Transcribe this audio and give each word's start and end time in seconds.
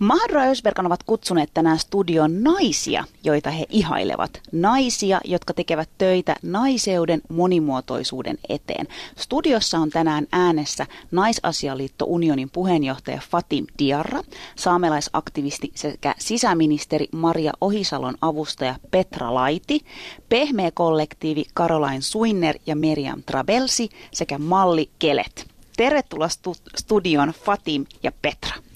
Ja 0.00 0.50
Ösberkan 0.50 0.86
ovat 0.86 1.02
kutsuneet 1.02 1.50
tänään 1.54 1.78
studioon 1.78 2.42
naisia, 2.42 3.04
joita 3.24 3.50
he 3.50 3.66
ihailevat. 3.68 4.40
Naisia, 4.52 5.20
jotka 5.24 5.54
tekevät 5.54 5.88
töitä 5.98 6.36
naiseuden 6.42 7.22
monimuotoisuuden 7.28 8.38
eteen. 8.48 8.86
Studiossa 9.16 9.78
on 9.78 9.90
tänään 9.90 10.26
äänessä 10.32 10.86
Naisasialiitto 11.10 12.04
Unionin 12.08 12.50
puheenjohtaja 12.50 13.20
Fatim 13.30 13.66
Diarra, 13.78 14.22
saamelaisaktivisti 14.56 15.70
sekä 15.74 16.14
sisäministeri 16.18 17.08
Maria 17.12 17.52
Ohisalon 17.60 18.14
avustaja 18.20 18.74
Petra 18.90 19.34
Laiti, 19.34 19.80
pehmeä-kollektiivi 20.28 21.44
Caroline 21.56 22.00
Suinner 22.00 22.58
ja 22.66 22.76
Meriam 22.76 23.22
Trabelsi 23.26 23.88
sekä 24.12 24.38
Malli 24.38 24.90
Kelet. 24.98 25.46
Tervetuloa 25.76 26.28
stu- 26.28 26.70
studioon 26.76 27.32
Fatim 27.44 27.84
ja 28.02 28.12
Petra. 28.22 28.69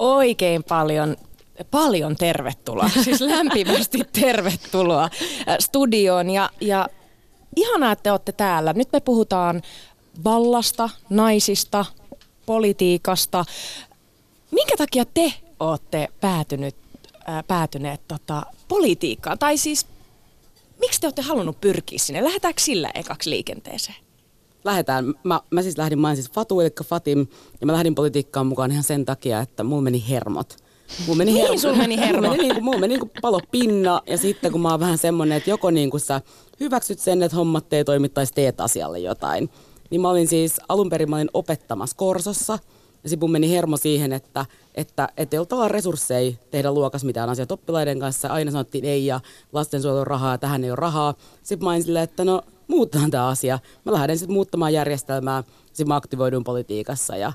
Oikein 0.00 0.64
paljon 0.64 1.16
paljon 1.70 2.16
tervetuloa, 2.16 2.90
siis 3.04 3.20
lämpimästi 3.20 3.98
tervetuloa 4.12 5.04
äh, 5.04 5.56
studioon 5.58 6.30
ja, 6.30 6.50
ja 6.60 6.88
ihanaa, 7.56 7.92
että 7.92 8.12
olette 8.12 8.32
täällä. 8.32 8.72
Nyt 8.72 8.88
me 8.92 9.00
puhutaan 9.00 9.62
vallasta, 10.24 10.90
naisista, 11.10 11.84
politiikasta. 12.46 13.44
Minkä 14.50 14.76
takia 14.76 15.04
te 15.04 15.32
olette 15.60 16.08
päätynyt, 16.20 16.76
äh, 17.28 17.44
päätyneet 17.46 18.00
tota, 18.08 18.42
politiikkaan? 18.68 19.38
Tai 19.38 19.58
siis, 19.58 19.86
miksi 20.78 21.00
te 21.00 21.06
olette 21.06 21.22
halunnut 21.22 21.60
pyrkiä 21.60 21.98
sinne? 21.98 22.24
Lähdetäänkö 22.24 22.62
sillä 22.62 22.90
ekaksi 22.94 23.30
liikenteeseen? 23.30 24.09
Lähdetään. 24.64 25.14
Mä, 25.24 25.40
mä 25.50 25.62
siis 25.62 25.78
lähdin, 25.78 25.98
mä 25.98 26.14
siis 26.14 26.30
Fatu, 26.30 26.60
eli 26.60 26.70
Fatim, 26.84 27.26
ja 27.60 27.66
mä 27.66 27.72
lähdin 27.72 27.94
politiikkaan 27.94 28.46
mukaan 28.46 28.70
ihan 28.70 28.84
sen 28.84 29.04
takia, 29.04 29.40
että 29.40 29.64
mulla 29.64 29.82
meni 29.82 30.04
hermot. 30.08 30.56
Mulla 31.06 31.18
meni 31.18 31.34
hermo. 31.34 31.48
Niin, 31.50 31.60
sulla 31.60 31.76
meni 31.76 31.98
hermo. 31.98 32.20
Mulla 32.20 32.30
meni, 32.36 32.42
niin 32.42 32.54
kuin, 32.54 32.64
mulla 32.64 32.78
meni 32.78 32.88
niin 32.88 33.00
kuin 33.00 33.10
palo 33.22 33.40
pinna, 33.50 34.02
ja 34.06 34.18
sitten 34.18 34.52
kun 34.52 34.60
mä 34.60 34.70
oon 34.70 34.80
vähän 34.80 34.98
semmonen, 34.98 35.36
että 35.38 35.50
joko 35.50 35.70
niin 35.70 35.90
kuin 35.90 36.00
sä 36.00 36.20
hyväksyt 36.60 36.98
sen, 36.98 37.22
että 37.22 37.36
hommat 37.36 37.72
ei 37.72 37.84
toimi, 37.84 38.08
tai 38.08 38.26
teet 38.34 38.60
asialle 38.60 38.98
jotain. 38.98 39.50
Niin 39.90 40.00
mä 40.00 40.10
olin 40.10 40.28
siis, 40.28 40.60
alun 40.68 40.90
perin 40.90 41.10
mä 41.10 41.16
olin 41.16 41.30
opettamassa 41.34 41.96
Korsossa, 41.96 42.58
ja 43.02 43.08
sitten 43.08 43.24
mun 43.24 43.32
meni 43.32 43.50
hermo 43.50 43.76
siihen, 43.76 44.12
että, 44.12 44.46
että, 44.74 45.08
että 45.16 45.36
ei 45.36 45.38
ollut 45.38 45.70
resursseja 45.72 46.32
tehdä 46.50 46.72
luokas 46.72 47.04
mitään 47.04 47.28
asiat 47.30 47.52
oppilaiden 47.52 48.00
kanssa. 48.00 48.28
Aina 48.28 48.50
sanottiin 48.50 48.84
ei 48.84 49.06
ja 49.06 49.20
lastensuojelun 49.52 50.06
rahaa, 50.06 50.38
tähän 50.38 50.64
ei 50.64 50.70
ole 50.70 50.76
rahaa. 50.76 51.14
Sitten 51.42 51.64
mä 51.64 51.70
olin 51.70 51.82
silleen, 51.82 52.04
että 52.04 52.24
no 52.24 52.42
muutetaan 52.70 53.10
tämä 53.10 53.28
asia. 53.28 53.58
Mä 53.84 53.92
lähden 53.92 54.18
sitten 54.18 54.34
muuttamaan 54.34 54.72
järjestelmää, 54.72 55.44
sitten 55.66 55.88
mä 55.88 55.96
aktivoidun 55.96 56.44
politiikassa 56.44 57.16
ja 57.16 57.32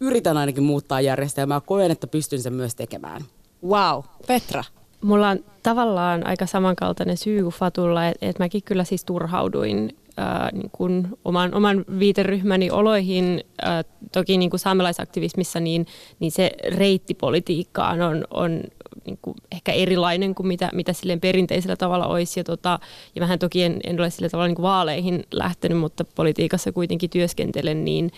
yritän 0.00 0.36
ainakin 0.36 0.62
muuttaa 0.62 1.00
järjestelmää. 1.00 1.60
Koen, 1.60 1.90
että 1.90 2.06
pystyn 2.06 2.42
sen 2.42 2.52
myös 2.52 2.74
tekemään. 2.74 3.22
Wow. 3.66 4.04
Petra? 4.26 4.64
Mulla 5.00 5.28
on 5.28 5.44
tavallaan 5.62 6.26
aika 6.26 6.46
samankaltainen 6.46 7.16
syy 7.16 7.42
kuin 7.42 7.54
Fatulla, 7.54 8.06
että 8.06 8.26
et 8.26 8.38
mäkin 8.38 8.62
kyllä 8.62 8.84
siis 8.84 9.04
turhauduin 9.04 9.96
ää, 10.16 10.50
niin 10.52 10.70
kuin 10.72 11.08
oman, 11.24 11.54
oman 11.54 11.84
viiteryhmäni 11.98 12.70
oloihin. 12.70 13.44
Ää, 13.62 13.84
toki 14.12 14.38
niin 14.38 14.50
kuin 14.50 14.60
saamelaisaktivismissa 14.60 15.60
niin, 15.60 15.86
niin 16.20 16.32
se 16.32 16.50
reitti 16.68 17.14
politiikkaan 17.14 18.02
on, 18.02 18.24
on 18.30 18.60
niin 19.06 19.18
kuin 19.22 19.36
ehkä 19.52 19.72
erilainen 19.72 20.34
kuin 20.34 20.46
mitä, 20.46 20.70
mitä 20.74 20.92
silleen 20.92 21.20
perinteisellä 21.20 21.76
tavalla 21.76 22.06
olisi. 22.06 22.40
Ja, 22.40 22.44
tota, 22.44 22.78
ja 23.14 23.20
vähän 23.20 23.38
toki 23.38 23.62
en, 23.62 23.80
en 23.84 24.00
ole 24.00 24.10
sillä 24.10 24.28
tavalla 24.28 24.48
niin 24.48 24.62
vaaleihin 24.62 25.24
lähtenyt, 25.32 25.78
mutta 25.78 26.04
politiikassa 26.04 26.72
kuitenkin 26.72 27.10
työskentelen, 27.10 27.84
niin, 27.84 28.10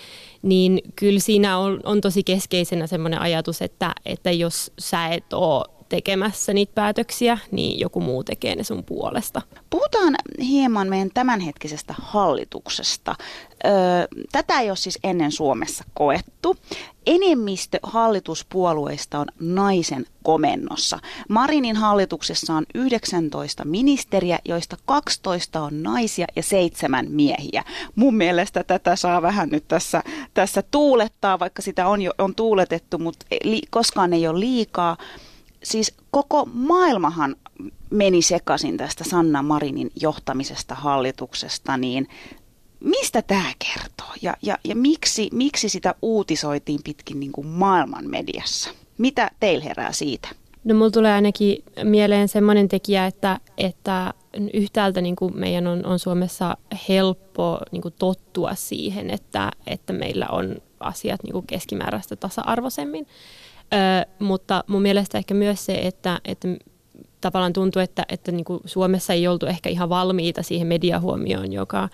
niin 0.42 0.80
kyllä 0.96 1.20
siinä 1.20 1.58
on, 1.58 1.80
on 1.84 2.00
tosi 2.00 2.22
keskeisenä 2.22 2.86
semmoinen 2.86 3.20
ajatus, 3.20 3.62
että, 3.62 3.94
että 4.06 4.30
jos 4.30 4.72
sä 4.78 5.08
et 5.08 5.32
ole 5.32 5.79
tekemässä 5.90 6.52
niitä 6.52 6.72
päätöksiä, 6.74 7.38
niin 7.50 7.80
joku 7.80 8.00
muu 8.00 8.24
tekee 8.24 8.56
ne 8.56 8.64
sun 8.64 8.84
puolesta. 8.84 9.42
Puhutaan 9.70 10.14
hieman 10.40 10.88
meidän 10.88 11.10
tämänhetkisestä 11.14 11.94
hallituksesta. 11.98 13.14
Öö, 13.64 13.72
tätä 14.32 14.60
ei 14.60 14.70
ole 14.70 14.76
siis 14.76 14.98
ennen 15.04 15.32
Suomessa 15.32 15.84
koettu. 15.94 16.56
Enemmistö 17.06 17.78
hallituspuolueista 17.82 19.18
on 19.18 19.26
naisen 19.40 20.06
komennossa. 20.22 20.98
Marinin 21.28 21.76
hallituksessa 21.76 22.54
on 22.54 22.66
19 22.74 23.64
ministeriä, 23.64 24.38
joista 24.44 24.76
12 24.84 25.60
on 25.60 25.82
naisia 25.82 26.26
ja 26.36 26.42
seitsemän 26.42 27.06
miehiä. 27.10 27.64
Mun 27.94 28.14
mielestä 28.16 28.64
tätä 28.64 28.96
saa 28.96 29.22
vähän 29.22 29.48
nyt 29.48 29.68
tässä, 29.68 30.02
tässä 30.34 30.62
tuulettaa, 30.70 31.38
vaikka 31.38 31.62
sitä 31.62 31.86
on 31.86 32.02
jo 32.02 32.12
on 32.18 32.34
tuuletettu, 32.34 32.98
mutta 32.98 33.26
li, 33.44 33.60
koskaan 33.70 34.12
ei 34.12 34.28
ole 34.28 34.40
liikaa 34.40 34.96
siis 35.64 35.94
koko 36.10 36.48
maailmahan 36.52 37.36
meni 37.90 38.22
sekaisin 38.22 38.76
tästä 38.76 39.04
Sanna 39.04 39.42
Marinin 39.42 39.90
johtamisesta 40.00 40.74
hallituksesta, 40.74 41.76
niin 41.76 42.08
mistä 42.80 43.22
tämä 43.22 43.52
kertoo 43.58 44.14
ja, 44.22 44.36
ja, 44.42 44.58
ja 44.64 44.76
miksi, 44.76 45.28
miksi 45.32 45.68
sitä 45.68 45.94
uutisoitiin 46.02 46.80
pitkin 46.84 47.20
niin 47.20 47.32
kuin 47.32 47.46
maailman 47.46 48.10
mediassa? 48.10 48.70
Mitä 48.98 49.30
teillä 49.40 49.64
herää 49.64 49.92
siitä? 49.92 50.28
No 50.64 50.74
mulla 50.74 50.90
tulee 50.90 51.12
ainakin 51.12 51.64
mieleen 51.84 52.28
semmoinen 52.28 52.68
tekijä, 52.68 53.06
että, 53.06 53.40
että 53.58 54.14
yhtäältä 54.54 55.00
niin 55.00 55.16
kuin 55.16 55.36
meidän 55.36 55.66
on, 55.66 55.86
on 55.86 55.98
Suomessa 55.98 56.56
helppo 56.88 57.58
niin 57.72 57.82
kuin 57.82 57.94
tottua 57.98 58.54
siihen, 58.54 59.10
että, 59.10 59.50
että 59.66 59.92
meillä 59.92 60.26
on 60.32 60.56
asiat 60.80 61.22
niin 61.22 61.32
kuin 61.32 61.46
keskimääräistä 61.46 62.16
tasa-arvoisemmin. 62.16 63.06
Mutta 64.18 64.64
mun 64.66 64.82
mielestä 64.82 65.18
ehkä 65.18 65.34
myös 65.34 65.64
se, 65.66 65.74
että, 65.74 66.20
että 66.24 66.48
tavallaan 67.20 67.52
tuntuu, 67.52 67.82
että, 67.82 68.04
että 68.08 68.32
niin 68.32 68.44
kuin 68.44 68.60
Suomessa 68.64 69.12
ei 69.12 69.28
oltu 69.28 69.46
ehkä 69.46 69.68
ihan 69.68 69.88
valmiita 69.88 70.42
siihen 70.42 70.66
mediahuomioon, 70.66 71.52
joka, 71.52 71.88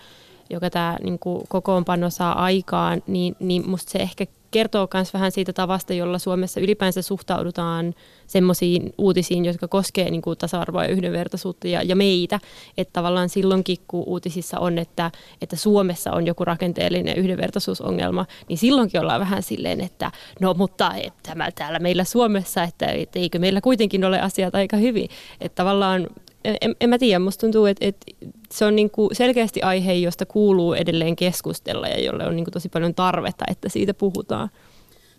joka 0.49 0.69
tämä 0.69 0.97
niin 1.03 1.19
kuin 1.19 1.43
kokoonpano 1.47 2.09
saa 2.09 2.43
aikaan, 2.43 3.03
niin, 3.07 3.35
niin 3.39 3.69
musta 3.69 3.91
se 3.91 3.99
ehkä 3.99 4.25
kertoo 4.51 4.87
myös 4.93 5.13
vähän 5.13 5.31
siitä 5.31 5.53
tavasta, 5.53 5.93
jolla 5.93 6.19
Suomessa 6.19 6.59
ylipäänsä 6.59 7.01
suhtaudutaan 7.01 7.93
semmoisiin 8.27 8.93
uutisiin, 8.97 9.45
jotka 9.45 9.67
koskee 9.67 10.09
niin 10.09 10.21
kuin 10.21 10.37
tasa-arvoa 10.37 10.83
ja 10.83 10.89
yhdenvertaisuutta 10.89 11.67
ja, 11.67 11.83
ja 11.83 11.95
meitä. 11.95 12.39
Että 12.77 12.93
tavallaan 12.93 13.29
silloinkin, 13.29 13.77
kun 13.87 14.03
uutisissa 14.05 14.59
on, 14.59 14.77
että, 14.77 15.11
että 15.41 15.55
Suomessa 15.55 16.11
on 16.11 16.27
joku 16.27 16.45
rakenteellinen 16.45 17.17
yhdenvertaisuusongelma, 17.17 18.25
niin 18.49 18.57
silloinkin 18.57 19.01
ollaan 19.01 19.19
vähän 19.19 19.43
silleen, 19.43 19.81
että 19.81 20.11
no 20.41 20.53
mutta 20.53 20.91
tämä 21.23 21.51
täällä 21.51 21.79
meillä 21.79 22.03
Suomessa, 22.03 22.63
että, 22.63 22.85
että 22.85 23.19
eikö 23.19 23.39
meillä 23.39 23.61
kuitenkin 23.61 24.05
ole 24.05 24.21
asiat 24.21 24.55
aika 24.55 24.77
hyvin. 24.77 25.09
Että 25.41 25.55
tavallaan 25.55 26.07
en, 26.43 26.75
en 26.81 26.89
mä 26.89 26.97
tiedä, 26.97 27.19
musta 27.19 27.41
tuntuu, 27.41 27.65
että, 27.65 27.85
että 27.85 28.05
se 28.51 28.65
on 28.65 28.75
niin 28.75 28.89
kuin 28.89 29.15
selkeästi 29.15 29.61
aihe, 29.61 29.93
josta 29.93 30.25
kuuluu 30.25 30.73
edelleen 30.73 31.15
keskustella 31.15 31.87
ja 31.87 32.03
jolle 32.03 32.27
on 32.27 32.35
niin 32.35 32.45
kuin 32.45 32.53
tosi 32.53 32.69
paljon 32.69 32.95
tarvetta, 32.95 33.45
että 33.51 33.69
siitä 33.69 33.93
puhutaan. 33.93 34.49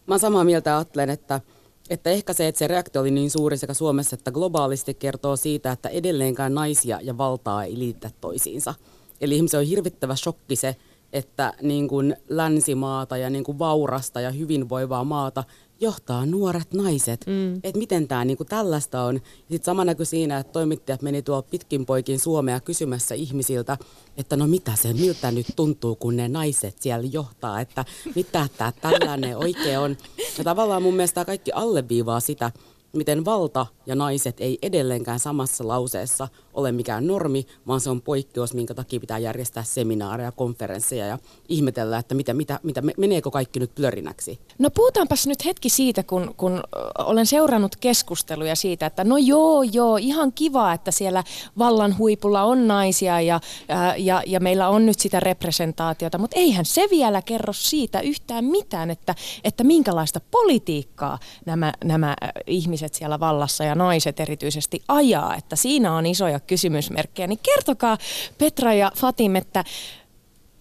Mä 0.07 0.15
oon 0.15 0.21
samaa 0.21 0.45
mieltä 0.45 0.77
ajattelen, 0.77 1.11
että, 1.11 1.41
että 1.91 2.11
ehkä 2.11 2.33
se, 2.33 2.49
että 2.49 2.59
se 2.59 2.67
reaktio 2.67 3.01
oli 3.01 3.11
niin 3.11 3.31
suuri 3.31 3.57
sekä 3.57 3.75
Suomessa 3.75 4.15
että 4.15 4.31
globaalisti 4.31 4.95
kertoo 4.95 5.37
siitä, 5.37 5.73
että 5.73 5.89
edelleenkään 5.89 6.55
naisia 6.55 7.01
ja 7.03 7.19
valtaa 7.19 7.65
ei 7.65 7.79
liitä 7.79 8.11
toisiinsa. 8.21 8.75
Eli 9.21 9.37
ihmisen 9.37 9.61
on 9.61 9.67
hirvittävä 9.67 10.17
shokki 10.17 10.57
se, 10.57 10.77
että 11.13 11.53
niin 11.63 11.89
kuin 11.89 12.17
länsimaata 12.29 13.17
ja 13.17 13.31
niin 13.31 13.45
kuin 13.45 13.59
vaurasta 13.59 14.21
ja 14.21 14.31
hyvinvoivaa 14.31 15.05
maata 15.05 15.45
johtaa 15.81 16.27
nuoret 16.27 16.75
naiset. 16.75 17.27
Mm. 17.27 17.57
Että 17.57 17.79
miten 17.79 18.09
tämä 18.09 18.25
niinku 18.25 18.45
tällaista 18.45 19.03
on. 19.03 19.21
Sitten 19.39 19.65
sama 19.65 19.85
näkyi 19.85 20.07
siinä, 20.07 20.39
että 20.39 20.53
toimittajat 20.53 21.03
meni 21.03 21.23
tuolla 21.23 21.43
pitkin 21.43 21.87
poikin 21.87 22.19
Suomea 22.19 22.61
kysymässä 22.61 23.15
ihmisiltä, 23.15 23.79
että 24.17 24.37
no 24.37 24.47
mitä 24.47 24.73
se, 24.77 24.93
miltä 24.93 25.31
nyt 25.31 25.47
tuntuu, 25.57 25.97
kun 25.97 26.17
ne 26.17 26.29
naiset 26.29 26.77
siellä 26.81 27.09
johtaa, 27.13 27.61
että 27.61 27.85
mitä 28.15 28.49
tämä 28.59 28.73
tällainen 28.73 29.37
oikein 29.37 29.79
on. 29.79 29.97
Ja 30.39 30.45
tavallaan 30.45 30.83
mun 30.83 30.95
mielestä 30.95 31.25
kaikki 31.25 31.53
alleviivaa 31.53 32.21
sitä, 32.21 32.53
miten 32.93 33.25
valta 33.25 33.67
ja 33.87 33.95
naiset 33.95 34.41
ei 34.41 34.59
edelleenkään 34.63 35.19
samassa 35.19 35.69
lauseessa 35.69 36.29
ole 36.55 36.73
mikään 36.73 37.07
normi, 37.07 37.47
vaan 37.67 37.81
se 37.81 37.91
on 37.91 38.03
poikkeus, 38.03 38.55
minkä 38.55 38.75
takia 38.75 39.01
pitää 39.01 39.19
järjestää 39.19 39.63
seminaareja, 39.63 40.33
konferensseja 40.33 41.07
ja 41.07 41.19
ihmetellä, 41.49 41.99
että 41.99 42.15
mitä, 42.15 42.35
mitä, 42.35 42.61
mitä 42.63 42.83
meneekö 42.97 43.31
kaikki 43.31 43.61
nyt 43.61 43.75
plörinäksi. 43.75 44.39
No 44.59 44.71
puhutaanpas 44.71 45.27
nyt 45.27 45.45
hetki 45.45 45.69
siitä, 45.69 46.03
kun, 46.03 46.35
kun 46.37 46.63
olen 46.99 47.27
seurannut 47.27 47.77
keskusteluja 47.77 48.57
siitä, 48.57 48.87
että 48.87 49.05
no 49.05 49.17
joo, 49.17 49.63
joo, 49.63 49.97
ihan 49.97 50.33
kiva, 50.33 50.73
että 50.73 50.91
siellä 50.91 51.25
vallan 51.59 51.99
huipulla 51.99 52.43
on 52.43 52.69
naisia 52.69 53.21
ja, 53.21 53.41
ja, 53.97 54.23
ja 54.27 54.41
meillä 54.41 54.69
on 54.69 54.87
nyt 54.87 54.99
sitä 54.99 55.21
representaatiota, 55.21 56.19
mutta 56.19 56.39
eihän 56.39 56.65
se 56.65 56.87
vielä 56.91 57.23
kerro 57.23 57.53
siitä 57.53 58.01
yhtään 58.01 58.45
mitään, 58.45 58.91
että, 58.91 59.15
että 59.45 59.65
minkälaista 59.65 60.21
politiikkaa 60.31 61.19
nämä, 61.47 61.73
nämä 61.85 62.17
ihmiset 62.47 62.78
siellä 62.95 63.21
vallassa 63.21 63.65
ja 63.65 63.75
naiset 63.75 64.21
erityisesti 64.21 64.83
ajaa, 64.89 65.37
että 65.37 65.57
siinä 65.57 65.95
on 65.95 66.07
isoja 66.07 66.41
kysymysmerkkejä. 66.41 67.27
Niin 67.27 67.39
kertokaa 67.43 67.99
Petra 68.39 68.75
ja 68.75 68.93
Fatim, 68.97 69.37
että 69.37 69.65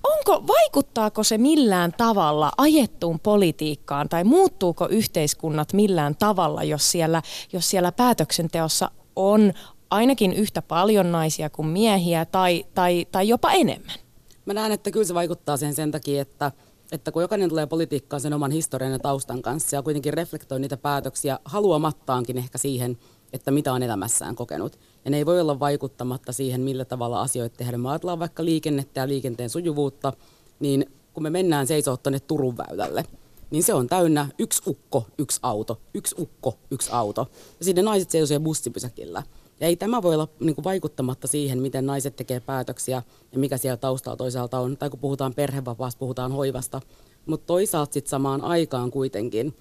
onko, 0.03 0.47
vaikuttaako 0.47 1.23
se 1.23 1.37
millään 1.37 1.93
tavalla 1.97 2.51
ajettuun 2.57 3.19
politiikkaan 3.19 4.09
tai 4.09 4.23
muuttuuko 4.23 4.87
yhteiskunnat 4.87 5.73
millään 5.73 6.15
tavalla, 6.15 6.63
jos 6.63 6.91
siellä, 6.91 7.21
jos 7.53 7.69
siellä 7.69 7.91
päätöksenteossa 7.91 8.91
on 9.15 9.53
ainakin 9.89 10.33
yhtä 10.33 10.61
paljon 10.61 11.11
naisia 11.11 11.49
kuin 11.49 11.67
miehiä 11.67 12.25
tai, 12.25 12.65
tai, 12.73 13.05
tai 13.11 13.27
jopa 13.27 13.51
enemmän? 13.51 13.95
Mä 14.45 14.53
näen, 14.53 14.71
että 14.71 14.91
kyllä 14.91 15.05
se 15.05 15.13
vaikuttaa 15.13 15.57
sen 15.57 15.73
sen 15.73 15.91
takia, 15.91 16.21
että, 16.21 16.51
että 16.91 17.11
kun 17.11 17.21
jokainen 17.21 17.49
tulee 17.49 17.65
politiikkaan 17.65 18.21
sen 18.21 18.33
oman 18.33 18.51
historian 18.51 18.91
ja 18.91 18.99
taustan 18.99 19.41
kanssa 19.41 19.75
ja 19.75 19.81
kuitenkin 19.81 20.13
reflektoi 20.13 20.59
niitä 20.59 20.77
päätöksiä 20.77 21.39
haluamattaankin 21.45 22.37
ehkä 22.37 22.57
siihen, 22.57 22.97
että 23.33 23.51
mitä 23.51 23.73
on 23.73 23.83
elämässään 23.83 24.35
kokenut. 24.35 24.79
Ja 25.05 25.11
ne 25.11 25.17
ei 25.17 25.25
voi 25.25 25.41
olla 25.41 25.59
vaikuttamatta 25.59 26.31
siihen, 26.31 26.61
millä 26.61 26.85
tavalla 26.85 27.21
asioita 27.21 27.57
tehdään. 27.57 27.81
Me 27.81 27.89
ajatellaan 27.89 28.19
vaikka 28.19 28.45
liikennettä 28.45 28.99
ja 28.99 29.07
liikenteen 29.07 29.49
sujuvuutta, 29.49 30.13
niin 30.59 30.85
kun 31.13 31.23
me 31.23 31.29
mennään 31.29 31.67
seisoo 31.67 31.97
tuonne 31.97 32.19
Turun 32.19 32.57
väylälle, 32.57 33.05
niin 33.51 33.63
se 33.63 33.73
on 33.73 33.87
täynnä 33.87 34.27
yksi 34.39 34.61
ukko, 34.67 35.05
yksi 35.17 35.39
auto, 35.43 35.81
yksi 35.93 36.15
ukko, 36.19 36.57
yksi 36.71 36.89
auto. 36.91 37.27
Ja 37.59 37.65
sitten 37.65 37.85
naiset 37.85 38.09
seisoo 38.09 38.39
bussipysäkillä. 38.39 39.23
Ja 39.59 39.67
ei 39.67 39.75
tämä 39.75 40.01
voi 40.01 40.13
olla 40.13 40.27
niin 40.39 40.55
kuin 40.55 40.63
vaikuttamatta 40.63 41.27
siihen, 41.27 41.61
miten 41.61 41.85
naiset 41.85 42.15
tekee 42.15 42.39
päätöksiä 42.39 43.03
ja 43.31 43.39
mikä 43.39 43.57
siellä 43.57 43.77
taustalla 43.77 44.17
toisaalta 44.17 44.59
on. 44.59 44.77
Tai 44.77 44.89
kun 44.89 44.99
puhutaan 44.99 45.33
perhevapaasta, 45.33 45.99
puhutaan 45.99 46.31
hoivasta. 46.31 46.81
Mutta 47.25 47.45
toisaalta 47.45 47.93
sitten 47.93 48.09
samaan 48.09 48.41
aikaan 48.41 48.91
kuitenkin 48.91 49.57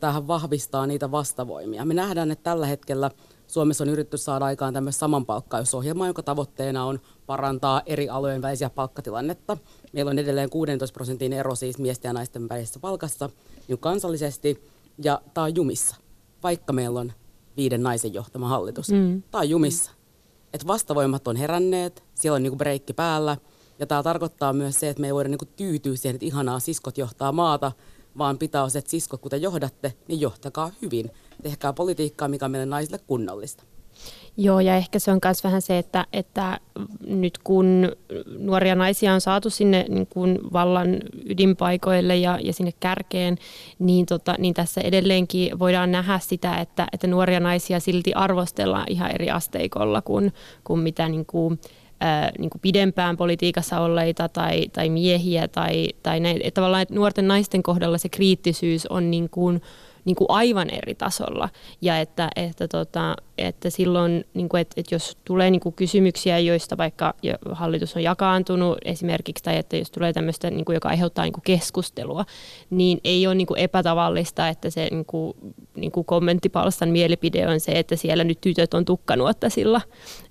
tähän 0.00 0.26
vahvistaa 0.26 0.86
niitä 0.86 1.10
vastavoimia. 1.10 1.84
Me 1.84 1.94
nähdään, 1.94 2.30
että 2.30 2.42
tällä 2.42 2.66
hetkellä 2.66 3.10
Suomessa 3.46 3.84
on 3.84 3.90
yritetty 3.90 4.18
saada 4.18 4.44
aikaan 4.44 4.74
tämmöistä 4.74 4.98
samanpalkkausohjelmaa, 4.98 6.06
jonka 6.06 6.22
tavoitteena 6.22 6.84
on 6.84 7.00
parantaa 7.26 7.82
eri 7.86 8.08
alojen 8.08 8.42
välisiä 8.42 8.70
palkkatilannetta. 8.70 9.56
Meillä 9.92 10.10
on 10.10 10.18
edelleen 10.18 10.50
16 10.50 10.94
prosentin 10.94 11.32
ero 11.32 11.54
siis 11.54 11.78
miesten 11.78 12.08
ja 12.08 12.12
naisten 12.12 12.48
välisessä 12.48 12.80
palkassa 12.80 13.30
niin 13.68 13.78
kansallisesti, 13.78 14.64
ja 15.04 15.22
tämä 15.34 15.44
on 15.44 15.56
jumissa, 15.56 15.96
vaikka 16.42 16.72
meillä 16.72 17.00
on 17.00 17.12
viiden 17.60 17.82
naisen 17.82 18.14
johtama 18.14 18.48
hallitus. 18.48 18.90
Mm. 18.90 19.22
Tämä 19.30 19.40
on 19.40 19.50
jumissa. 19.50 19.90
Et 20.52 20.66
vastavoimat 20.66 21.28
on 21.28 21.36
heränneet, 21.36 22.04
siellä 22.14 22.36
on 22.36 22.42
niinku 22.42 22.56
breikki 22.56 22.92
päällä, 22.92 23.36
ja 23.78 23.86
tämä 23.86 24.02
tarkoittaa 24.02 24.52
myös 24.52 24.80
se, 24.80 24.88
että 24.88 25.00
me 25.00 25.06
ei 25.06 25.14
voida 25.14 25.28
niinku 25.28 25.44
tyytyä 25.44 25.96
siihen, 25.96 26.14
että 26.14 26.26
ihanaa 26.26 26.60
siskot 26.60 26.98
johtaa 26.98 27.32
maata, 27.32 27.72
vaan 28.18 28.38
pitää 28.38 28.68
se, 28.68 28.78
että 28.78 28.90
siskot, 28.90 29.20
kuten 29.20 29.42
johdatte, 29.42 29.94
niin 30.08 30.20
johtakaa 30.20 30.70
hyvin. 30.82 31.10
Tehkää 31.42 31.72
politiikkaa, 31.72 32.28
mikä 32.28 32.44
on 32.44 32.50
meille 32.50 32.66
naisille 32.66 32.98
kunnollista. 33.06 33.64
Joo, 34.42 34.60
ja 34.60 34.76
ehkä 34.76 34.98
se 34.98 35.10
on 35.10 35.18
myös 35.24 35.44
vähän 35.44 35.62
se, 35.62 35.78
että, 35.78 36.06
että 36.12 36.60
nyt 37.06 37.38
kun 37.38 37.92
nuoria 38.38 38.74
naisia 38.74 39.14
on 39.14 39.20
saatu 39.20 39.50
sinne 39.50 39.84
niin 39.88 40.06
kuin 40.06 40.38
vallan 40.52 40.96
ydinpaikoille 41.24 42.16
ja, 42.16 42.38
ja 42.42 42.52
sinne 42.52 42.72
kärkeen, 42.80 43.38
niin, 43.78 44.06
tota, 44.06 44.34
niin 44.38 44.54
tässä 44.54 44.80
edelleenkin 44.80 45.58
voidaan 45.58 45.92
nähdä 45.92 46.18
sitä, 46.18 46.56
että, 46.56 46.86
että 46.92 47.06
nuoria 47.06 47.40
naisia 47.40 47.80
silti 47.80 48.14
arvostellaan 48.14 48.86
ihan 48.88 49.10
eri 49.10 49.30
asteikolla 49.30 50.02
kuin, 50.02 50.32
kuin 50.64 50.80
mitä 50.80 51.08
niin 51.08 51.26
kuin, 51.26 51.60
ää, 52.00 52.32
niin 52.38 52.50
kuin 52.50 52.60
pidempään 52.60 53.16
politiikassa 53.16 53.80
olleita 53.80 54.28
tai, 54.28 54.68
tai 54.72 54.88
miehiä 54.88 55.48
tai, 55.48 55.88
tai 56.02 56.20
näin. 56.20 56.36
Että 56.36 56.60
tavallaan 56.60 56.82
että 56.82 56.94
nuorten 56.94 57.28
naisten 57.28 57.62
kohdalla 57.62 57.98
se 57.98 58.08
kriittisyys 58.08 58.86
on 58.86 59.10
niin 59.10 59.30
kuin, 59.30 59.62
niin 60.10 60.16
kuin 60.16 60.30
aivan 60.30 60.70
eri 60.70 60.94
tasolla. 60.94 61.48
Ja 61.80 61.98
että, 61.98 62.28
että, 62.36 62.68
tota, 62.68 63.16
että 63.38 63.70
silloin, 63.70 64.24
niin 64.34 64.48
kuin, 64.48 64.60
että, 64.60 64.74
että 64.80 64.94
jos 64.94 65.16
tulee 65.24 65.50
niin 65.50 65.60
kuin 65.60 65.74
kysymyksiä, 65.74 66.38
joista 66.38 66.76
vaikka 66.76 67.14
hallitus 67.52 67.96
on 67.96 68.02
jakaantunut 68.02 68.78
esimerkiksi, 68.84 69.44
tai 69.44 69.56
että 69.56 69.76
jos 69.76 69.90
tulee 69.90 70.12
tämmöistä, 70.12 70.50
niin 70.50 70.64
kuin, 70.64 70.74
joka 70.74 70.88
aiheuttaa 70.88 71.24
niin 71.24 71.32
kuin 71.32 71.42
keskustelua, 71.42 72.24
niin 72.70 73.00
ei 73.04 73.26
ole 73.26 73.34
niin 73.34 73.46
kuin 73.46 73.60
epätavallista, 73.60 74.48
että 74.48 74.70
se 74.70 74.88
niin 74.90 75.04
kuin, 75.04 75.36
niin 75.76 75.92
kuin 75.92 76.04
kommenttipalstan 76.04 76.88
mielipide 76.88 77.48
on 77.48 77.60
se, 77.60 77.72
että 77.72 77.96
siellä 77.96 78.24
nyt 78.24 78.40
tytöt 78.40 78.74
on 78.74 78.84
tukkanuottasilla. 78.84 79.80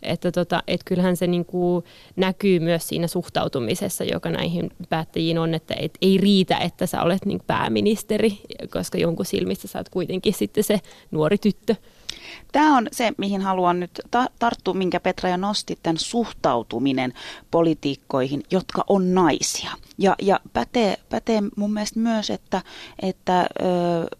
Että, 0.03 0.31
tota, 0.31 0.63
että 0.67 0.85
kyllähän 0.85 1.17
se 1.17 1.27
niin 1.27 1.45
kuin 1.45 1.85
näkyy 2.15 2.59
myös 2.59 2.87
siinä 2.87 3.07
suhtautumisessa, 3.07 4.03
joka 4.03 4.29
näihin 4.29 4.69
päättäjiin 4.89 5.39
on, 5.39 5.53
että 5.53 5.75
et 5.79 5.97
ei 6.01 6.17
riitä, 6.17 6.57
että 6.57 6.85
sä 6.85 7.01
olet 7.01 7.25
niin 7.25 7.41
pääministeri, 7.47 8.39
koska 8.69 8.97
jonkun 8.97 9.25
silmissä 9.25 9.67
sä 9.71 9.79
oot 9.79 9.89
kuitenkin 9.89 10.33
sitten 10.33 10.63
se 10.63 10.81
nuori 11.11 11.37
tyttö. 11.37 11.75
Tämä 12.51 12.77
on 12.77 12.87
se, 12.91 13.11
mihin 13.17 13.41
haluan 13.41 13.79
nyt 13.79 14.01
ta- 14.11 14.29
tarttua, 14.39 14.73
minkä 14.73 14.99
Petra 14.99 15.29
jo 15.29 15.37
nosti, 15.37 15.79
tämän 15.83 15.97
suhtautuminen 15.97 17.13
politiikkoihin, 17.51 18.43
jotka 18.51 18.83
on 18.87 19.13
naisia. 19.13 19.71
Ja, 19.97 20.15
ja 20.21 20.39
pätee, 20.53 20.97
pätee 21.09 21.41
mun 21.55 21.73
mielestä 21.73 21.99
myös, 21.99 22.29
että, 22.29 22.61
että 23.01 23.41
ö, 23.41 24.17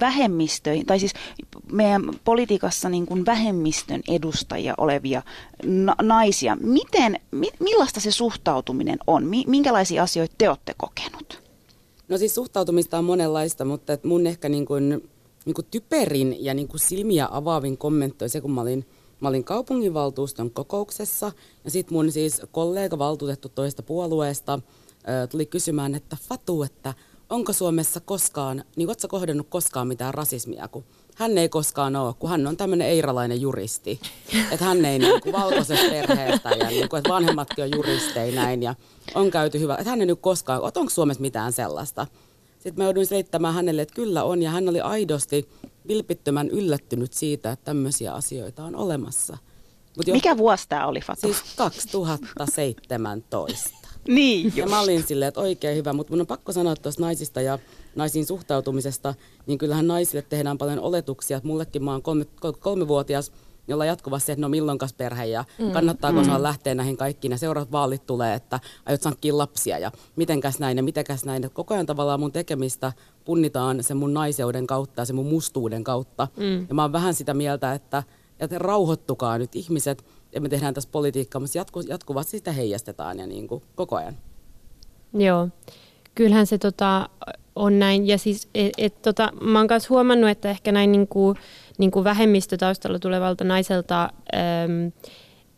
vähemmistöihin, 0.00 0.86
tai 0.86 0.98
siis 0.98 1.12
meidän 1.72 2.02
politiikassa 2.24 2.88
niin 2.88 3.06
kuin 3.06 3.26
vähemmistön 3.26 4.00
edustajia 4.08 4.74
olevia 4.78 5.22
na- 5.64 5.96
naisia. 6.02 6.56
Miten, 6.60 7.20
mi- 7.30 7.52
millaista 7.60 8.00
se 8.00 8.10
suhtautuminen 8.10 8.98
on? 9.06 9.24
Mi- 9.24 9.44
minkälaisia 9.46 10.02
asioita 10.02 10.34
te 10.38 10.48
olette 10.48 10.74
kokenut? 10.76 11.49
No 12.10 12.18
siis 12.18 12.34
suhtautumista 12.34 12.98
on 12.98 13.04
monenlaista, 13.04 13.64
mutta 13.64 13.92
et 13.92 14.04
mun 14.04 14.26
ehkä 14.26 14.48
niin 14.48 14.66
kuin 14.66 15.10
niin 15.44 15.54
kuin 15.54 15.66
typerin 15.70 16.44
ja 16.44 16.54
niin 16.54 16.68
kuin 16.68 16.80
silmiä 16.80 17.28
avaavin 17.30 17.78
kommentti 17.78 18.28
se, 18.28 18.40
kun 18.40 18.50
mä 18.50 18.60
olin, 18.60 18.86
mä 19.20 19.28
olin 19.28 19.44
kaupunginvaltuuston 19.44 20.50
kokouksessa 20.50 21.32
ja 21.64 21.70
sitten 21.70 21.94
mun 21.94 22.12
siis 22.12 22.42
kollega 22.52 22.98
valtuutettu 22.98 23.48
toista 23.48 23.82
puolueesta 23.82 24.60
ö, 25.22 25.26
tuli 25.26 25.46
kysymään, 25.46 25.94
että 25.94 26.16
Fatu, 26.28 26.62
että 26.62 26.94
onko 27.30 27.52
Suomessa 27.52 28.00
koskaan, 28.00 28.64
niin 28.76 28.88
ootko 28.88 29.08
kohdannut 29.08 29.46
koskaan 29.50 29.88
mitään 29.88 30.14
rasismia, 30.14 30.68
kun 30.68 30.84
hän 31.14 31.38
ei 31.38 31.48
koskaan 31.48 31.96
ole, 31.96 32.14
kun 32.18 32.30
hän 32.30 32.46
on 32.46 32.56
tämmöinen 32.56 32.88
eiralainen 32.88 33.40
juristi. 33.40 34.00
Että 34.50 34.64
hän 34.64 34.84
ei 34.84 34.98
niin 34.98 35.20
kuin 35.20 35.32
valkoisesta 35.32 35.90
perheestä 35.90 36.50
ja 36.50 36.68
niin 36.68 36.88
kuin, 36.88 36.98
että 36.98 37.10
vanhemmatkin 37.10 37.64
on 37.64 37.70
juristeja 37.76 38.34
näin 38.34 38.62
ja 38.62 38.74
on 39.14 39.30
käyty 39.30 39.60
hyvä. 39.60 39.74
Että 39.74 39.90
hän 39.90 40.00
ei 40.00 40.06
nyt 40.06 40.20
koskaan, 40.20 40.62
onko 40.62 40.90
Suomessa 40.90 41.20
mitään 41.20 41.52
sellaista. 41.52 42.06
Sitten 42.54 42.74
mä 42.76 42.84
jouduin 42.84 43.06
selittämään 43.06 43.54
hänelle, 43.54 43.82
että 43.82 43.94
kyllä 43.94 44.24
on, 44.24 44.42
ja 44.42 44.50
hän 44.50 44.68
oli 44.68 44.80
aidosti 44.80 45.48
vilpittömän 45.88 46.48
yllättynyt 46.48 47.12
siitä, 47.12 47.52
että 47.52 47.64
tämmöisiä 47.64 48.12
asioita 48.12 48.64
on 48.64 48.76
olemassa. 48.76 49.38
Mut 49.96 50.06
jo, 50.06 50.14
Mikä 50.14 50.36
vuosi 50.36 50.68
tämä 50.68 50.86
oli, 50.86 51.00
Fatu? 51.00 51.20
Siis 51.20 51.42
2017. 51.56 53.70
niin 54.08 54.44
just. 54.44 54.56
Ja 54.56 54.66
mä 54.66 54.80
olin 54.80 55.02
silleen, 55.02 55.28
että 55.28 55.40
oikein 55.40 55.76
hyvä, 55.76 55.92
mutta 55.92 56.12
mun 56.12 56.20
on 56.20 56.26
pakko 56.26 56.52
sanoa 56.52 56.76
tuosta 56.76 57.02
naisista 57.02 57.40
ja 57.40 57.58
naisiin 57.94 58.26
suhtautumisesta, 58.26 59.14
niin 59.46 59.58
kyllähän 59.58 59.86
naisille 59.86 60.22
tehdään 60.22 60.58
paljon 60.58 60.80
oletuksia. 60.80 61.36
Että 61.36 61.46
mullekin 61.46 61.84
mä 61.84 61.92
oon 61.92 62.02
kolme, 62.02 62.24
kolmevuotias, 62.60 63.32
jolla 63.68 63.84
jatkuvasti, 63.84 64.32
että 64.32 64.40
no 64.40 64.48
milloinkas 64.48 64.92
perhe 64.92 65.26
ja 65.26 65.44
mm. 65.58 65.70
kannattaako 65.70 66.22
mm. 66.22 66.42
lähteä 66.42 66.74
näihin 66.74 66.96
kaikkiin. 66.96 67.32
Ja 67.32 67.38
seuraavat 67.38 67.72
vaalit 67.72 68.06
tulee, 68.06 68.34
että 68.34 68.60
aiot 68.86 69.02
sankkiin 69.02 69.38
lapsia 69.38 69.78
ja 69.78 69.92
mitenkäs 70.16 70.58
näin 70.58 70.76
ja 70.76 70.82
mitenkäs 70.82 71.24
näin. 71.24 71.44
Että 71.44 71.54
koko 71.54 71.74
ajan 71.74 71.86
tavallaan 71.86 72.20
mun 72.20 72.32
tekemistä 72.32 72.92
punnitaan 73.24 73.82
sen 73.82 73.96
mun 73.96 74.14
naiseuden 74.14 74.66
kautta 74.66 75.00
ja 75.00 75.04
sen 75.04 75.16
mun 75.16 75.26
mustuuden 75.26 75.84
kautta. 75.84 76.28
Mm. 76.36 76.66
Ja 76.68 76.74
mä 76.74 76.82
oon 76.82 76.92
vähän 76.92 77.14
sitä 77.14 77.34
mieltä, 77.34 77.72
että, 77.72 78.02
että 78.40 78.58
rauhoittukaa 78.58 79.38
nyt 79.38 79.56
ihmiset 79.56 80.04
ja 80.32 80.40
me 80.40 80.48
tehdään 80.48 80.74
tässä 80.74 80.90
politiikkaa, 80.92 81.40
mutta 81.40 81.58
jatku, 81.58 81.80
jatkuvasti 81.80 82.30
sitä 82.30 82.52
heijastetaan 82.52 83.18
ja 83.18 83.26
niin 83.26 83.48
kuin 83.48 83.62
koko 83.74 83.96
ajan. 83.96 84.16
Joo, 85.12 85.48
kyllähän 86.14 86.46
se 86.46 86.58
tota, 86.58 87.08
on 87.56 87.78
näin. 87.78 88.06
Ja 88.06 88.18
siis, 88.18 88.48
et, 88.54 88.72
et, 88.78 89.02
tota, 89.02 89.32
mä 89.40 89.58
oon 89.58 89.66
myös 89.70 89.90
huomannut, 89.90 90.30
että 90.30 90.50
ehkä 90.50 90.72
näin 90.72 90.92
niin 90.92 91.08
kuin, 91.08 91.36
niin 91.78 91.90
kuin 91.90 92.04
vähemmistötaustalla 92.04 92.98
tulevalta 92.98 93.44
naiselta, 93.44 94.02
äm, 94.04 94.92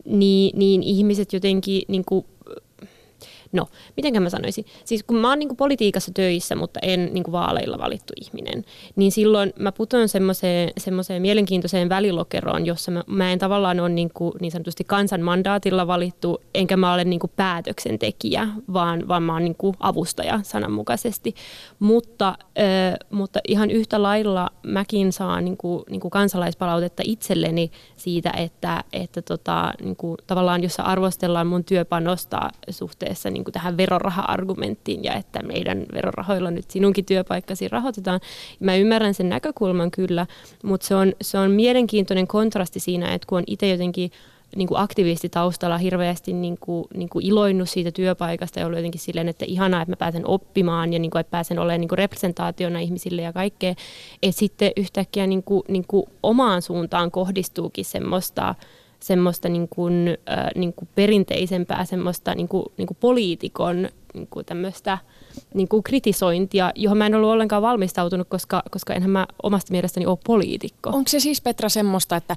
niin, 0.05 0.59
niin 0.59 0.83
ihmiset 0.83 1.33
jotenkin 1.33 1.83
niin 1.89 2.05
kuin, 2.05 2.27
No, 3.53 3.67
miten 3.97 4.23
mä 4.23 4.31
sanoisin? 4.31 4.65
Siis 4.85 5.03
kun 5.03 5.17
mä 5.17 5.29
oon 5.29 5.39
niin 5.39 5.57
politiikassa 5.57 6.13
töissä, 6.15 6.55
mutta 6.57 6.81
en 6.83 7.11
niin 7.13 7.33
vaaleilla 7.33 7.79
valittu 7.79 8.13
ihminen, 8.21 8.65
niin 8.97 9.13
silloin 9.13 9.53
mä 9.59 9.73
putoan 9.73 10.09
semmoiseen, 10.09 10.71
semmoiseen 10.79 11.23
mielenkiintoiseen 11.23 11.89
välilokeroon, 11.89 12.67
jossa 12.67 12.91
mä, 12.91 13.05
mä 13.07 13.33
en 13.33 13.39
tavallaan 13.39 13.81
ole 13.81 13.89
niin, 13.89 14.11
kuin, 14.15 14.33
niin 14.41 14.53
sanotusti 14.53 14.85
kansan 14.85 15.21
mandaatilla 15.21 15.87
valittu, 15.87 16.41
enkä 16.55 16.77
mä 16.77 16.95
ole 16.95 17.05
niin 17.05 17.21
kuin 17.21 17.33
päätöksentekijä, 17.37 18.49
vaan, 18.73 19.09
vaan 19.09 19.23
mä 19.23 19.33
oon 19.33 19.45
niin 19.45 19.55
kuin 19.55 19.77
avustaja 19.81 20.41
sananmukaisesti. 20.43 21.35
Mutta, 21.79 22.35
ö, 22.59 22.63
mutta 23.11 23.41
ihan 23.49 23.71
yhtä 23.71 24.03
lailla 24.03 24.51
mäkin 24.63 25.13
saan 25.13 25.45
niin 25.45 25.57
kuin, 25.57 25.83
niin 25.91 26.01
kuin 26.01 26.11
kansalaispalautetta 26.11 27.03
itselleni 27.07 27.71
siitä, 27.97 28.31
että, 28.31 28.85
että 28.93 29.23
tota, 29.23 29.73
niin 29.81 29.97
kuin, 29.97 30.17
tavallaan 30.27 30.63
jossa 30.63 30.83
arvostellaan 30.83 31.47
mun 31.47 31.65
työpanosta 31.65 32.51
suhteessa 32.71 33.31
niin 33.31 33.42
kuin 33.45 33.53
tähän 33.53 33.77
veroraha-argumenttiin 33.77 35.05
ja 35.05 35.15
että 35.15 35.43
meidän 35.43 35.87
verorahoilla 35.95 36.51
nyt 36.51 36.71
sinunkin 36.71 37.05
työpaikkasi 37.05 37.69
rahoitetaan. 37.69 38.21
Mä 38.61 38.77
ymmärrän 38.77 39.15
sen 39.15 39.29
näkökulman 39.29 39.91
kyllä, 39.91 40.27
mutta 40.63 40.87
se 40.87 40.95
on, 40.95 41.13
se 41.23 41.39
on 41.39 41.51
mielenkiintoinen 41.51 42.27
kontrasti 42.27 42.81
siinä, 42.81 43.15
että 43.15 43.27
kun 43.27 43.39
on 43.39 43.45
itse 43.47 43.69
jotenkin 43.69 44.11
niin 44.57 44.69
kuin 44.69 44.81
aktivisti 44.81 45.29
taustalla 45.29 45.79
hirveästi 45.79 46.33
niin 46.33 46.59
kuin, 46.61 46.85
niin 46.95 47.09
kuin 47.09 47.27
iloinnut 47.27 47.71
siitä 47.71 47.91
työpaikasta 47.91 48.61
ja 48.61 48.67
ollut 48.67 48.79
jotenkin 48.79 49.01
silleen, 49.01 49.29
että 49.29 49.45
ihanaa, 49.49 49.83
että 49.83 49.93
mä 49.93 49.97
pääsen 49.97 50.27
oppimaan 50.27 50.93
ja 50.93 50.99
niin 50.99 51.11
kuin, 51.11 51.21
että 51.21 51.31
pääsen 51.31 51.59
olemaan 51.59 51.81
niin 51.81 51.89
kuin 51.89 51.99
representaationa 51.99 52.79
ihmisille 52.79 53.23
ja 53.23 53.33
kaikkea. 53.33 53.75
Että 54.23 54.39
sitten 54.39 54.73
yhtäkkiä 54.77 55.27
niin 55.27 55.43
kuin, 55.43 55.63
niin 55.69 55.85
kuin 55.89 56.07
omaan 56.23 56.63
suuntaan 56.63 57.11
kohdistuukin 57.11 57.85
semmoista, 57.85 58.55
semmoista 59.03 59.49
niin 59.49 59.69
kuin, 59.69 60.19
äh, 60.31 60.47
niin 60.55 60.73
kuin 60.73 60.89
perinteisempää 60.95 61.85
semmoista 61.85 62.35
niin 62.35 62.49
kuin, 62.49 62.65
niin 62.77 62.87
kuin 62.87 62.97
poliitikon 63.01 63.89
niin 64.15 64.27
kuin 64.31 64.47
tämmöistä 64.47 64.99
niin 65.55 65.69
kuin 65.69 65.83
kritisointia, 65.83 66.73
johon 66.75 66.99
mä 66.99 67.07
en 67.07 67.15
ollut 67.15 67.31
ollenkaan 67.31 67.63
valmistautunut, 67.63 68.29
koska, 68.29 68.63
koska 68.71 68.95
enhän 68.95 69.11
mä 69.11 69.27
omasta 69.43 69.73
mielestäni 69.73 70.07
ole 70.07 70.19
poliitikko. 70.27 70.91
Onko 70.91 71.09
se 71.09 71.21
siis 71.21 71.41
Petra 71.41 71.69
semmoista, 71.69 72.17
että 72.17 72.37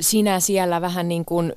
sinä 0.00 0.40
siellä 0.40 0.80
vähän 0.80 1.08
niin 1.08 1.24
kuin, 1.24 1.52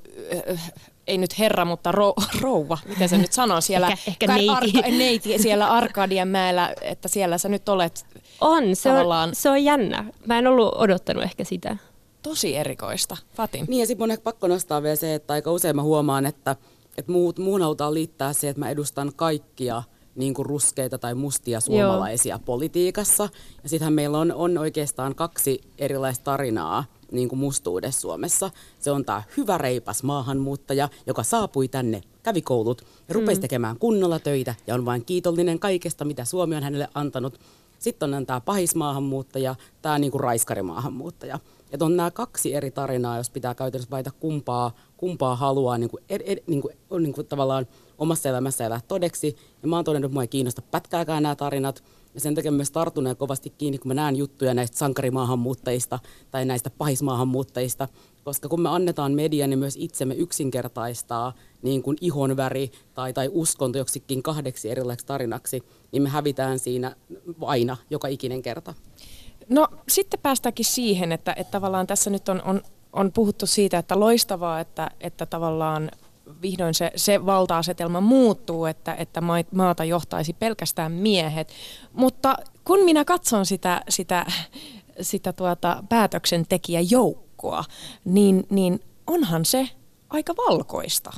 ei 1.08 1.18
nyt 1.18 1.40
herra, 1.40 1.66
mutta 1.66 1.92
ro, 1.92 2.14
rouva, 2.42 2.78
miten 2.86 3.10
se 3.10 3.18
nyt 3.18 3.34
sanoo 3.34 3.62
siellä, 3.62 3.88
ehkä, 3.88 4.12
ehkä 4.12 4.28
neiti. 4.28 4.50
Arka, 4.50 4.90
neiti 4.98 5.40
siellä 5.40 5.68
Arkadian 5.68 6.28
mäellä, 6.28 6.74
että 6.82 7.08
siellä 7.08 7.38
sä 7.38 7.50
nyt 7.50 7.70
olet 7.70 8.06
On, 8.42 8.76
se 8.76 8.92
on, 8.92 9.30
se 9.34 9.50
on 9.50 9.64
jännä. 9.64 10.06
Mä 10.26 10.40
en 10.40 10.48
ollut 10.48 10.74
odottanut 10.76 11.24
ehkä 11.24 11.44
sitä. 11.44 11.78
Tosi 12.22 12.56
erikoista. 12.56 13.18
Fatin. 13.36 13.66
Niin 13.68 13.80
ja 13.80 13.88
sitten 13.88 14.04
mun 14.04 14.12
ehkä 14.12 14.24
pakko 14.24 14.48
nostaa 14.48 14.84
vielä 14.84 14.96
se, 14.96 15.14
että 15.16 15.34
aika 15.34 15.52
usein 15.52 15.76
mä 15.76 15.82
huomaan, 15.82 16.26
että, 16.26 16.56
että 16.98 17.12
muut, 17.12 17.40
muun 17.40 17.62
halutaan 17.62 17.94
liittää 17.94 18.34
se, 18.34 18.50
että 18.50 18.60
mä 18.60 18.70
edustan 18.70 19.12
kaikkia 19.16 19.84
niin 20.16 20.34
kuin 20.34 20.46
ruskeita 20.46 20.98
tai 20.98 21.16
mustia 21.16 21.60
suomalaisia 21.60 22.36
Joo. 22.36 22.42
politiikassa. 22.46 23.30
Ja 23.64 23.70
sittenhän 23.70 23.94
meillä 23.94 24.18
on, 24.18 24.32
on 24.32 24.58
oikeastaan 24.58 25.16
kaksi 25.16 25.62
erilaista 25.78 26.24
tarinaa 26.24 26.86
niin 27.12 27.30
kuin 27.30 27.40
mustuudessa 27.40 28.02
Suomessa. 28.02 28.52
Se 28.80 28.92
on 28.92 29.06
tämä 29.06 29.24
hyvä 29.38 29.58
reipas 29.58 30.04
maahanmuuttaja, 30.04 30.90
joka 31.08 31.24
saapui 31.24 31.68
tänne, 31.68 32.02
kävi 32.24 32.42
koulut 32.42 32.82
ja 33.08 33.14
rupesi 33.14 33.40
mm. 33.40 33.42
tekemään 33.42 33.80
kunnolla 33.80 34.20
töitä 34.20 34.56
ja 34.68 34.76
on 34.76 34.86
vain 34.86 35.06
kiitollinen 35.06 35.60
kaikesta, 35.60 36.06
mitä 36.06 36.26
Suomi 36.26 36.56
on 36.56 36.64
hänelle 36.64 36.88
antanut. 36.94 37.40
Sitten 37.80 38.14
on 38.14 38.26
tämä 38.26 38.42
pahis 38.42 38.76
maahanmuuttaja, 38.76 39.56
tämä 39.82 40.00
niin 40.00 40.12
kuin 40.12 40.22
raiskarimaahanmuuttaja. 40.22 41.40
Että 41.72 41.86
on 41.86 41.98
nämä 41.98 42.12
kaksi 42.12 42.54
eri 42.54 42.72
tarinaa, 42.72 43.18
jos 43.18 43.30
pitää 43.30 43.56
käytännössä 43.56 43.92
valita 43.92 44.12
kumpaa, 44.20 44.72
kumpaa 44.98 45.36
haluaa 45.36 45.78
niin 45.78 45.90
kuin, 45.90 46.04
ed, 46.10 46.22
ed, 46.26 46.44
niin 46.48 46.62
kuin, 46.62 46.74
niin 47.00 47.14
kuin 47.14 47.28
tavallaan 47.28 47.68
omassa 47.98 48.30
elämässä 48.30 48.66
elää 48.66 48.82
todeksi. 48.88 49.36
Ja 49.62 49.68
mä 49.68 49.76
oon 49.76 49.86
todennut, 49.86 50.10
että 50.10 50.14
mua 50.14 50.24
ei 50.24 50.28
kiinnosta 50.28 50.62
pätkääkään 50.62 51.24
nämä 51.24 51.36
tarinat. 51.36 51.84
Ja 52.14 52.20
sen 52.20 52.36
takia 52.36 52.52
myös 52.52 52.72
tartuneen 52.72 53.18
kovasti 53.18 53.50
kiinni, 53.50 53.78
kun 53.78 53.88
mä 53.88 53.94
näen 53.94 54.16
juttuja 54.16 54.54
näistä 54.54 54.78
sankarimaahanmuuttajista 54.78 56.00
tai 56.32 56.46
näistä 56.46 56.70
pahismaahanmuuttajista. 56.70 57.88
Koska 58.24 58.50
kun 58.50 58.62
me 58.62 58.70
annetaan 58.70 59.14
media, 59.14 59.48
niin 59.48 59.60
myös 59.60 59.76
itsemme 59.78 60.16
yksinkertaistaa 60.16 61.34
niin 61.62 61.84
kuin 61.84 61.98
ihonväri 62.02 62.72
tai, 62.94 63.14
tai 63.14 63.30
uskonto 63.32 63.78
joksikin 63.78 64.24
kahdeksi 64.24 64.70
erilaiseksi 64.70 65.06
tarinaksi, 65.06 65.64
niin 65.92 66.04
me 66.04 66.10
hävitään 66.10 66.60
siinä 66.60 66.96
aina 67.42 67.78
joka 67.90 68.08
ikinen 68.08 68.42
kerta. 68.42 68.74
No 69.50 69.68
sitten 69.88 70.20
päästäänkin 70.20 70.66
siihen, 70.66 71.12
että, 71.12 71.34
että 71.38 71.52
tavallaan 71.52 71.88
tässä 71.88 72.10
nyt 72.10 72.30
on, 72.30 72.42
on, 72.46 72.62
on 72.94 73.12
puhuttu 73.12 73.46
siitä, 73.46 73.78
että 73.78 74.00
loistavaa, 74.00 74.60
että, 74.60 74.92
että 75.02 75.26
tavallaan 75.26 75.92
vihdoin 76.42 76.74
se, 76.74 76.92
se 76.96 77.26
valta-asetelma 77.26 78.02
muuttuu, 78.02 78.66
että, 78.66 78.94
että 78.94 79.22
maata 79.52 79.84
johtaisi 79.84 80.34
pelkästään 80.34 80.92
miehet. 80.92 81.54
Mutta 81.94 82.36
kun 82.64 82.80
minä 82.86 83.06
katson 83.06 83.46
sitä, 83.46 83.82
sitä, 83.90 84.26
sitä 85.02 85.34
tuota 85.34 85.84
päätöksentekijäjoukkoa, 85.90 87.64
niin, 88.06 88.48
niin 88.50 88.80
onhan 89.08 89.46
se 89.46 89.70
aika 90.10 90.34
valkoista 90.36 91.12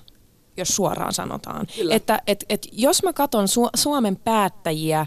jos 0.57 0.67
suoraan 0.67 1.13
sanotaan. 1.13 1.67
Että 1.89 2.21
et, 2.27 2.45
et 2.50 2.67
jos 2.71 3.03
mä 3.03 3.13
katson 3.13 3.45
Su- 3.45 3.69
Suomen 3.75 4.15
päättäjiä 4.15 5.05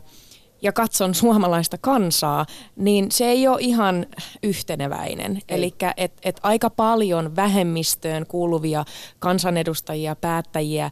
ja 0.64 0.72
katson 0.72 1.14
suomalaista 1.14 1.78
kansaa, 1.80 2.46
niin 2.76 3.12
se 3.12 3.24
ei 3.24 3.48
ole 3.48 3.58
ihan 3.60 4.06
yhteneväinen. 4.42 5.40
Eli 5.48 5.74
et, 5.96 6.12
et 6.22 6.40
aika 6.42 6.70
paljon 6.70 7.36
vähemmistöön 7.36 8.26
kuuluvia 8.26 8.84
kansanedustajia, 9.18 10.16
päättäjiä 10.16 10.90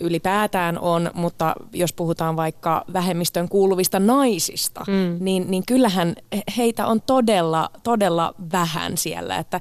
ylipäätään 0.00 0.78
on, 0.78 1.10
mutta 1.14 1.54
jos 1.72 1.92
puhutaan 1.92 2.36
vaikka 2.36 2.84
vähemmistön 2.92 3.48
kuuluvista 3.48 4.00
naisista, 4.00 4.84
mm. 4.88 5.16
niin, 5.20 5.50
niin 5.50 5.62
kyllähän 5.66 6.14
heitä 6.56 6.86
on 6.86 7.02
todella, 7.02 7.70
todella 7.82 8.34
vähän 8.52 8.96
siellä. 8.96 9.36
Että 9.36 9.60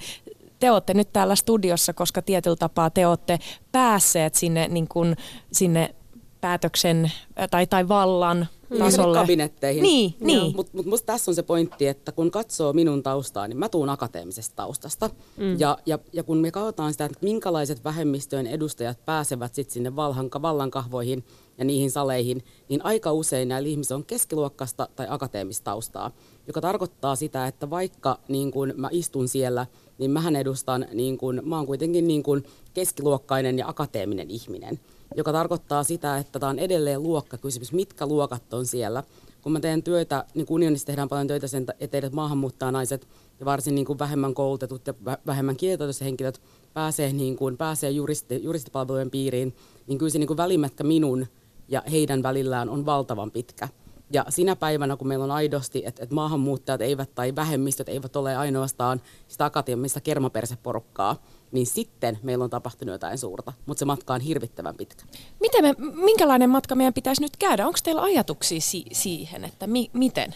te 0.59 0.71
olette 0.71 0.93
nyt 0.93 1.13
täällä 1.13 1.35
studiossa, 1.35 1.93
koska 1.93 2.21
tietyllä 2.21 2.55
tapaa 2.55 2.89
te 2.89 3.07
olette 3.07 3.39
päässeet 3.71 4.35
sinne, 4.35 4.67
niin 4.67 4.87
kuin, 4.87 5.15
sinne 5.51 5.95
päätöksen 6.41 7.11
tai, 7.51 7.67
tai 7.67 7.87
vallan 7.87 8.47
tasolle. 8.77 9.17
kabinetteihin. 9.17 9.83
Niin, 9.83 10.15
niin. 10.19 10.55
Mutta 10.55 10.77
mut 10.77 10.85
musta 10.85 11.05
tässä 11.05 11.31
on 11.31 11.35
se 11.35 11.43
pointti, 11.43 11.87
että 11.87 12.11
kun 12.11 12.31
katsoo 12.31 12.73
minun 12.73 13.03
taustaa, 13.03 13.47
niin 13.47 13.57
mä 13.57 13.69
tuun 13.69 13.89
akateemisesta 13.89 14.55
taustasta. 14.55 15.09
Mm. 15.37 15.59
Ja, 15.59 15.77
ja, 15.85 15.99
ja 16.13 16.23
kun 16.23 16.37
me 16.37 16.51
katsotaan 16.51 16.91
sitä, 16.91 17.05
että 17.05 17.17
minkälaiset 17.21 17.83
vähemmistöjen 17.83 18.47
edustajat 18.47 19.05
pääsevät 19.05 19.55
sitten 19.55 19.73
sinne 19.73 19.95
valhan, 19.95 20.29
vallankahvoihin 20.41 21.23
ja 21.57 21.65
niihin 21.65 21.91
saleihin, 21.91 22.43
niin 22.69 22.85
aika 22.85 23.11
usein 23.11 23.47
näillä 23.47 23.69
ihmisillä 23.69 23.97
on 23.97 24.05
keskiluokkasta 24.05 24.89
tai 24.95 25.07
akateemista 25.09 25.63
taustaa, 25.63 26.11
joka 26.47 26.61
tarkoittaa 26.61 27.15
sitä, 27.15 27.47
että 27.47 27.69
vaikka 27.69 28.19
niin 28.27 28.51
kun 28.51 28.73
mä 28.77 28.89
istun 28.91 29.27
siellä, 29.27 29.65
niin 29.97 30.11
mähän 30.11 30.35
edustan, 30.35 30.85
niin 30.93 31.17
kun, 31.17 31.41
mä 31.45 31.57
oon 31.57 31.65
kuitenkin 31.65 32.07
niin 32.07 32.23
kun 32.23 32.43
keskiluokkainen 32.73 33.57
ja 33.57 33.67
akateeminen 33.67 34.31
ihminen 34.31 34.79
joka 35.15 35.31
tarkoittaa 35.31 35.83
sitä, 35.83 36.17
että 36.17 36.39
tämä 36.39 36.49
on 36.49 36.59
edelleen 36.59 37.03
luokkakysymys, 37.03 37.73
mitkä 37.73 38.05
luokat 38.05 38.53
on 38.53 38.65
siellä. 38.65 39.03
Kun 39.41 39.51
mä 39.51 39.59
teen 39.59 39.83
työtä, 39.83 40.25
niin 40.33 40.45
kuin 40.45 40.55
unionissa 40.55 40.87
tehdään 40.87 41.09
paljon 41.09 41.27
töitä 41.27 41.47
sen 41.47 41.65
eteen, 41.79 42.05
että 42.05 42.15
maahanmuuttajanaiset 42.15 43.07
ja 43.39 43.45
varsin 43.45 43.75
niin 43.75 43.85
kuin 43.85 43.99
vähemmän 43.99 44.33
koulutetut 44.33 44.87
ja 44.87 44.93
vähemmän 45.27 45.55
kielitaitoiset 45.55 46.05
henkilöt 46.05 46.41
pääsee, 46.73 47.13
niin 47.13 47.35
kuin, 47.35 47.57
pääsee 47.57 47.91
juristi, 47.91 48.43
juristipalvelujen 48.43 49.11
piiriin, 49.11 49.55
niin 49.87 49.97
kyllä 49.97 50.09
se 50.09 50.19
niin 50.19 50.27
kuin 50.27 50.37
välimätkä 50.37 50.83
minun 50.83 51.27
ja 51.67 51.83
heidän 51.91 52.23
välillään 52.23 52.69
on 52.69 52.85
valtavan 52.85 53.31
pitkä. 53.31 53.67
Ja 54.11 54.25
sinä 54.29 54.55
päivänä, 54.55 54.97
kun 54.97 55.07
meillä 55.07 55.23
on 55.23 55.31
aidosti, 55.31 55.83
että, 55.85 56.03
että 56.03 56.15
maahanmuuttajat 56.15 56.81
eivät 56.81 57.15
tai 57.15 57.35
vähemmistöt 57.35 57.89
eivät 57.89 58.15
ole 58.15 58.35
ainoastaan 58.35 59.01
sitä 59.27 59.45
akateemista 59.45 60.01
kermaperseporukkaa, 60.01 61.15
niin 61.51 61.67
sitten 61.67 62.19
meillä 62.23 62.43
on 62.43 62.49
tapahtunut 62.49 62.93
jotain 62.93 63.17
suurta, 63.17 63.53
mutta 63.65 63.79
se 63.79 63.85
matka 63.85 64.13
on 64.13 64.21
hirvittävän 64.21 64.75
pitkä. 64.75 65.05
Miten 65.39 65.63
me, 65.63 65.75
minkälainen 66.03 66.49
matka 66.49 66.75
meidän 66.75 66.93
pitäisi 66.93 67.21
nyt 67.21 67.37
käydä? 67.37 67.67
Onko 67.67 67.79
teillä 67.83 68.01
ajatuksia 68.01 68.61
si- 68.61 68.85
siihen, 68.91 69.43
että 69.45 69.67
mi- 69.67 69.89
miten? 69.93 70.35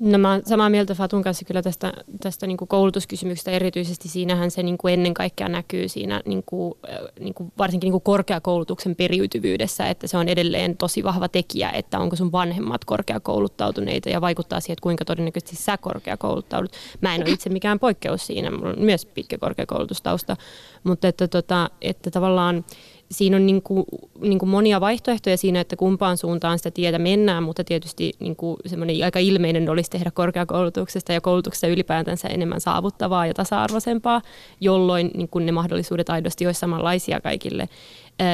No 0.00 0.18
mä 0.18 0.40
samaa 0.44 0.70
mieltä 0.70 0.94
Fatun 0.94 1.22
kanssa 1.22 1.44
kyllä 1.44 1.62
tästä, 1.62 1.92
tästä 2.20 2.46
niin 2.46 2.56
kuin 2.56 2.68
koulutuskysymyksestä 2.68 3.50
erityisesti. 3.50 4.08
Siinähän 4.08 4.50
se 4.50 4.62
niin 4.62 4.78
kuin 4.78 4.94
ennen 4.94 5.14
kaikkea 5.14 5.48
näkyy 5.48 5.88
siinä 5.88 6.22
niin 6.26 6.42
kuin, 6.46 6.74
niin 7.20 7.34
kuin 7.34 7.52
varsinkin 7.58 7.86
niin 7.86 7.92
kuin 7.92 8.02
korkeakoulutuksen 8.02 8.96
periytyvyydessä, 8.96 9.86
että 9.86 10.06
se 10.06 10.16
on 10.16 10.28
edelleen 10.28 10.76
tosi 10.76 11.04
vahva 11.04 11.28
tekijä, 11.28 11.70
että 11.70 11.98
onko 11.98 12.16
sun 12.16 12.32
vanhemmat 12.32 12.84
korkeakouluttautuneita 12.84 14.08
ja 14.08 14.20
vaikuttaa 14.20 14.60
siihen, 14.60 14.72
että 14.72 14.82
kuinka 14.82 15.04
todennäköisesti 15.04 15.56
sä 15.56 15.78
korkeakouluttaudut. 15.78 16.72
Mä 17.00 17.14
en 17.14 17.22
ole 17.22 17.30
itse 17.30 17.50
mikään 17.50 17.78
poikkeus 17.78 18.26
siinä, 18.26 18.50
mulla 18.50 18.70
on 18.70 18.80
myös 18.84 19.06
pitkä 19.06 19.38
korkeakoulutustausta, 19.38 20.36
mutta 20.84 21.08
että, 21.08 21.28
tota, 21.28 21.70
että 21.80 22.10
tavallaan 22.10 22.64
siinä 23.10 23.36
on 23.36 23.46
niin 23.46 23.62
kuin, 23.62 23.84
niin 24.20 24.38
kuin 24.38 24.48
monia 24.48 24.80
vaihtoehtoja 24.80 25.36
siinä, 25.36 25.60
että 25.60 25.76
kumpaan 25.76 26.16
suuntaan 26.16 26.58
sitä 26.58 26.70
tietä 26.70 26.98
mennään, 26.98 27.42
mutta 27.42 27.64
tietysti 27.64 28.12
niin 28.18 28.36
kuin 28.36 28.56
semmoinen 28.66 29.04
aika 29.04 29.18
ilmeinen 29.18 29.68
olisi 29.68 29.90
tehdä 29.90 30.10
korkeakoulutuksesta 30.10 31.12
ja 31.12 31.20
koulutuksesta 31.20 31.66
ylipäätänsä 31.66 32.28
enemmän 32.28 32.60
saavuttavaa 32.60 33.26
ja 33.26 33.34
tasa-arvoisempaa, 33.34 34.22
jolloin 34.60 35.10
niin 35.14 35.28
kuin 35.28 35.46
ne 35.46 35.52
mahdollisuudet 35.52 36.10
aidosti 36.10 36.46
olisi 36.46 36.60
samanlaisia 36.60 37.20
kaikille. 37.20 37.68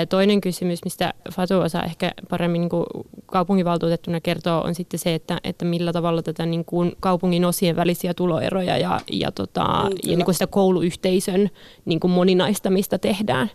Toinen 0.09 0.41
kysymys, 0.41 0.85
mistä 0.85 1.15
Fatu 1.33 1.61
osaa 1.61 1.83
ehkä 1.83 2.13
paremmin 2.31 2.61
niin 2.61 2.69
kuin 2.69 2.85
kaupunginvaltuutettuna 3.27 4.21
kertoa, 4.21 4.63
on 4.63 4.75
sitten 4.75 5.01
se, 5.01 5.15
että, 5.15 5.41
että 5.45 5.65
millä 5.65 5.93
tavalla 5.93 6.23
tätä 6.23 6.47
niin 6.47 6.65
kuin 6.65 6.93
kaupungin 7.01 7.45
osien 7.45 7.77
välisiä 7.77 8.15
tuloeroja 8.15 8.79
ja, 8.79 9.01
ja, 9.13 9.33
tota, 9.33 9.65
mm, 9.65 9.97
ja 10.11 10.17
niin 10.17 10.25
kuin 10.25 10.35
sitä 10.35 10.47
kouluyhteisön 10.47 11.51
niin 11.85 12.01
kuin 12.01 12.11
moninaistamista 12.11 12.99
tehdään. 12.99 13.51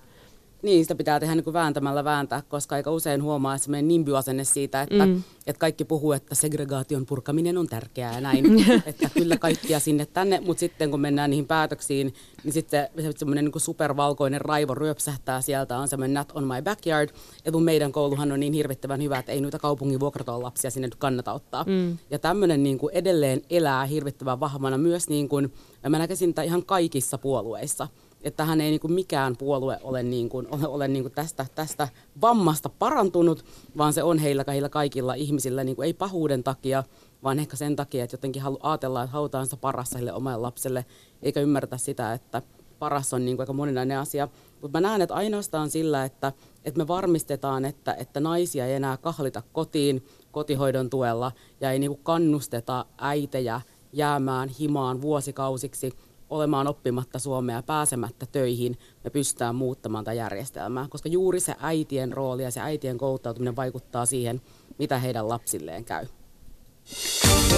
Niin, 0.61 0.85
sitä 0.85 0.95
pitää 0.95 1.19
tehdä 1.19 1.35
niin 1.35 1.43
kuin 1.43 1.53
vääntämällä 1.53 2.03
vääntää, 2.03 2.43
koska 2.49 2.75
aika 2.75 2.91
usein 2.91 3.23
huomaa 3.23 3.57
semmoinen 3.57 3.87
nimbyasenne 3.87 4.43
siitä, 4.43 4.81
että, 4.81 5.05
mm. 5.05 5.23
että 5.47 5.59
kaikki 5.59 5.85
puhuu, 5.85 6.11
että 6.11 6.35
segregaation 6.35 7.05
purkaminen 7.05 7.57
on 7.57 7.67
tärkeää 7.67 8.13
ja 8.13 8.21
näin, 8.21 8.45
että 8.85 9.09
kyllä 9.13 9.37
kaikkia 9.37 9.79
sinne 9.79 10.05
tänne, 10.05 10.39
mutta 10.39 10.59
sitten 10.59 10.91
kun 10.91 10.99
mennään 10.99 11.29
niihin 11.29 11.47
päätöksiin, 11.47 12.13
niin 12.43 12.53
sitten 12.53 12.87
se, 13.01 13.11
semmoinen 13.17 13.45
niin 13.45 13.61
supervalkoinen 13.61 14.41
raivo 14.41 14.75
ryöpsähtää 14.75 15.41
sieltä, 15.41 15.77
on 15.77 15.87
semmoinen 15.87 16.13
nat 16.13 16.31
on 16.31 16.43
my 16.43 16.61
backyard, 16.63 17.09
ja 17.45 17.51
kun 17.51 17.63
meidän 17.63 17.91
kouluhan 17.91 18.31
on 18.31 18.39
niin 18.39 18.53
hirvittävän 18.53 19.03
hyvä, 19.03 19.19
että 19.19 19.31
ei 19.31 19.41
noita 19.41 19.59
kaupungin 19.59 19.99
vuokraton 19.99 20.43
lapsia 20.43 20.71
sinne 20.71 20.87
nyt 20.87 20.95
kannata 20.95 21.33
ottaa. 21.33 21.63
Mm. 21.63 21.97
Ja 22.09 22.19
tämmöinen 22.19 22.63
niin 22.63 22.77
kuin 22.77 22.93
edelleen 22.93 23.41
elää 23.49 23.85
hirvittävän 23.85 24.39
vahvana 24.39 24.77
myös, 24.77 25.09
niin 25.09 25.29
kuin, 25.29 25.53
mä 25.89 25.99
näkisin 25.99 26.33
ihan 26.45 26.65
kaikissa 26.65 27.17
puolueissa, 27.17 27.87
että 28.21 28.45
hän 28.45 28.61
ei 28.61 28.69
niin 28.69 28.79
kuin 28.79 28.93
mikään 28.93 29.37
puolue 29.37 29.79
ole, 29.83 30.03
niin 30.03 30.29
kuin, 30.29 30.47
ole, 30.55 30.67
ole 30.67 30.87
niin 30.87 31.03
kuin 31.03 31.13
tästä, 31.13 31.45
tästä 31.55 31.87
vammasta 32.21 32.69
parantunut, 32.69 33.45
vaan 33.77 33.93
se 33.93 34.03
on 34.03 34.17
heillä, 34.17 34.45
heillä 34.47 34.69
kaikilla 34.69 35.13
ihmisillä, 35.13 35.63
niin 35.63 35.75
kuin 35.75 35.85
ei 35.85 35.93
pahuuden 35.93 36.43
takia, 36.43 36.83
vaan 37.23 37.39
ehkä 37.39 37.55
sen 37.55 37.75
takia, 37.75 38.03
että 38.03 38.13
jotenkin 38.13 38.41
halu, 38.41 38.59
ajatellaan, 38.63 39.05
että 39.05 39.13
halutaan 39.13 39.45
sitä 39.45 39.57
parasta 39.57 39.97
sille 39.97 40.13
omalle 40.13 40.41
lapselle, 40.41 40.85
eikä 41.21 41.39
ymmärretä 41.41 41.77
sitä, 41.77 42.13
että 42.13 42.41
paras 42.79 43.13
on 43.13 43.25
niin 43.25 43.37
kuin 43.37 43.43
aika 43.43 43.53
moninainen 43.53 43.99
asia. 43.99 44.27
Mutta 44.61 44.77
mä 44.77 44.87
näen, 44.87 45.01
että 45.01 45.15
ainoastaan 45.15 45.69
sillä, 45.69 46.05
että, 46.05 46.33
että 46.65 46.77
me 46.77 46.87
varmistetaan, 46.87 47.65
että, 47.65 47.93
että 47.93 48.19
naisia 48.19 48.65
ei 48.65 48.73
enää 48.73 48.97
kahlita 48.97 49.43
kotiin 49.53 50.05
kotihoidon 50.31 50.89
tuella 50.89 51.31
ja 51.61 51.71
ei 51.71 51.79
niin 51.79 51.91
kuin 51.91 52.03
kannusteta 52.03 52.85
äitejä 52.97 53.61
jäämään 53.93 54.49
himaan 54.49 55.01
vuosikausiksi– 55.01 55.91
olemaan 56.29 56.67
oppimatta 56.67 57.19
suomea 57.19 57.63
pääsemättä 57.63 58.25
töihin, 58.25 58.77
me 59.03 59.09
pystytään 59.09 59.55
muuttamaan 59.55 60.05
tätä 60.05 60.13
järjestelmää. 60.13 60.87
Koska 60.89 61.09
juuri 61.09 61.39
se 61.39 61.55
äitien 61.59 62.13
rooli 62.13 62.43
ja 62.43 62.51
se 62.51 62.59
äitien 62.61 62.97
kouluttautuminen 62.97 63.55
vaikuttaa 63.55 64.05
siihen, 64.05 64.41
mitä 64.79 64.97
heidän 64.97 65.29
lapsilleen 65.29 65.85
käy. 65.85 66.05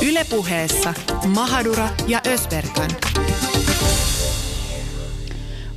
Ylepuheessa 0.08 0.94
Mahadura 1.28 1.90
ja 2.08 2.22
Ösberkan. 2.28 2.92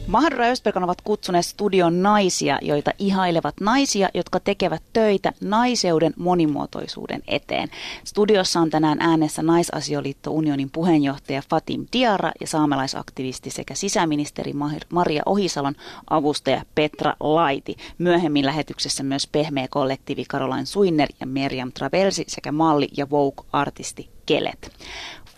Mahadura 0.06 0.46
Ösperkan 0.46 0.84
ovat 0.84 1.00
kutsuneet 1.00 1.46
studion 1.46 2.02
naisia, 2.02 2.58
joita 2.62 2.90
ihailevat 2.98 3.54
naisia, 3.60 4.08
jotka 4.14 4.40
tekevät 4.40 4.82
töitä 4.92 5.32
naiseuden 5.40 6.12
monimuotoisuuden 6.16 7.22
eteen. 7.26 7.68
Studiossa 8.04 8.60
on 8.60 8.70
tänään 8.70 9.00
äänessä 9.00 9.42
Naisasioliitto 9.42 10.30
Unionin 10.30 10.70
puheenjohtaja 10.70 11.42
Fatim 11.50 11.86
Diara 11.92 12.32
ja 12.40 12.46
saamelaisaktivisti 12.46 13.50
sekä 13.50 13.74
sisäministeri 13.74 14.52
Maria 14.92 15.22
Ohisalon 15.26 15.74
avustaja 16.10 16.62
Petra 16.74 17.16
Laiti. 17.20 17.76
Myöhemmin 17.98 18.46
lähetyksessä 18.46 19.02
myös 19.02 19.26
pehmeä 19.26 19.66
kollektiivi 19.70 20.24
Caroline 20.24 20.66
Suinner 20.66 21.08
ja 21.20 21.26
Meriam 21.26 21.72
Travelsi 21.72 22.24
sekä 22.28 22.52
malli 22.52 22.88
ja 22.96 23.10
Vogue-artisti 23.10 24.08
Kelet. 24.26 24.72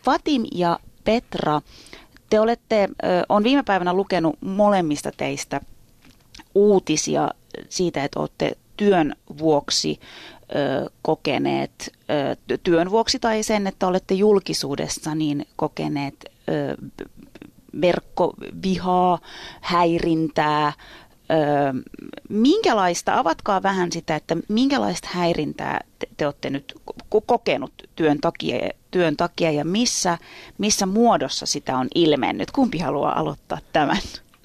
Fatim 0.04 0.44
ja 0.54 0.78
Petra 1.04 1.60
te 2.30 2.40
olette, 2.40 2.88
on 3.28 3.44
viime 3.44 3.62
päivänä 3.62 3.92
lukenut 3.92 4.36
molemmista 4.40 5.10
teistä 5.16 5.60
uutisia 6.54 7.30
siitä, 7.68 8.04
että 8.04 8.20
olette 8.20 8.56
työn 8.76 9.14
vuoksi 9.38 10.00
kokeneet, 11.02 11.92
työn 12.62 12.90
vuoksi 12.90 13.18
tai 13.18 13.42
sen, 13.42 13.66
että 13.66 13.86
olette 13.86 14.14
julkisuudessa 14.14 15.14
niin 15.14 15.46
kokeneet 15.56 16.32
verkkovihaa, 17.80 19.18
häirintää, 19.60 20.72
minkälaista, 22.28 23.18
avatkaa 23.18 23.62
vähän 23.62 23.92
sitä, 23.92 24.16
että 24.16 24.36
minkälaista 24.48 25.08
häirintää 25.12 25.80
te, 25.98 26.08
te 26.16 26.26
olette 26.26 26.50
nyt 26.50 26.74
kokenut 27.26 27.72
työn 27.96 28.18
takia, 28.20 28.68
työn 28.90 29.16
takia 29.16 29.50
ja 29.50 29.64
missä, 29.64 30.18
missä 30.58 30.86
muodossa 30.86 31.46
sitä 31.46 31.78
on 31.78 31.88
ilmennyt? 31.94 32.50
Kumpi 32.50 32.78
haluaa 32.78 33.18
aloittaa 33.18 33.58
tämän? 33.72 33.98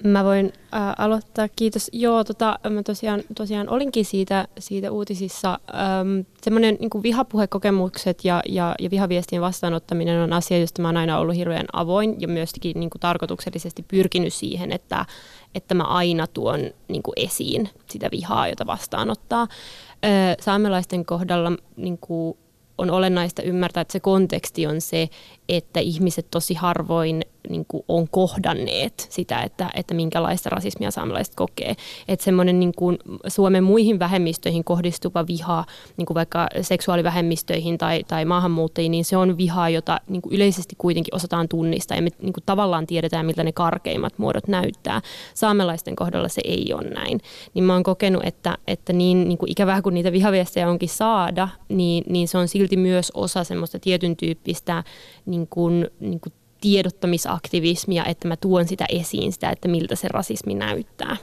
Mä 0.04 0.24
voin 0.24 0.52
äh, 0.74 0.94
aloittaa, 0.98 1.48
kiitos. 1.56 1.90
Joo, 1.92 2.24
tota, 2.24 2.58
mä 2.70 2.82
tosiaan, 2.82 3.22
tosiaan 3.34 3.68
olinkin 3.68 4.04
siitä, 4.04 4.48
siitä 4.58 4.90
uutisissa. 4.90 5.58
Ähm, 5.74 6.20
Semmoinen 6.42 6.76
niin 6.80 7.02
vihapuhekokemukset 7.02 8.24
ja, 8.24 8.42
ja, 8.48 8.74
ja 8.80 8.90
vihaviestien 8.90 9.42
vastaanottaminen 9.42 10.20
on 10.20 10.32
asia, 10.32 10.58
josta 10.58 10.82
mä 10.82 10.88
oon 10.88 10.96
aina 10.96 11.18
ollut 11.18 11.36
hirveän 11.36 11.66
avoin 11.72 12.20
ja 12.20 12.28
myöskin 12.28 12.80
niin 12.80 12.90
kuin 12.90 13.00
tarkoituksellisesti 13.00 13.84
pyrkinyt 13.88 14.34
siihen, 14.34 14.72
että, 14.72 15.06
että 15.54 15.74
mä 15.74 15.84
aina 15.84 16.26
tuon 16.26 16.60
niin 16.88 17.02
kuin 17.02 17.14
esiin 17.16 17.68
sitä 17.90 18.08
vihaa, 18.12 18.48
jota 18.48 18.66
vastaanottaa. 18.66 19.42
Äh, 19.42 20.36
saamelaisten 20.40 21.04
kohdalla 21.04 21.52
niin 21.76 21.98
kuin 21.98 22.38
on 22.78 22.90
olennaista 22.90 23.42
ymmärtää, 23.42 23.80
että 23.80 23.92
se 23.92 24.00
konteksti 24.00 24.66
on 24.66 24.80
se, 24.80 25.08
että 25.48 25.80
ihmiset 25.80 26.26
tosi 26.30 26.54
harvoin 26.54 27.22
niin 27.48 27.64
kuin 27.68 27.84
on 27.88 28.08
kohdanneet 28.08 29.06
sitä, 29.10 29.42
että, 29.42 29.70
että 29.74 29.94
minkälaista 29.94 30.50
rasismia 30.50 30.90
saamelaiset 30.90 31.34
kokee. 31.34 31.74
Että 32.08 32.24
semmoinen 32.24 32.60
niin 32.60 32.72
kuin 32.76 32.98
Suomen 33.26 33.64
muihin 33.64 33.98
vähemmistöihin 33.98 34.64
kohdistuva 34.64 35.26
viha, 35.26 35.64
niin 35.96 36.06
kuin 36.06 36.14
vaikka 36.14 36.48
seksuaalivähemmistöihin 36.60 37.78
tai, 37.78 38.04
tai 38.08 38.24
maahanmuuttajiin, 38.24 38.90
niin 38.90 39.04
se 39.04 39.16
on 39.16 39.36
vihaa, 39.36 39.68
jota 39.68 40.00
niin 40.08 40.22
kuin 40.22 40.34
yleisesti 40.34 40.74
kuitenkin 40.78 41.14
osataan 41.14 41.48
tunnistaa 41.48 41.96
ja 41.96 42.02
me 42.02 42.10
niin 42.22 42.32
kuin 42.32 42.44
tavallaan 42.46 42.86
tiedetään, 42.86 43.26
miltä 43.26 43.44
ne 43.44 43.52
karkeimmat 43.52 44.18
muodot 44.18 44.48
näyttää. 44.48 45.00
Saamelaisten 45.34 45.96
kohdalla 45.96 46.28
se 46.28 46.40
ei 46.44 46.74
ole 46.74 46.90
näin. 46.90 47.20
Niin 47.54 47.64
mä 47.64 47.72
oon 47.72 47.82
kokenut, 47.82 48.24
että, 48.24 48.58
että 48.66 48.92
niin, 48.92 49.28
niin 49.28 49.38
kuin 49.38 49.50
ikävää 49.50 49.82
kuin 49.82 49.94
niitä 49.94 50.12
vihaviestejä 50.12 50.68
onkin 50.68 50.88
saada, 50.88 51.48
niin, 51.68 52.04
niin 52.08 52.28
se 52.28 52.38
on 52.38 52.48
silti 52.48 52.76
myös 52.76 53.12
osa 53.14 53.44
semmoista 53.44 53.78
tietyn 53.78 54.16
tyyppistä 54.16 54.84
niin 55.26 55.46
kuin, 55.46 55.90
niin 56.00 56.20
kuin 56.20 56.32
tiedottamisaktivismia, 56.62 58.04
että 58.04 58.28
mä 58.28 58.36
tuon 58.36 58.68
sitä 58.68 58.84
esiin, 58.88 59.32
sitä, 59.32 59.50
että 59.50 59.68
miltä 59.68 59.96
se 59.96 60.08
rasismi 60.08 60.54
näyttää. 60.54 61.16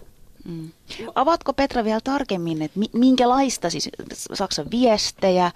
Mm. 0.45 0.71
Avatko 1.15 1.54
Petra 1.54 1.84
vielä 1.84 1.99
tarkemmin, 2.04 2.62
että 2.62 2.80
minkälaista 2.93 3.69
siis 3.69 3.89
Saksan 4.34 4.65
viestejä, 4.71 5.52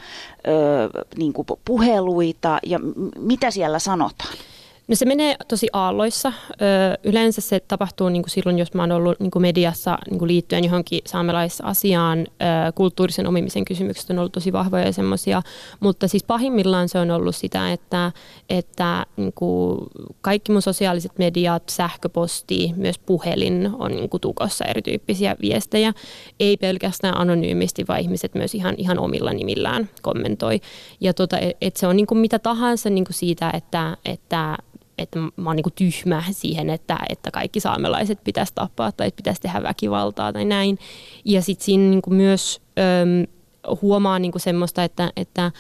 ö, 0.48 1.06
niin 1.18 1.34
kuin 1.34 1.48
puheluita 1.66 2.60
ja 2.66 2.80
mitä 3.20 3.52
siellä 3.52 3.80
sanotaan? 3.80 4.34
No 4.88 4.96
se 4.96 5.06
menee 5.06 5.36
tosi 5.48 5.68
aalloissa. 5.74 6.34
Ö, 6.52 6.64
yleensä 7.04 7.42
se 7.42 7.60
tapahtuu 7.60 8.10
niin 8.10 8.24
kuin 8.24 8.30
silloin, 8.30 8.60
jos 8.60 8.74
mä 8.74 8.82
oon 8.82 8.92
ollut 8.92 9.20
niin 9.20 9.32
kuin 9.32 9.42
mediassa 9.42 9.98
niin 10.10 10.20
kuin 10.20 10.28
liittyen 10.28 10.64
johonkin 10.64 11.02
saamelaisasiaan. 11.06 12.20
Ö, 12.20 12.24
kulttuurisen 12.76 13.28
omimisen 13.28 13.66
kysymykset 13.66 14.10
on 14.10 14.20
ollut 14.20 14.32
tosi 14.32 14.54
vahvoja 14.54 14.86
ja 14.86 14.92
semmoisia. 14.92 15.42
Mutta 15.80 16.08
siis 16.08 16.24
pahimmillaan 16.24 16.90
se 16.90 17.00
on 17.00 17.12
ollut 17.12 17.36
sitä, 17.36 17.72
että, 17.72 18.12
että 18.50 19.06
niin 19.18 19.34
kuin 19.34 19.80
kaikki 20.22 20.52
mun 20.52 20.62
sosiaaliset 20.62 21.12
mediat, 21.18 21.64
sähköposti, 21.70 22.74
myös 22.76 23.00
puhelin 23.00 23.70
on 23.80 23.92
niin 23.92 24.10
kuin 24.10 24.22
tukossa 24.22 24.66
erityyppisiä 24.66 25.36
viestejä. 25.42 25.94
Ei 26.40 26.58
pelkästään 26.58 27.18
anonyymisti, 27.18 27.86
vaan 27.88 28.00
ihmiset 28.00 28.36
myös 28.36 28.56
ihan, 28.56 28.76
ihan 28.78 29.00
omilla 29.00 29.34
nimillään 29.34 29.90
kommentoi. 30.02 30.62
Ja 31.02 31.14
tota, 31.14 31.38
et, 31.38 31.58
et 31.62 31.76
se 31.76 31.88
on 31.88 31.96
niin 31.96 32.08
kuin 32.08 32.18
mitä 32.18 32.40
tahansa 32.40 32.90
niin 32.90 33.06
kuin 33.06 33.16
siitä, 33.16 33.52
että, 33.54 33.98
että 34.06 34.58
että 34.98 35.20
mä 35.20 35.50
oon 35.50 35.56
niin 35.56 35.64
kuin 35.64 35.74
tyhmä 35.74 36.24
siihen, 36.32 36.70
että, 36.70 36.98
että 37.10 37.32
kaikki 37.32 37.60
saamelaiset 37.60 38.24
pitäisi 38.24 38.52
tappaa 38.56 38.92
tai 38.92 39.12
pitäisi 39.12 39.42
tehdä 39.42 39.64
väkivaltaa 39.64 40.34
tai 40.34 40.46
näin. 40.46 40.78
Ja 41.26 41.42
sitten 41.42 41.66
siinä 41.66 41.90
niin 41.90 42.02
kuin 42.02 42.16
myös 42.16 42.62
äm, 43.02 43.28
huomaa 43.82 44.20
niin 44.20 44.32
kuin 44.32 44.42
semmoista, 44.42 44.84
että, 44.84 45.12
että 45.16 45.52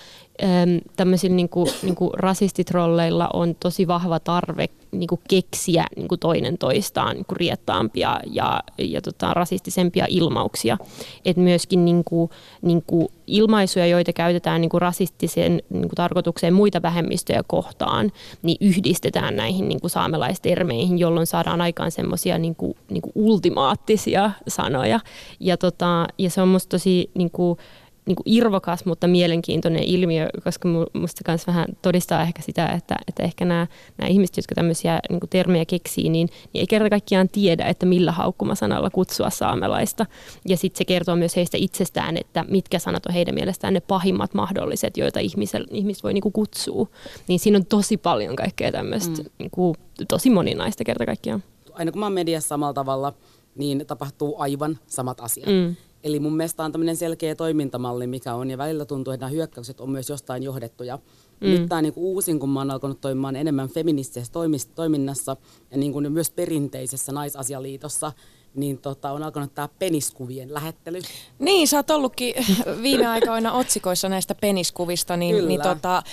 tämmöisillä 0.95 1.35
niin 1.35 1.49
kuin, 1.49 1.67
niin 1.83 1.95
kuin 1.95 2.11
rasistitrolleilla 2.13 3.29
on 3.33 3.55
tosi 3.59 3.87
vahva 3.87 4.19
tarve 4.19 4.69
niin 4.91 5.07
kuin 5.07 5.21
keksiä 5.29 5.85
niin 5.95 6.07
kuin 6.07 6.19
toinen 6.19 6.57
toistaan 6.57 7.15
niin 7.15 7.25
kuin 7.25 7.37
riettaampia 7.37 8.19
ja, 8.25 8.63
ja 8.77 9.01
tota, 9.01 9.33
rasistisempia 9.33 10.05
ilmauksia. 10.09 10.77
Et 11.25 11.37
myöskin 11.37 11.85
niin 11.85 12.03
kuin, 12.03 12.29
niin 12.61 12.83
kuin 12.87 13.07
ilmaisuja, 13.27 13.85
joita 13.87 14.13
käytetään 14.13 14.61
niin 14.61 14.69
kuin 14.69 14.81
rasistiseen 14.81 15.61
niin 15.69 15.81
kuin 15.81 15.95
tarkoitukseen 15.95 16.53
muita 16.53 16.81
vähemmistöjä 16.81 17.43
kohtaan, 17.47 18.11
niin 18.41 18.57
yhdistetään 18.61 19.35
näihin 19.35 19.69
niin 19.69 19.81
kuin 19.81 19.91
saamelaistermeihin, 19.91 20.99
jolloin 20.99 21.27
saadaan 21.27 21.61
aikaan 21.61 21.91
semmoisia 21.91 22.37
niin 22.37 22.55
kuin, 22.55 22.77
niin 22.89 23.01
kuin 23.01 23.13
ultimaattisia 23.15 24.31
sanoja. 24.47 24.99
Ja, 25.39 25.57
tota, 25.57 26.07
ja 26.17 26.29
se 26.29 26.41
on 26.41 26.47
musta 26.47 26.69
tosi 26.69 27.09
niin 27.13 27.31
kuin, 27.31 27.57
niin 28.05 28.15
kuin 28.15 28.23
irvokas, 28.25 28.85
mutta 28.85 29.07
mielenkiintoinen 29.07 29.83
ilmiö, 29.83 30.29
koska 30.43 30.67
minusta 30.67 31.21
myös 31.27 31.47
vähän 31.47 31.65
todistaa 31.81 32.21
ehkä 32.21 32.41
sitä, 32.41 32.67
että, 32.67 32.95
että 33.07 33.23
ehkä 33.23 33.45
nämä, 33.45 33.67
nämä 33.97 34.09
ihmiset, 34.09 34.37
jotka 34.37 34.55
tämmöisiä 34.55 34.99
niin 35.09 35.19
kuin 35.19 35.29
termejä 35.29 35.65
keksii, 35.65 36.09
niin, 36.09 36.29
niin 36.53 36.61
ei 36.61 36.67
kerta 36.67 36.89
kaikkiaan 36.89 37.29
tiedä, 37.29 37.65
että 37.65 37.85
millä 37.85 38.11
haukkumasanalla 38.11 38.89
kutsua 38.89 39.29
saamelaista. 39.29 40.05
Ja 40.47 40.57
sitten 40.57 40.77
se 40.77 40.85
kertoo 40.85 41.15
myös 41.15 41.35
heistä 41.35 41.57
itsestään, 41.59 42.17
että 42.17 42.45
mitkä 42.49 42.79
sanat 42.79 43.05
on 43.05 43.13
heidän 43.13 43.35
mielestään 43.35 43.73
ne 43.73 43.79
pahimmat 43.79 44.33
mahdolliset, 44.33 44.97
joita 44.97 45.19
ihmiset 45.19 46.03
voi 46.03 46.13
niin 46.13 46.21
kuin 46.21 46.33
kutsua. 46.33 46.87
Niin 47.27 47.39
siinä 47.39 47.57
on 47.57 47.65
tosi 47.65 47.97
paljon 47.97 48.35
kaikkea 48.35 48.71
tämmöistä, 48.71 49.23
mm. 49.23 49.29
niin 49.37 49.51
kuin, 49.51 49.75
tosi 50.07 50.29
moninaista 50.29 50.83
kerta 50.83 51.05
kaikkiaan. 51.05 51.43
Aina 51.73 51.91
kun 51.91 51.99
mä 51.99 52.05
oon 52.05 52.13
mediassa 52.13 52.47
samalla 52.47 52.73
tavalla, 52.73 53.13
niin 53.55 53.85
tapahtuu 53.87 54.35
aivan 54.37 54.79
samat 54.87 55.19
asiat. 55.19 55.47
Mm. 55.47 55.75
Eli 56.03 56.19
mun 56.19 56.37
mielestä 56.37 56.63
on 56.63 56.71
tämmöinen 56.71 56.97
selkeä 56.97 57.35
toimintamalli, 57.35 58.07
mikä 58.07 58.35
on, 58.35 58.49
ja 58.49 58.57
välillä 58.57 58.85
tuntuu, 58.85 59.13
että 59.13 59.25
nämä 59.25 59.35
hyökkäykset 59.35 59.81
on 59.81 59.89
myös 59.89 60.09
jostain 60.09 60.43
johdettuja. 60.43 60.99
Mm. 61.41 61.49
Nyt 61.49 61.69
tämä 61.69 61.81
niin 61.81 61.93
uusin, 61.95 62.39
kun 62.39 62.49
mä 62.49 62.59
oon 62.59 62.71
alkanut 62.71 63.01
toimimaan 63.01 63.35
enemmän 63.35 63.69
feministisessä 63.69 64.33
toiminnassa 64.75 65.37
ja 65.71 65.77
niin 65.77 65.93
kuin 65.93 66.11
myös 66.11 66.31
perinteisessä 66.31 67.11
naisasialiitossa, 67.11 68.11
niin 68.55 68.77
tota, 68.77 69.11
on 69.11 69.23
alkanut 69.23 69.55
tämä 69.55 69.69
peniskuvien 69.79 70.53
lähettely. 70.53 71.01
Niin, 71.39 71.67
sä 71.67 71.77
oot 71.77 71.91
ollutkin 71.91 72.35
viime 72.81 73.07
aikoina 73.07 73.53
otsikoissa 73.61 74.09
näistä 74.09 74.35
peniskuvista, 74.35 75.17
niin, 75.17 75.47
niin 75.47 75.61
tota, 75.61 76.03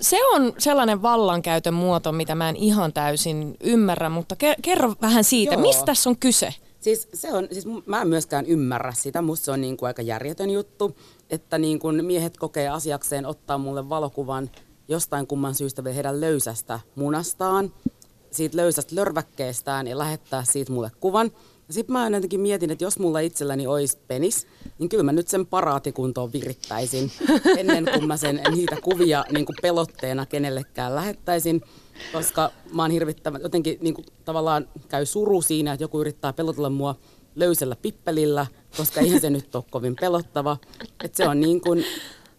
se 0.00 0.26
on 0.34 0.52
sellainen 0.58 1.02
vallankäytön 1.02 1.74
muoto, 1.74 2.12
mitä 2.12 2.34
mä 2.34 2.48
en 2.48 2.56
ihan 2.56 2.92
täysin 2.92 3.56
ymmärrä, 3.60 4.08
mutta 4.08 4.36
kerro 4.62 4.94
vähän 5.02 5.24
siitä, 5.24 5.54
Joo. 5.54 5.62
mistä 5.62 5.84
tässä 5.84 6.10
on 6.10 6.16
kyse? 6.16 6.54
Siis, 6.80 7.08
se 7.14 7.32
on, 7.32 7.48
siis 7.52 7.64
mä 7.86 8.02
en 8.02 8.08
myöskään 8.08 8.46
ymmärrä 8.46 8.92
sitä. 8.92 9.22
Musta 9.22 9.44
se 9.44 9.50
on 9.50 9.60
niin 9.60 9.76
kuin 9.76 9.86
aika 9.86 10.02
järjetön 10.02 10.50
juttu, 10.50 10.96
että 11.30 11.58
niin 11.58 11.78
kuin 11.78 12.04
miehet 12.04 12.36
kokee 12.36 12.68
asiakseen 12.68 13.26
ottaa 13.26 13.58
mulle 13.58 13.88
valokuvan 13.88 14.50
jostain 14.88 15.26
kumman 15.26 15.54
syystä 15.54 15.84
vielä 15.84 15.94
heidän 15.94 16.20
löysästä 16.20 16.80
munastaan, 16.94 17.72
siitä 18.30 18.56
löysästä 18.56 18.96
lörväkkeestään 18.96 19.86
ja 19.86 19.98
lähettää 19.98 20.44
siitä 20.44 20.72
mulle 20.72 20.90
kuvan. 21.00 21.30
Sitten 21.70 21.92
mä 21.92 22.08
jotenkin 22.08 22.40
mietin, 22.40 22.70
että 22.70 22.84
jos 22.84 22.98
mulla 22.98 23.20
itselläni 23.20 23.66
olisi 23.66 23.98
penis, 24.08 24.46
niin 24.78 24.88
kyllä 24.88 25.02
mä 25.02 25.12
nyt 25.12 25.28
sen 25.28 25.46
paraatikuntoon 25.46 26.32
virittäisin 26.32 27.10
ennen 27.58 27.88
kuin 27.92 28.06
mä 28.06 28.16
sen, 28.16 28.40
niitä 28.50 28.76
kuvia 28.82 29.24
niin 29.32 29.46
kuin 29.46 29.56
pelotteena 29.62 30.26
kenellekään 30.26 30.94
lähettäisin 30.94 31.60
koska 32.12 32.50
mä 32.72 32.82
oon 32.82 32.90
hirvittävän, 32.90 33.42
jotenkin 33.42 33.78
niin 33.80 33.94
kuin, 33.94 34.06
tavallaan 34.24 34.68
käy 34.88 35.06
suru 35.06 35.42
siinä, 35.42 35.72
että 35.72 35.84
joku 35.84 36.00
yrittää 36.00 36.32
pelotella 36.32 36.70
mua 36.70 36.94
löysällä 37.34 37.76
pippelillä, 37.76 38.46
koska 38.76 39.00
eihän 39.00 39.20
se 39.20 39.30
nyt 39.30 39.54
ole 39.54 39.64
kovin 39.70 39.96
pelottava. 40.00 40.56
Että 41.04 41.16
se 41.16 41.28
on 41.28 41.40
niin 41.40 41.60
kuin 41.60 41.84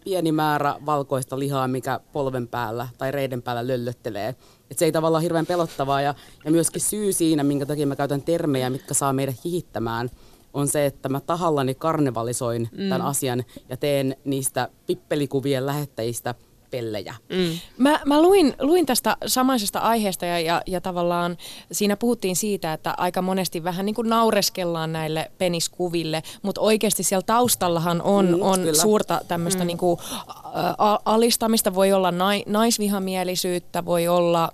pieni 0.03 0.31
määrä 0.31 0.75
valkoista 0.85 1.39
lihaa, 1.39 1.67
mikä 1.67 1.99
polven 2.13 2.47
päällä 2.47 2.87
tai 2.97 3.11
reiden 3.11 3.41
päällä 3.41 3.67
löllöttelee. 3.67 4.29
Että 4.29 4.79
se 4.79 4.85
ei 4.85 4.91
tavallaan 4.91 5.23
hirveän 5.23 5.45
pelottavaa 5.45 6.01
ja, 6.01 6.15
ja 6.45 6.51
myöskin 6.51 6.81
syy 6.81 7.13
siinä, 7.13 7.43
minkä 7.43 7.65
takia 7.65 7.87
mä 7.87 7.95
käytän 7.95 8.21
termejä, 8.21 8.69
mitkä 8.69 8.93
saa 8.93 9.13
meidät 9.13 9.45
hihittämään, 9.45 10.09
on 10.53 10.67
se, 10.67 10.85
että 10.85 11.09
mä 11.09 11.19
tahallani 11.19 11.75
karnevalisoin 11.75 12.69
mm. 12.71 12.77
tämän 12.77 13.01
asian 13.01 13.43
ja 13.69 13.77
teen 13.77 14.15
niistä 14.25 14.69
pippelikuvien 14.87 15.65
lähettäjistä– 15.65 16.35
pellejä. 16.71 17.15
Mm. 17.29 17.59
Mä, 17.77 17.99
mä 18.05 18.21
luin, 18.21 18.55
luin 18.59 18.85
tästä 18.85 19.17
samaisesta 19.25 19.79
aiheesta 19.79 20.25
ja, 20.25 20.39
ja, 20.39 20.61
ja 20.67 20.81
tavallaan 20.81 21.37
siinä 21.71 21.97
puhuttiin 21.97 22.35
siitä, 22.35 22.73
että 22.73 22.93
aika 22.97 23.21
monesti 23.21 23.63
vähän 23.63 23.85
niin 23.85 23.95
kuin 23.95 24.09
naureskellaan 24.09 24.93
näille 24.93 25.31
peniskuville, 25.37 26.23
mutta 26.41 26.61
oikeasti 26.61 27.03
siellä 27.03 27.23
taustallahan 27.25 28.01
on, 28.01 28.27
mm, 28.27 28.41
on 28.41 28.75
suurta 28.75 29.21
tämmöistä 29.27 29.63
mm. 29.63 29.67
niin 29.67 29.77
kuin, 29.77 29.99
ä, 29.99 30.99
alistamista, 31.05 31.75
voi 31.75 31.93
olla 31.93 32.11
nai, 32.11 32.43
naisvihamielisyyttä, 32.47 33.85
voi 33.85 34.07
olla 34.07 34.51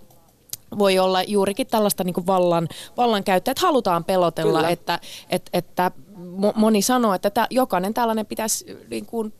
voi 0.79 0.99
olla 0.99 1.23
juurikin 1.23 1.67
tällaista 1.67 2.03
niin 2.03 2.27
vallan, 2.27 2.67
vallankäyttöä, 2.97 3.51
että 3.51 3.65
halutaan 3.65 4.03
pelotella, 4.03 4.57
Kyllä. 4.57 4.69
että, 4.69 4.99
että, 5.29 5.49
että 5.53 5.91
moni 6.55 6.81
sanoo, 6.81 7.13
että 7.13 7.29
tämä, 7.29 7.47
jokainen 7.49 7.93
tällainen 7.93 8.25
pitäisi 8.25 8.65
niin 8.89 9.05
kuin, 9.05 9.33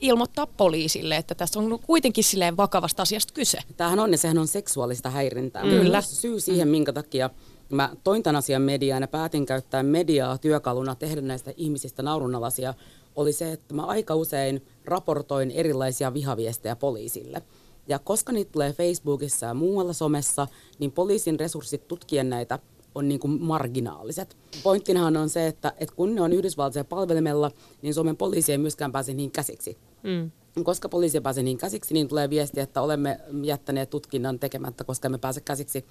ilmoittaa 0.00 0.46
poliisille, 0.46 1.16
että 1.16 1.34
tässä 1.34 1.60
on 1.60 1.78
kuitenkin 1.86 2.24
silleen 2.24 2.56
vakavasta 2.56 3.02
asiasta 3.02 3.34
kyse. 3.34 3.58
Tämähän 3.76 3.98
on 3.98 4.12
ja 4.12 4.18
sehän 4.18 4.38
on 4.38 4.48
seksuaalista 4.48 5.10
häirintää. 5.10 5.64
Mm. 5.64 5.70
Kyllä. 5.70 6.00
Syy 6.00 6.40
siihen, 6.40 6.68
minkä 6.68 6.92
takia 6.92 7.30
mä 7.70 7.90
toin 8.04 8.22
tämän 8.22 8.36
asian 8.36 8.62
mediaan 8.62 9.02
ja 9.02 9.08
päätin 9.08 9.46
käyttää 9.46 9.82
mediaa 9.82 10.38
työkaluna 10.38 10.94
tehdä 10.94 11.20
näistä 11.20 11.52
ihmisistä 11.56 12.02
naurunalaisia, 12.02 12.74
oli 13.16 13.32
se, 13.32 13.52
että 13.52 13.74
mä 13.74 13.82
aika 13.82 14.14
usein 14.14 14.66
raportoin 14.84 15.50
erilaisia 15.50 16.14
vihaviestejä 16.14 16.76
poliisille. 16.76 17.42
Ja 17.88 17.98
koska 17.98 18.32
niitä 18.32 18.52
tulee 18.52 18.72
Facebookissa 18.72 19.46
ja 19.46 19.54
muualla 19.54 19.92
somessa, 19.92 20.46
niin 20.78 20.92
poliisin 20.92 21.40
resurssit 21.40 21.88
tutkien 21.88 22.30
näitä 22.30 22.58
on 22.94 23.08
niin 23.08 23.20
kuin 23.20 23.42
marginaaliset. 23.42 24.36
Pointtinahan 24.62 25.16
on 25.16 25.28
se, 25.28 25.46
että, 25.46 25.72
että 25.78 25.94
kun 25.94 26.14
ne 26.14 26.22
on 26.22 26.32
Yhdysvaltojen 26.32 26.86
palvelimella, 26.86 27.50
niin 27.82 27.94
Suomen 27.94 28.16
poliisi 28.16 28.52
ei 28.52 28.58
myöskään 28.58 28.92
pääse 28.92 29.14
niin 29.14 29.30
käsiksi. 29.30 29.78
Mm. 30.02 30.30
Koska 30.64 30.88
poliisi 30.88 31.20
pääsee 31.20 31.42
niin 31.42 31.58
käsiksi, 31.58 31.94
niin 31.94 32.08
tulee 32.08 32.30
viesti, 32.30 32.60
että 32.60 32.82
olemme 32.82 33.20
jättäneet 33.42 33.90
tutkinnan 33.90 34.38
tekemättä, 34.38 34.84
koska 34.84 35.08
emme 35.08 35.18
pääse 35.18 35.40
käsiksi. 35.40 35.84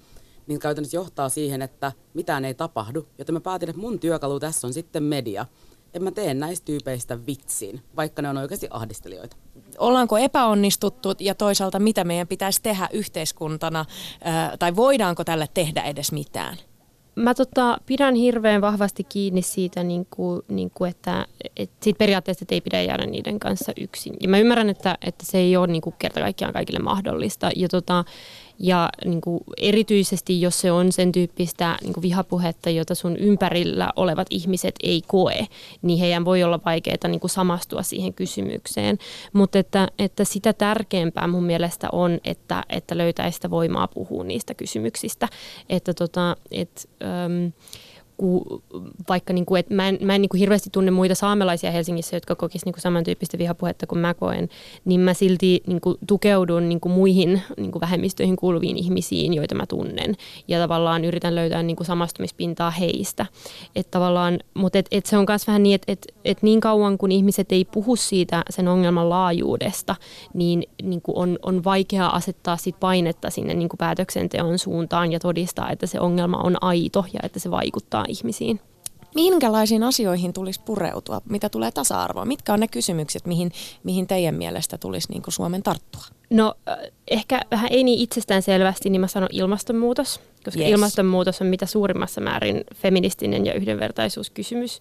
Niin 0.46 0.60
käytännössä 0.60 0.96
johtaa 0.96 1.28
siihen, 1.28 1.62
että 1.62 1.92
mitään 2.14 2.44
ei 2.44 2.54
tapahdu. 2.54 3.06
Joten 3.18 3.34
mä 3.34 3.40
päätin, 3.40 3.68
että 3.68 3.80
mun 3.80 3.98
työkalu 3.98 4.40
tässä 4.40 4.66
on 4.66 4.72
sitten 4.72 5.02
media. 5.02 5.46
En 5.94 6.04
mä 6.04 6.10
tee 6.10 6.34
näistä 6.34 6.64
tyypeistä 6.64 7.26
vitsin, 7.26 7.80
vaikka 7.96 8.22
ne 8.22 8.28
on 8.28 8.36
oikeasti 8.36 8.66
ahdistelijoita. 8.70 9.36
Ollaanko 9.78 10.18
epäonnistuttu 10.18 11.08
ja 11.18 11.34
toisaalta 11.34 11.78
mitä 11.78 12.04
meidän 12.04 12.28
pitäisi 12.28 12.62
tehdä 12.62 12.88
yhteiskuntana, 12.92 13.84
tai 14.58 14.76
voidaanko 14.76 15.24
tälle 15.24 15.48
tehdä 15.54 15.82
edes 15.82 16.12
mitään? 16.12 16.56
Mä 17.14 17.34
tota, 17.34 17.78
pidän 17.86 18.14
hirveän 18.14 18.60
vahvasti 18.60 19.04
kiinni 19.04 19.42
siitä, 19.42 19.82
niin 19.82 20.06
kuin, 20.10 20.42
niin 20.48 20.70
kuin 20.74 20.90
että, 20.90 21.26
että 21.56 21.76
siitä 21.80 21.98
periaatteessa 21.98 22.44
että 22.44 22.54
ei 22.54 22.60
pidä 22.60 22.82
jäädä 22.82 23.06
niiden 23.06 23.40
kanssa 23.40 23.72
yksin. 23.80 24.16
Ja 24.20 24.28
mä 24.28 24.38
ymmärrän, 24.38 24.70
että, 24.70 24.98
että 25.06 25.26
se 25.26 25.38
ei 25.38 25.56
ole 25.56 25.66
niin 25.66 25.82
kuin 25.82 25.94
kerta 25.98 26.20
kaikkiaan 26.20 26.52
kaikille 26.52 26.78
mahdollista. 26.78 27.50
Ja 27.56 27.68
tota, 27.68 28.04
ja 28.60 28.88
niin 29.04 29.20
kuin 29.20 29.40
erityisesti, 29.56 30.40
jos 30.40 30.60
se 30.60 30.72
on 30.72 30.92
sen 30.92 31.12
tyyppistä 31.12 31.78
niin 31.82 31.92
kuin 31.92 32.02
vihapuhetta, 32.02 32.70
jota 32.70 32.94
sun 32.94 33.16
ympärillä 33.16 33.90
olevat 33.96 34.26
ihmiset 34.30 34.74
ei 34.82 35.02
koe, 35.06 35.46
niin 35.82 35.98
heidän 35.98 36.24
voi 36.24 36.42
olla 36.42 36.60
vaikeaa 36.64 37.08
niin 37.08 37.20
kuin 37.20 37.30
samastua 37.30 37.82
siihen 37.82 38.14
kysymykseen. 38.14 38.98
Mutta 39.32 39.58
että, 39.58 39.88
että 39.98 40.24
sitä 40.24 40.52
tärkeämpää 40.52 41.26
mun 41.26 41.44
mielestä 41.44 41.88
on, 41.92 42.18
että, 42.24 42.64
että 42.68 42.98
löytäisi 42.98 43.36
sitä 43.36 43.50
voimaa 43.50 43.88
puhua 43.88 44.24
niistä 44.24 44.54
kysymyksistä. 44.54 45.28
Että 45.68 45.94
tota, 45.94 46.36
et, 46.50 46.88
ku, 48.20 48.62
vaikka 49.08 49.32
niin 49.32 49.46
kuin, 49.46 49.60
että 49.60 49.74
mä 49.74 49.88
en, 49.88 49.98
mä 50.00 50.14
en 50.14 50.20
niin 50.20 50.28
kuin 50.28 50.38
hirveästi 50.38 50.70
tunne 50.72 50.90
muita 50.90 51.14
saamelaisia 51.14 51.70
Helsingissä, 51.70 52.16
jotka 52.16 52.34
kokisivat 52.34 52.76
niin 52.76 52.82
samantyyppistä 52.82 53.38
vihapuhetta 53.38 53.86
kuin 53.86 53.98
mä 53.98 54.14
koen, 54.14 54.48
niin 54.84 55.00
mä 55.00 55.14
silti 55.14 55.62
niin 55.66 55.80
kuin 55.80 55.96
tukeudun 56.06 56.68
niin 56.68 56.80
kuin 56.80 56.92
muihin 56.92 57.42
niin 57.56 57.72
kuin 57.72 57.80
vähemmistöihin 57.80 58.36
kuuluviin 58.36 58.76
ihmisiin, 58.76 59.34
joita 59.34 59.54
mä 59.54 59.66
tunnen. 59.66 60.16
Ja 60.48 60.58
tavallaan 60.58 61.04
yritän 61.04 61.34
löytää 61.34 61.62
niin 61.62 61.76
kuin 61.76 61.86
samastumispintaa 61.86 62.70
heistä. 62.70 63.26
Et 63.76 63.90
tavallaan, 63.90 64.38
mutta 64.54 64.78
et, 64.78 64.86
et 64.90 65.06
se 65.06 65.16
on 65.16 65.24
myös 65.28 65.46
vähän 65.46 65.62
niin, 65.62 65.74
että 65.74 65.92
et, 65.92 66.06
et 66.24 66.42
niin 66.42 66.60
kauan 66.60 66.98
kun 66.98 67.12
ihmiset 67.12 67.52
ei 67.52 67.64
puhu 67.64 67.96
siitä 67.96 68.44
sen 68.50 68.68
ongelman 68.68 69.08
laajuudesta, 69.08 69.96
niin, 70.34 70.64
niin 70.82 71.02
kuin 71.02 71.16
on, 71.16 71.38
on 71.42 71.64
vaikea 71.64 72.06
asettaa 72.06 72.56
sit 72.56 72.80
painetta 72.80 73.30
sinne 73.30 73.54
niin 73.54 73.68
kuin 73.68 73.78
päätöksenteon 73.78 74.58
suuntaan 74.58 75.12
ja 75.12 75.20
todistaa, 75.20 75.70
että 75.70 75.86
se 75.86 76.00
ongelma 76.00 76.36
on 76.36 76.56
aito 76.60 77.04
ja 77.12 77.20
että 77.22 77.38
se 77.38 77.50
vaikuttaa 77.50 78.04
ihmisiin. 78.10 78.60
Minkälaisiin 79.14 79.82
asioihin 79.82 80.32
tulisi 80.32 80.60
pureutua, 80.60 81.20
mitä 81.28 81.48
tulee 81.48 81.70
tasa-arvoon? 81.70 82.28
Mitkä 82.28 82.52
on 82.52 82.60
ne 82.60 82.68
kysymykset, 82.68 83.26
mihin, 83.26 83.52
mihin 83.84 84.06
teidän 84.06 84.34
mielestä 84.34 84.78
tulisi 84.78 85.12
niin 85.12 85.22
kuin 85.22 85.34
Suomen 85.34 85.62
tarttua? 85.62 86.19
No 86.30 86.54
ehkä 87.08 87.40
vähän 87.50 87.68
ei 87.70 87.84
niin 87.84 87.98
itsestään 87.98 88.42
selvästi, 88.42 88.90
niin 88.90 89.00
mä 89.00 89.06
sanon 89.06 89.28
ilmastonmuutos, 89.32 90.20
koska 90.44 90.60
yes. 90.60 90.70
ilmastonmuutos 90.70 91.40
on 91.40 91.46
mitä 91.46 91.66
suurimmassa 91.66 92.20
määrin 92.20 92.64
feministinen 92.74 93.46
ja 93.46 93.54
yhdenvertaisuuskysymys. 93.54 94.80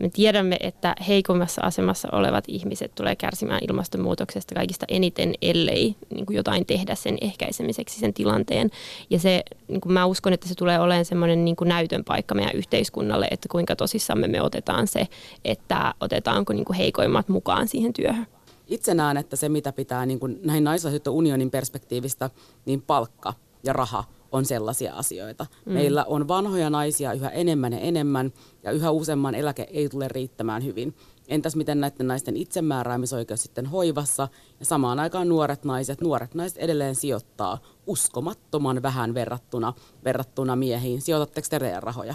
Me 0.00 0.08
tiedämme, 0.08 0.56
että 0.60 0.94
heikommassa 1.08 1.62
asemassa 1.62 2.08
olevat 2.12 2.44
ihmiset 2.48 2.94
tulee 2.94 3.16
kärsimään 3.16 3.60
ilmastonmuutoksesta 3.68 4.54
kaikista 4.54 4.86
eniten, 4.88 5.34
ellei 5.42 5.96
niin 6.14 6.26
kuin 6.26 6.36
jotain 6.36 6.66
tehdä 6.66 6.94
sen 6.94 7.18
ehkäisemiseksi 7.20 8.00
sen 8.00 8.14
tilanteen. 8.14 8.70
Ja 9.10 9.18
se, 9.18 9.42
niin 9.68 9.80
kuin 9.80 9.92
mä 9.92 10.06
uskon, 10.06 10.32
että 10.32 10.48
se 10.48 10.54
tulee 10.54 10.80
olemaan 10.80 11.04
semmoinen 11.04 11.44
niin 11.44 11.56
kuin 11.56 11.68
näytön 11.68 12.04
paikka 12.04 12.34
meidän 12.34 12.54
yhteiskunnalle, 12.54 13.28
että 13.30 13.48
kuinka 13.48 13.76
tosissamme 13.76 14.28
me 14.28 14.42
otetaan 14.42 14.86
se, 14.86 15.08
että 15.44 15.94
otetaanko 16.00 16.52
niin 16.52 16.64
kuin 16.64 16.76
heikoimmat 16.76 17.28
mukaan 17.28 17.68
siihen 17.68 17.92
työhön 17.92 18.26
itse 18.72 18.94
näen, 18.94 19.16
että 19.16 19.36
se 19.36 19.48
mitä 19.48 19.72
pitää 19.72 20.06
niin 20.06 20.20
kuin 20.20 20.40
näin 20.42 20.64
naisasioiden 20.64 21.12
unionin 21.12 21.50
perspektiivistä, 21.50 22.30
niin 22.66 22.82
palkka 22.82 23.34
ja 23.64 23.72
raha 23.72 24.04
on 24.32 24.44
sellaisia 24.44 24.94
asioita. 24.94 25.46
Mm. 25.66 25.72
Meillä 25.72 26.04
on 26.04 26.28
vanhoja 26.28 26.70
naisia 26.70 27.12
yhä 27.12 27.28
enemmän 27.28 27.72
ja 27.72 27.78
enemmän 27.78 28.32
ja 28.62 28.70
yhä 28.70 28.90
useamman 28.90 29.34
eläke 29.34 29.66
ei 29.70 29.88
tule 29.88 30.08
riittämään 30.08 30.64
hyvin. 30.64 30.94
Entäs 31.28 31.56
miten 31.56 31.80
näiden 31.80 32.06
naisten 32.06 32.36
itsemääräämisoikeus 32.36 33.42
sitten 33.42 33.66
hoivassa 33.66 34.28
ja 34.60 34.66
samaan 34.66 35.00
aikaan 35.00 35.28
nuoret 35.28 35.64
naiset, 35.64 36.00
nuoret 36.00 36.34
naiset 36.34 36.58
edelleen 36.58 36.94
sijoittaa 36.94 37.58
uskomattoman 37.86 38.82
vähän 38.82 39.14
verrattuna, 39.14 39.72
verrattuna 40.04 40.56
miehiin. 40.56 41.00
Sijoitatteko 41.00 41.46
te 41.50 41.80
rahoja? 41.80 42.14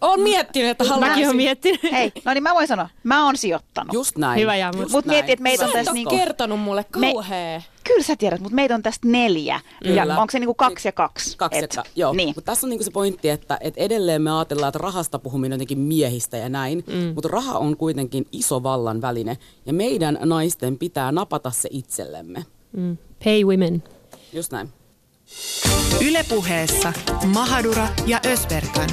Olen 0.00 0.20
miettinyt, 0.20 0.70
että 0.70 0.84
haluaisin. 0.84 1.10
Mäkin 1.10 1.24
olen 1.24 1.36
miettinyt. 1.36 1.82
Hei, 1.92 2.12
no 2.24 2.34
niin 2.34 2.42
mä 2.42 2.54
voin 2.54 2.68
sanoa, 2.68 2.88
mä 3.04 3.26
oon 3.26 3.36
sijoittanut. 3.36 3.92
Just 3.94 4.18
näin. 4.18 4.40
Hyvä 4.40 4.56
ja 4.56 4.72
Mutta 4.76 4.92
mut 4.92 5.04
mietin, 5.04 5.32
että 5.32 5.42
meitä 5.42 5.64
on 5.64 5.72
tässä 5.72 5.92
niinku... 5.92 6.16
kertonut 6.16 6.60
mulle 6.60 6.84
kauhea. 6.84 7.58
Me, 7.58 7.64
kyllä 7.84 8.02
sä 8.02 8.16
tiedät, 8.16 8.40
mutta 8.40 8.54
meitä 8.54 8.74
on 8.74 8.82
tästä 8.82 9.08
neljä. 9.08 9.60
Kyllä. 9.82 10.04
Ja 10.04 10.20
onko 10.20 10.30
se 10.30 10.38
niinku 10.38 10.54
kaksi 10.54 10.88
ja 10.88 10.92
kaksi? 10.92 11.36
Kaksi 11.36 11.58
et, 11.58 11.74
ja 11.76 11.82
ka- 11.82 11.88
joo. 11.96 12.12
Niin. 12.12 12.28
Mutta 12.28 12.42
tässä 12.52 12.66
on 12.66 12.70
niinku 12.70 12.84
se 12.84 12.90
pointti, 12.90 13.28
että 13.28 13.58
et 13.60 13.74
edelleen 13.76 14.22
me 14.22 14.36
ajatellaan, 14.36 14.68
että 14.68 14.78
rahasta 14.78 15.18
puhuminen 15.18 15.56
jotenkin 15.56 15.78
miehistä 15.78 16.36
ja 16.36 16.48
näin. 16.48 16.84
Mm. 16.86 17.14
Mutta 17.14 17.28
raha 17.28 17.58
on 17.58 17.76
kuitenkin 17.76 18.26
iso 18.32 18.62
vallan 18.62 19.00
väline. 19.02 19.38
Ja 19.66 19.72
meidän 19.72 20.18
naisten 20.24 20.78
pitää 20.78 21.12
napata 21.12 21.50
se 21.50 21.68
itsellemme. 21.72 22.44
Mm. 22.72 22.96
Pay 23.24 23.44
women. 23.44 23.82
Just 24.32 24.52
näin. 24.52 24.68
Ylepuheessa 26.06 26.92
Mahadura 27.26 27.88
ja 28.06 28.20
Ösberkan. 28.26 28.90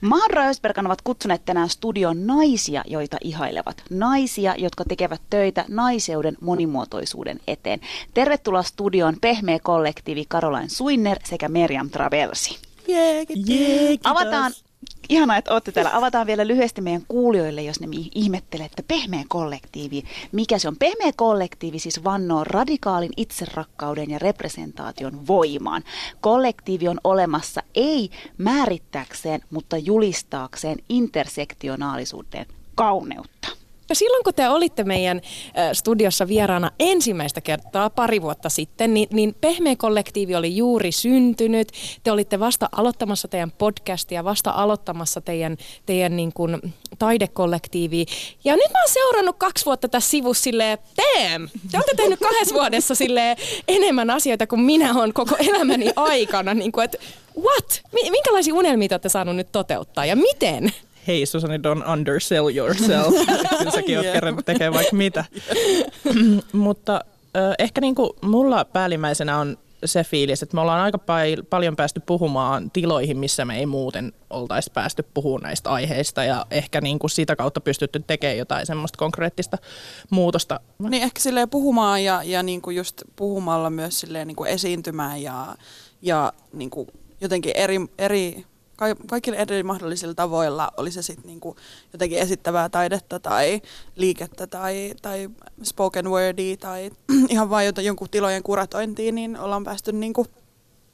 Mahadura 0.00 0.42
ja 0.42 0.48
Ösberkan 0.48 0.86
ovat 0.86 1.02
kutsuneet 1.02 1.44
tänään 1.44 1.68
studion 1.68 2.26
naisia, 2.26 2.84
joita 2.86 3.16
ihailevat. 3.24 3.82
Naisia, 3.90 4.54
jotka 4.58 4.84
tekevät 4.84 5.20
töitä 5.30 5.64
naiseuden 5.68 6.36
monimuotoisuuden 6.40 7.40
eteen. 7.46 7.80
Tervetuloa 8.14 8.62
studioon 8.62 9.16
pehmeä 9.20 9.58
kollektiivi 9.62 10.24
Caroline 10.24 10.68
Suinner 10.68 11.18
sekä 11.24 11.48
Meriam 11.48 11.90
Travelsi. 11.90 12.58
Jee, 12.88 13.26
yeah, 13.48 13.98
Avataan 14.04 14.52
Ihanaa, 15.08 15.36
että 15.36 15.52
olette 15.52 15.72
täällä. 15.72 15.96
Avataan 15.96 16.26
vielä 16.26 16.46
lyhyesti 16.46 16.80
meidän 16.80 17.02
kuulijoille, 17.08 17.62
jos 17.62 17.80
ne 17.80 17.88
ihmettelee, 18.14 18.66
että 18.66 18.82
pehmeä 18.88 19.24
kollektiivi. 19.28 20.02
Mikä 20.32 20.58
se 20.58 20.68
on? 20.68 20.76
Pehmeä 20.76 21.12
kollektiivi 21.16 21.78
siis 21.78 22.04
vannoo 22.04 22.44
radikaalin 22.44 23.12
itserakkauden 23.16 24.10
ja 24.10 24.18
representaation 24.18 25.26
voimaan. 25.26 25.82
Kollektiivi 26.20 26.88
on 26.88 27.00
olemassa 27.04 27.62
ei 27.74 28.10
määrittääkseen, 28.38 29.40
mutta 29.50 29.76
julistaakseen 29.76 30.78
intersektionaalisuuden 30.88 32.46
kauneutta. 32.74 33.39
Ja 33.90 33.94
silloin 33.94 34.24
kun 34.24 34.34
te 34.34 34.48
olitte 34.48 34.84
meidän 34.84 35.20
studiossa 35.72 36.28
vieraana 36.28 36.70
ensimmäistä 36.78 37.40
kertaa 37.40 37.90
pari 37.90 38.22
vuotta 38.22 38.48
sitten, 38.48 38.94
niin, 38.94 39.08
niin 39.12 39.34
Pehmeä 39.40 39.76
kollektiivi 39.76 40.34
oli 40.34 40.56
juuri 40.56 40.92
syntynyt. 40.92 41.72
Te 42.02 42.12
olitte 42.12 42.40
vasta 42.40 42.68
aloittamassa 42.72 43.28
teidän 43.28 43.50
podcastia, 43.50 44.24
vasta 44.24 44.50
aloittamassa 44.50 45.20
teidän, 45.20 45.56
teidän 45.86 46.16
niin 46.16 46.32
kuin 46.32 46.74
taidekollektiivi. 46.98 48.06
Ja 48.44 48.56
nyt 48.56 48.70
mä 48.72 48.80
oon 48.82 48.92
seurannut 48.92 49.36
kaksi 49.38 49.64
vuotta 49.64 49.88
tässä 49.88 50.10
sivussa 50.10 50.42
silleen, 50.42 50.78
damn, 50.96 51.48
te 51.70 51.76
olette 51.76 51.94
tehnyt 51.96 52.20
kahdessa 52.20 52.54
vuodessa 52.54 52.94
silleen 52.94 53.36
enemmän 53.68 54.10
asioita 54.10 54.46
kuin 54.46 54.60
minä 54.60 54.94
olen 54.94 55.12
koko 55.12 55.36
elämäni 55.38 55.92
aikana. 55.96 56.54
Niin 56.54 56.72
kuin, 56.72 56.84
että 56.84 56.98
what? 57.40 57.82
Minkälaisia 58.10 58.54
unelmia 58.54 58.88
te 58.88 58.94
olette 58.94 59.08
saanut 59.08 59.36
nyt 59.36 59.52
toteuttaa 59.52 60.06
ja 60.06 60.16
miten? 60.16 60.72
Hei 61.06 61.26
Susani, 61.26 61.58
don't 61.58 61.92
undersell 61.92 62.56
yourself. 62.56 63.14
Kyllä 63.58 63.70
säkin 63.70 63.98
oot 63.98 64.06
kerran 64.12 64.44
tekee 64.44 64.72
vaikka 64.72 64.96
mitä. 64.96 65.24
Mutta 66.52 67.04
äh, 67.36 67.54
ehkä 67.58 67.80
niinku 67.80 68.16
mulla 68.22 68.64
päällimmäisenä 68.64 69.38
on 69.38 69.56
se 69.84 70.04
fiilis, 70.04 70.42
että 70.42 70.54
me 70.54 70.60
ollaan 70.60 70.80
aika 70.80 70.98
pa- 70.98 71.44
paljon 71.50 71.76
päästy 71.76 72.00
puhumaan 72.06 72.70
tiloihin, 72.70 73.18
missä 73.18 73.44
me 73.44 73.58
ei 73.58 73.66
muuten 73.66 74.12
oltaisi 74.30 74.70
päästy 74.74 75.04
puhumaan 75.14 75.42
näistä 75.42 75.70
aiheista 75.70 76.24
ja 76.24 76.46
ehkä 76.50 76.80
niin 76.80 76.98
kuin 76.98 77.10
sitä 77.10 77.36
kautta 77.36 77.60
pystytty 77.60 78.04
tekemään 78.06 78.38
jotain 78.38 78.66
semmoista 78.66 78.98
konkreettista 78.98 79.58
muutosta. 80.10 80.60
Niin 80.78 81.02
ehkä 81.02 81.20
silleen 81.20 81.50
puhumaan 81.50 82.04
ja, 82.04 82.22
ja 82.22 82.42
niin 82.42 82.62
kuin 82.62 82.76
just 82.76 83.02
puhumalla 83.16 83.70
myös 83.70 84.00
silleen 84.00 84.26
niin 84.26 84.36
kuin 84.36 84.50
esiintymään 84.50 85.22
ja, 85.22 85.54
ja 86.02 86.32
niin 86.52 86.70
kuin 86.70 86.88
jotenkin 87.20 87.52
eri, 87.56 87.80
eri 87.98 88.44
kaikilla 89.06 89.38
eri 89.38 89.62
mahdollisilla 89.62 90.14
tavoilla, 90.14 90.72
oli 90.76 90.90
se 90.90 91.02
sitten 91.02 91.26
niinku 91.26 91.56
jotenkin 91.92 92.18
esittävää 92.18 92.68
taidetta 92.68 93.20
tai 93.20 93.62
liikettä 93.96 94.46
tai, 94.46 94.94
tai 95.02 95.30
spoken 95.62 96.10
wordia 96.10 96.56
tai 96.56 96.90
ihan 97.28 97.50
vain 97.50 97.72
jonkun 97.82 98.10
tilojen 98.10 98.42
kuratointiin, 98.42 99.14
niin 99.14 99.38
ollaan 99.38 99.64
päästy 99.64 99.92
niinku, 99.92 100.26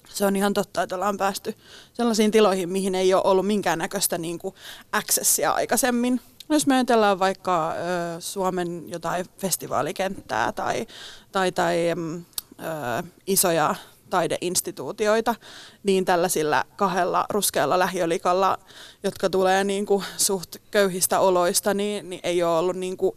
se 0.08 0.26
on 0.26 0.36
ihan 0.36 0.54
totta, 0.54 0.82
että 0.82 0.94
ollaan 0.94 1.16
päästy 1.16 1.54
sellaisiin 1.92 2.30
tiloihin, 2.30 2.68
mihin 2.68 2.94
ei 2.94 3.14
ole 3.14 3.22
ollut 3.24 3.46
minkäännäköistä 3.46 4.18
niinku 4.18 4.54
accessia 4.92 5.52
aikaisemmin. 5.52 6.20
Jos 6.48 6.66
me 6.66 6.74
ajatellaan 6.74 7.18
vaikka 7.18 7.70
ö, 7.70 7.74
Suomen 8.20 8.84
jotain 8.88 9.26
festivaalikenttää 9.38 10.52
tai, 10.52 10.86
tai, 11.32 11.52
tai 11.52 11.76
ö, 11.90 13.02
isoja 13.26 13.74
taideinstituutioita, 14.10 15.34
niin 15.82 16.04
tällaisilla 16.04 16.64
kahdella 16.76 17.26
ruskealla 17.30 17.78
lähiölikalla, 17.78 18.58
jotka 19.02 19.30
tulee 19.30 19.64
niin 19.64 19.86
kuin 19.86 20.04
suht 20.16 20.56
köyhistä 20.70 21.20
oloista, 21.20 21.74
niin, 21.74 22.10
niin 22.10 22.20
ei 22.22 22.42
ole 22.42 22.58
ollut 22.58 22.76
niin 22.76 22.96
kuin 22.96 23.16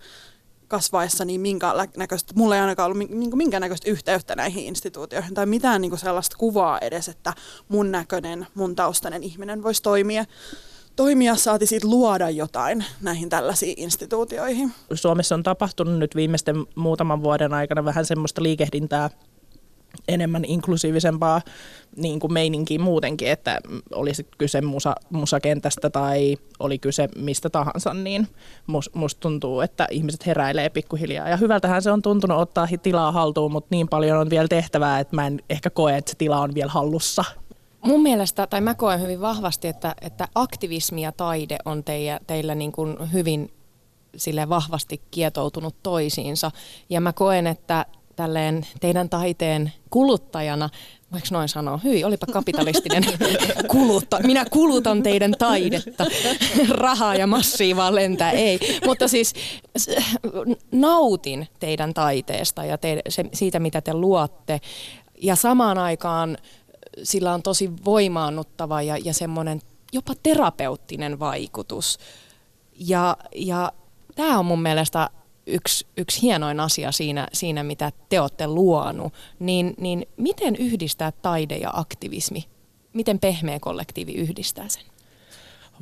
kasvaessa 0.67 1.25
niin 1.25 1.41
näköistä, 1.97 2.33
mulla 2.35 2.55
ei 2.55 2.61
ainakaan 2.61 2.91
ollut 2.91 3.09
niin 3.09 3.49
näköistä 3.59 3.89
yhteyttä 3.89 4.35
näihin 4.35 4.65
instituutioihin 4.65 5.33
tai 5.33 5.45
mitään 5.45 5.81
niin 5.81 5.91
kuin 5.91 5.99
sellaista 5.99 6.37
kuvaa 6.37 6.79
edes, 6.79 7.07
että 7.07 7.33
mun 7.67 7.91
näköinen, 7.91 8.47
mun 8.55 8.75
taustainen 8.75 9.23
ihminen 9.23 9.63
voisi 9.63 9.83
toimia 9.83 10.25
toimia 10.95 11.35
saati 11.35 11.65
siitä 11.65 11.87
luoda 11.87 12.29
jotain 12.29 12.85
näihin 13.01 13.29
tällaisiin 13.29 13.73
instituutioihin. 13.77 14.71
Suomessa 14.93 15.35
on 15.35 15.43
tapahtunut 15.43 15.99
nyt 15.99 16.15
viimeisten 16.15 16.55
muutaman 16.75 17.23
vuoden 17.23 17.53
aikana 17.53 17.85
vähän 17.85 18.05
semmoista 18.05 18.43
liikehdintää 18.43 19.09
enemmän 20.07 20.45
inklusiivisempaa 20.45 21.41
niin 21.95 22.19
kuin 22.19 22.33
meininkiä 22.33 22.79
muutenkin, 22.79 23.27
että 23.27 23.59
olisi 23.93 24.27
kyse 24.37 24.61
musa, 24.61 24.95
musakentästä 25.09 25.89
tai 25.89 26.37
oli 26.59 26.79
kyse 26.79 27.09
mistä 27.15 27.49
tahansa, 27.49 27.93
niin 27.93 28.27
must, 28.67 28.95
musta 28.95 29.19
tuntuu, 29.19 29.61
että 29.61 29.87
ihmiset 29.91 30.25
heräilee 30.25 30.69
pikkuhiljaa. 30.69 31.29
Ja 31.29 31.37
hyvältähän 31.37 31.81
se 31.81 31.91
on 31.91 32.01
tuntunut 32.01 32.37
ottaa 32.37 32.67
tilaa 32.81 33.11
haltuun, 33.11 33.51
mutta 33.51 33.67
niin 33.71 33.87
paljon 33.87 34.17
on 34.17 34.29
vielä 34.29 34.47
tehtävää, 34.47 34.99
että 34.99 35.15
mä 35.15 35.27
en 35.27 35.39
ehkä 35.49 35.69
koe, 35.69 35.97
että 35.97 36.11
se 36.11 36.17
tila 36.17 36.39
on 36.39 36.53
vielä 36.55 36.71
hallussa. 36.71 37.23
Mun 37.81 38.01
mielestä, 38.01 38.47
tai 38.47 38.61
mä 38.61 38.75
koen 38.75 39.01
hyvin 39.01 39.21
vahvasti, 39.21 39.67
että, 39.67 39.95
että 40.01 40.27
aktivismi 40.35 41.01
ja 41.01 41.11
taide 41.11 41.57
on 41.65 41.83
teillä, 41.83 42.19
teillä 42.27 42.55
niin 42.55 42.71
kuin 42.71 43.13
hyvin 43.13 43.51
sille 44.15 44.49
vahvasti 44.49 45.01
kietoutunut 45.11 45.75
toisiinsa. 45.83 46.51
Ja 46.89 47.01
mä 47.01 47.13
koen, 47.13 47.47
että 47.47 47.85
tälleen 48.19 48.67
teidän 48.79 49.09
taiteen 49.09 49.73
kuluttajana, 49.89 50.69
voiko 51.11 51.27
noin 51.31 51.49
sanoa, 51.49 51.79
hyi, 51.83 52.03
olipa 52.03 52.25
kapitalistinen 52.25 53.03
kulutta. 53.71 54.19
Minä 54.23 54.45
kulutan 54.51 55.03
teidän 55.03 55.33
taidetta. 55.39 56.05
Rahaa 56.69 57.15
ja 57.15 57.27
massiivaa 57.27 57.95
lentää, 57.95 58.31
ei. 58.31 58.59
Mutta 58.85 59.07
siis 59.07 59.33
nautin 60.71 61.47
teidän 61.59 61.93
taiteesta 61.93 62.65
ja 62.65 62.77
te, 62.77 63.01
se, 63.09 63.25
siitä, 63.33 63.59
mitä 63.59 63.81
te 63.81 63.93
luotte. 63.93 64.59
Ja 65.21 65.35
samaan 65.35 65.77
aikaan 65.77 66.37
sillä 67.03 67.33
on 67.33 67.43
tosi 67.43 67.71
voimaannuttava 67.85 68.81
ja, 68.81 68.97
ja 68.97 69.13
semmoinen 69.13 69.61
jopa 69.93 70.13
terapeuttinen 70.23 71.19
vaikutus. 71.19 71.99
Ja, 72.79 73.17
ja 73.35 73.71
tämä 74.15 74.39
on 74.39 74.45
mun 74.45 74.61
mielestä 74.61 75.09
yksi, 75.49 75.87
yksi 75.97 76.21
hienoin 76.21 76.59
asia 76.59 76.91
siinä, 76.91 77.27
siinä, 77.33 77.63
mitä 77.63 77.91
te 78.09 78.21
olette 78.21 78.47
luonut, 78.47 79.13
niin, 79.39 79.73
niin 79.77 80.07
miten 80.17 80.55
yhdistää 80.55 81.11
taide 81.11 81.57
ja 81.57 81.69
aktivismi? 81.73 82.45
Miten 82.93 83.19
pehmeä 83.19 83.59
kollektiivi 83.59 84.13
yhdistää 84.13 84.69
sen? 84.69 84.83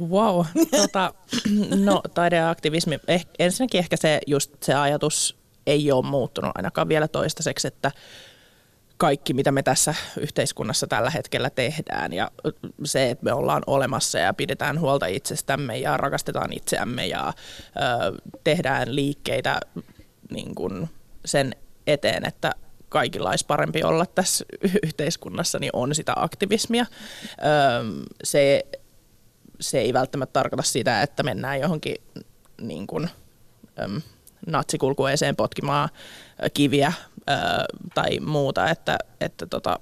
Wow. 0.09 0.45
Tota, 0.81 1.13
no 1.85 2.01
taideaktivismi, 2.13 2.99
eh, 3.07 3.25
ensinnäkin 3.39 3.79
ehkä 3.79 3.97
se, 3.97 4.19
just 4.27 4.51
se 4.63 4.73
ajatus 4.73 5.37
ei 5.67 5.91
ole 5.91 6.05
muuttunut 6.05 6.51
ainakaan 6.55 6.89
vielä 6.89 7.07
toistaiseksi, 7.07 7.67
että 7.67 7.91
kaikki, 8.97 9.33
mitä 9.33 9.51
me 9.51 9.63
tässä 9.63 9.95
yhteiskunnassa 10.19 10.87
tällä 10.87 11.09
hetkellä 11.09 11.49
tehdään 11.49 12.13
ja 12.13 12.31
se, 12.83 13.09
että 13.09 13.25
me 13.25 13.33
ollaan 13.33 13.63
olemassa 13.67 14.19
ja 14.19 14.33
pidetään 14.33 14.79
huolta 14.79 15.05
itsestämme 15.05 15.77
ja 15.77 15.97
rakastetaan 15.97 16.53
itseämme 16.53 17.07
ja 17.07 17.27
ö, 17.27 18.31
tehdään 18.43 18.95
liikkeitä 18.95 19.59
niin 20.31 20.55
kuin 20.55 20.89
sen 21.25 21.55
eteen, 21.87 22.25
että 22.25 22.51
kaikilla 22.89 23.29
olisi 23.29 23.45
parempi 23.45 23.83
olla 23.83 24.05
tässä 24.05 24.45
yhteiskunnassa, 24.83 25.59
niin 25.59 25.71
on 25.73 25.95
sitä 25.95 26.13
aktivismia. 26.15 26.85
Ö, 26.85 28.05
se, 28.23 28.63
se 29.59 29.79
ei 29.79 29.93
välttämättä 29.93 30.33
tarkoita 30.33 30.63
sitä, 30.63 31.01
että 31.01 31.23
mennään 31.23 31.59
johonkin 31.59 31.95
niin 32.61 32.87
kuin, 32.87 33.09
ö, 33.79 34.01
natsikulkueeseen 34.47 35.35
potkimaan 35.35 35.89
kiviä 36.53 36.93
tai 37.93 38.19
muuta, 38.19 38.69
että, 38.69 38.97
että 39.21 39.45
tota, 39.45 39.79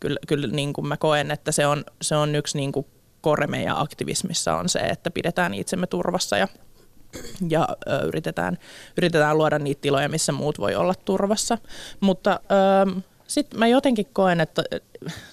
kyllä, 0.00 0.18
kyllä 0.28 0.46
niin 0.46 0.72
kuin 0.72 0.86
mä 0.86 0.96
koen, 0.96 1.30
että 1.30 1.52
se 1.52 1.66
on, 1.66 1.84
se 2.02 2.16
on 2.16 2.34
yksi 2.34 2.56
niin 2.56 2.72
kuin 2.72 2.86
kore 3.20 3.46
meidän 3.46 3.78
aktivismissa 3.78 4.56
on 4.56 4.68
se, 4.68 4.78
että 4.78 5.10
pidetään 5.10 5.54
itsemme 5.54 5.86
turvassa 5.86 6.36
ja, 6.36 6.48
ja 7.48 7.68
ö, 7.88 7.98
yritetään, 8.06 8.58
yritetään 8.98 9.38
luoda 9.38 9.58
niitä 9.58 9.80
tiloja, 9.80 10.08
missä 10.08 10.32
muut 10.32 10.58
voi 10.58 10.74
olla 10.74 10.94
turvassa. 10.94 11.58
Mutta 12.00 12.40
sitten 13.26 13.58
mä 13.58 13.66
jotenkin 13.66 14.06
koen, 14.12 14.40
että 14.40 14.62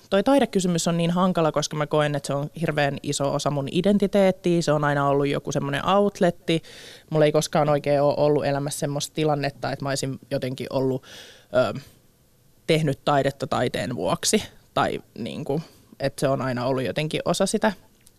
toi 0.10 0.24
taidekysymys 0.24 0.88
on 0.88 0.98
niin 0.98 1.12
hankala, 1.12 1.52
koska 1.52 1.76
mä 1.78 1.88
koen, 1.88 2.16
että 2.16 2.28
se 2.28 2.34
on 2.34 2.50
hirveän 2.62 2.98
iso 3.04 3.34
osa 3.34 3.52
mun 3.52 3.68
identiteettiä. 3.72 4.62
Se 4.62 4.72
on 4.72 4.84
aina 4.84 5.08
ollut 5.08 5.28
joku 5.28 5.52
semmoinen 5.52 5.88
outletti. 5.88 6.64
Mulla 7.10 7.26
ei 7.26 7.32
koskaan 7.32 7.70
oikein 7.70 8.02
ole 8.02 8.14
ollut 8.18 8.46
elämässä 8.46 8.80
semmoista 8.80 9.14
tilannetta, 9.14 9.72
että 9.72 9.86
mä 9.86 9.90
olisin 9.90 10.20
jotenkin 10.32 10.68
ollut 10.70 11.04
ö, 11.56 11.80
tehnyt 12.68 13.00
taidetta 13.06 13.48
taiteen 13.48 13.96
vuoksi. 13.96 14.44
Tai 14.74 15.02
niin 15.18 15.46
kuin, 15.46 15.62
että 16.00 16.20
se 16.20 16.28
on 16.28 16.42
aina 16.42 16.66
ollut 16.66 16.84
jotenkin 16.84 17.22
osa 17.26 17.46
sitä, 17.46 17.74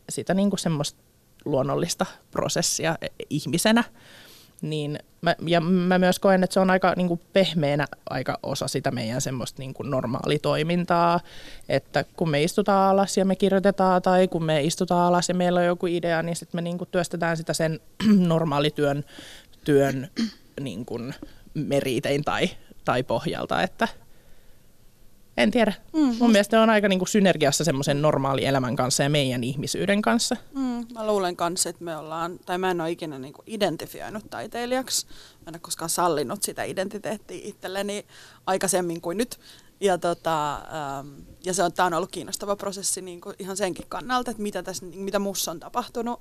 sitä 0.09 0.35
niin 0.35 0.51
kuin 0.51 0.61
semmoista 0.61 1.01
luonnollista 1.45 2.07
prosessia 2.31 2.99
ihmisenä 3.31 3.85
niin 4.63 4.99
mä, 5.21 5.37
ja 5.47 5.61
mä 5.61 5.99
myös 5.99 6.19
koen, 6.19 6.45
että 6.45 6.55
se 6.55 6.61
on 6.61 6.71
aika 6.71 6.95
niin 6.97 7.09
kuin 7.09 7.21
pehmeänä 7.33 7.87
aika 8.11 8.39
osa 8.43 8.69
sitä 8.69 8.91
meidän 8.91 9.21
semmoista 9.21 9.63
niin 9.63 9.75
kuin 9.75 9.91
normaalitoimintaa, 9.91 11.21
että 11.69 12.05
kun 12.17 12.31
me 12.31 12.43
istutaan 12.43 12.91
alas 12.91 13.17
ja 13.17 13.25
me 13.25 13.37
kirjoitetaan 13.37 14.03
tai 14.03 14.29
kun 14.29 14.45
me 14.45 14.63
istutaan 14.63 15.09
alas 15.09 15.29
ja 15.29 15.35
meillä 15.35 15.61
on 15.61 15.67
joku 15.67 15.87
idea, 15.87 16.23
niin 16.23 16.37
sitten 16.37 16.59
me 16.59 16.63
niin 16.63 16.79
kuin 16.79 16.89
työstetään 16.93 17.37
sitä 17.37 17.53
sen 17.53 17.81
normaalityön 18.29 19.05
työn 19.65 20.11
niin 20.61 20.85
kuin 20.85 21.15
meritein 21.55 22.25
tai, 22.25 22.51
tai 22.85 23.03
pohjalta, 23.03 23.63
että– 23.63 23.89
en 25.37 25.51
tiedä. 25.51 25.73
Mm. 25.93 26.17
Mun 26.19 26.31
mielestä 26.31 26.63
on 26.63 26.71
aika 26.71 26.89
niinku 26.89 27.07
synergiassa 27.07 27.65
semmoisen 27.65 28.03
normaali 28.03 28.45
elämän 28.45 28.77
kanssa 28.77 29.03
ja 29.03 29.11
meidän 29.11 29.45
ihmisyyden 29.45 30.03
kanssa. 30.03 30.37
Mm. 30.55 30.87
Mä 30.95 31.07
luulen 31.07 31.37
kanssa, 31.37 31.69
että 31.69 31.85
me 31.85 31.97
ollaan, 31.97 32.39
tai 32.47 32.59
mä 32.59 32.71
en 32.71 32.81
ole 32.81 32.91
ikinä 32.91 33.19
niinku 33.19 33.43
identifioinut 33.47 34.31
taiteilijaksi. 34.31 35.07
Mä 35.07 35.49
en 35.49 35.55
ole 35.55 35.61
koskaan 35.61 35.91
sallinut 35.91 36.43
sitä 36.43 36.65
identiteettiä 36.65 37.41
itselleni 37.43 38.07
aikaisemmin 38.47 39.01
kuin 39.01 39.19
nyt. 39.19 39.41
Ja, 39.81 39.99
tota, 39.99 40.55
ähm, 40.55 41.09
ja 41.45 41.55
se 41.55 41.63
on, 41.63 41.73
tämä 41.73 41.87
on 41.87 41.95
ollut 41.95 42.11
kiinnostava 42.11 42.57
prosessi 42.57 43.03
niin 43.03 43.21
kuin 43.21 43.37
ihan 43.39 43.57
senkin 43.57 43.87
kannalta, 43.89 44.31
että 44.31 44.43
mitä, 44.43 44.63
tässä, 44.63 44.87
mitä 44.87 45.19
mussa 45.19 45.51
on 45.51 45.61
tapahtunut 45.61 46.21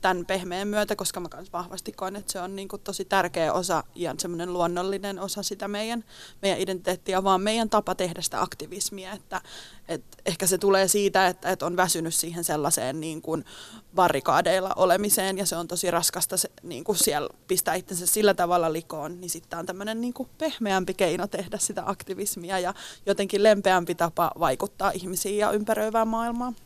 tämän 0.00 0.26
pehmeän 0.26 0.68
myötä, 0.68 0.96
koska 0.96 1.20
mä 1.20 1.28
myös 1.34 1.52
vahvasti 1.52 1.92
koen, 1.92 2.16
että 2.16 2.32
se 2.32 2.40
on 2.40 2.56
niin 2.56 2.68
kuin 2.68 2.82
tosi 2.82 3.04
tärkeä 3.04 3.52
osa 3.52 3.84
ja 3.94 4.14
semmoinen 4.18 4.52
luonnollinen 4.52 5.18
osa 5.18 5.42
sitä 5.42 5.68
meidän, 5.68 6.04
meidän 6.42 6.60
identiteettiä, 6.60 7.24
vaan 7.24 7.40
meidän 7.40 7.70
tapa 7.70 7.94
tehdä 7.94 8.22
sitä 8.22 8.42
aktivismia, 8.42 9.12
että, 9.12 9.40
että 9.88 10.16
ehkä 10.26 10.46
se 10.46 10.58
tulee 10.58 10.88
siitä, 10.88 11.26
että, 11.26 11.50
että 11.50 11.66
on 11.66 11.76
väsynyt 11.76 12.14
siihen 12.14 12.44
sellaiseen 12.44 13.00
niin 13.00 13.22
kuin 13.22 13.44
barrikaadeilla 13.94 14.72
olemiseen 14.76 15.38
ja 15.38 15.46
se 15.46 15.56
on 15.56 15.68
tosi 15.68 15.90
raskasta 15.90 16.36
se, 16.36 16.50
niin 16.62 16.84
kuin 16.84 16.98
siellä 16.98 17.28
pistää 17.48 17.74
itsensä 17.74 18.06
sillä 18.06 18.34
tavalla 18.34 18.72
likoon, 18.72 19.20
niin 19.20 19.30
sitten 19.30 19.58
on 19.58 19.66
tämmöinen 19.66 20.00
niin 20.00 20.14
kuin 20.14 20.28
pehmeämpi 20.38 20.94
keino 20.94 21.26
tehdä 21.26 21.58
sitä 21.58 21.82
aktivismia 21.86 22.58
ja 22.58 22.74
jotenkin 23.06 23.42
lempeämpi 23.42 23.94
tapa 23.94 24.30
vaikuttaa 24.38 24.90
ihmisiin 24.90 25.38
ja 25.38 25.50
ympäröivään 25.50 26.08
maailmaan. 26.08 26.56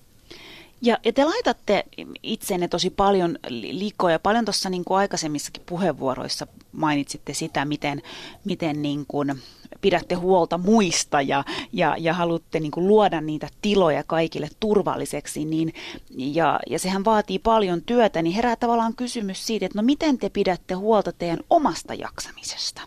Ja, 0.82 0.98
ja 1.04 1.12
te 1.12 1.24
laitatte 1.24 1.84
itsenne 2.22 2.68
tosi 2.68 2.90
paljon 2.90 3.38
likoja. 3.50 4.18
Paljon 4.18 4.44
tuossa 4.44 4.70
niin 4.70 4.84
kuin 4.84 4.98
aikaisemmissakin 4.98 5.62
puheenvuoroissa 5.66 6.46
mainitsitte 6.72 7.34
sitä, 7.34 7.64
miten, 7.64 8.02
miten 8.44 8.82
niin 8.82 9.04
kuin 9.08 9.42
pidätte 9.80 10.14
huolta 10.14 10.58
muista 10.58 11.20
ja, 11.22 11.44
ja, 11.72 11.96
ja 11.98 12.14
haluatte 12.14 12.60
niin 12.60 12.70
kuin 12.70 12.88
luoda 12.88 13.20
niitä 13.20 13.48
tiloja 13.62 14.04
kaikille 14.06 14.48
turvalliseksi. 14.60 15.44
Niin, 15.44 15.74
ja, 16.16 16.60
ja 16.70 16.78
sehän 16.78 17.04
vaatii 17.04 17.38
paljon 17.38 17.82
työtä, 17.82 18.22
niin 18.22 18.34
herää 18.34 18.56
tavallaan 18.56 18.96
kysymys 18.96 19.46
siitä, 19.46 19.66
että 19.66 19.78
no 19.78 19.82
miten 19.82 20.18
te 20.18 20.28
pidätte 20.28 20.74
huolta 20.74 21.12
teidän 21.12 21.40
omasta 21.50 21.94
jaksamisesta? 21.94 22.82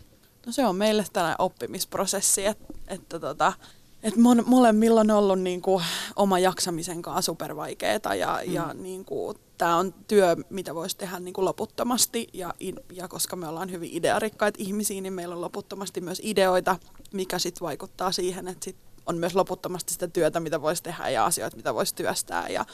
No 0.45 0.51
se 0.51 0.65
on 0.65 0.75
meille 0.75 1.05
tällainen 1.13 1.41
oppimisprosessi, 1.41 2.45
että, 2.45 2.73
että 2.87 3.19
tota, 3.19 3.53
et 4.03 4.15
mon, 4.15 4.43
molemmilla 4.45 5.01
on 5.01 5.11
ollut 5.11 5.39
niinku 5.39 5.81
oma 6.15 6.39
jaksamisen 6.39 7.01
kanssa 7.01 7.21
supervaikeeta 7.21 8.15
ja, 8.15 8.39
mm. 8.47 8.53
ja 8.53 8.73
niinku, 8.73 9.33
tämä 9.57 9.77
on 9.77 9.93
työ, 10.07 10.35
mitä 10.49 10.75
voisi 10.75 10.97
tehdä 10.97 11.19
niinku 11.19 11.45
loputtomasti 11.45 12.27
ja, 12.33 12.53
ja 12.93 13.07
koska 13.07 13.35
me 13.35 13.47
ollaan 13.47 13.71
hyvin 13.71 13.89
idearikkaita 13.93 14.57
ihmisiä, 14.61 15.01
niin 15.01 15.13
meillä 15.13 15.35
on 15.35 15.41
loputtomasti 15.41 16.01
myös 16.01 16.21
ideoita, 16.23 16.77
mikä 17.13 17.39
sitten 17.39 17.65
vaikuttaa 17.65 18.11
siihen, 18.11 18.47
että 18.47 18.65
sit 18.65 18.77
on 19.05 19.17
myös 19.17 19.35
loputtomasti 19.35 19.93
sitä 19.93 20.07
työtä, 20.07 20.39
mitä 20.39 20.61
voisi 20.61 20.83
tehdä 20.83 21.09
ja 21.09 21.25
asioita, 21.25 21.57
mitä 21.57 21.73
voisi 21.73 21.95
työstää 21.95 22.47
ja, 22.49 22.65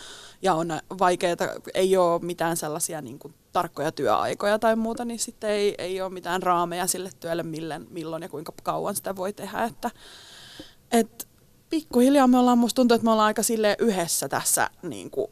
ja 0.41 0.53
on 0.53 0.79
vaikeaa, 0.99 1.35
ei 1.73 1.97
ole 1.97 2.21
mitään 2.21 2.57
sellaisia 2.57 3.01
niin 3.01 3.19
kuin, 3.19 3.33
tarkkoja 3.51 3.91
työaikoja 3.91 4.59
tai 4.59 4.75
muuta, 4.75 5.05
niin 5.05 5.19
sitten 5.19 5.49
ei, 5.49 5.75
ei 5.77 6.01
ole 6.01 6.09
mitään 6.09 6.43
raameja 6.43 6.87
sille 6.87 7.09
työlle, 7.19 7.43
millen, 7.43 7.87
milloin 7.89 8.23
ja 8.23 8.29
kuinka 8.29 8.53
kauan 8.63 8.95
sitä 8.95 9.15
voi 9.15 9.33
tehdä, 9.33 9.63
että 9.63 9.91
et 10.91 11.27
pikkuhiljaa 11.69 12.27
me 12.27 12.39
ollaan, 12.39 12.57
musta 12.57 12.75
tuntuu, 12.75 12.95
että 12.95 13.05
me 13.05 13.11
ollaan 13.11 13.27
aika 13.27 13.43
sille 13.43 13.75
yhdessä 13.79 14.29
tässä 14.29 14.69
niin 14.81 15.11
kuin 15.11 15.27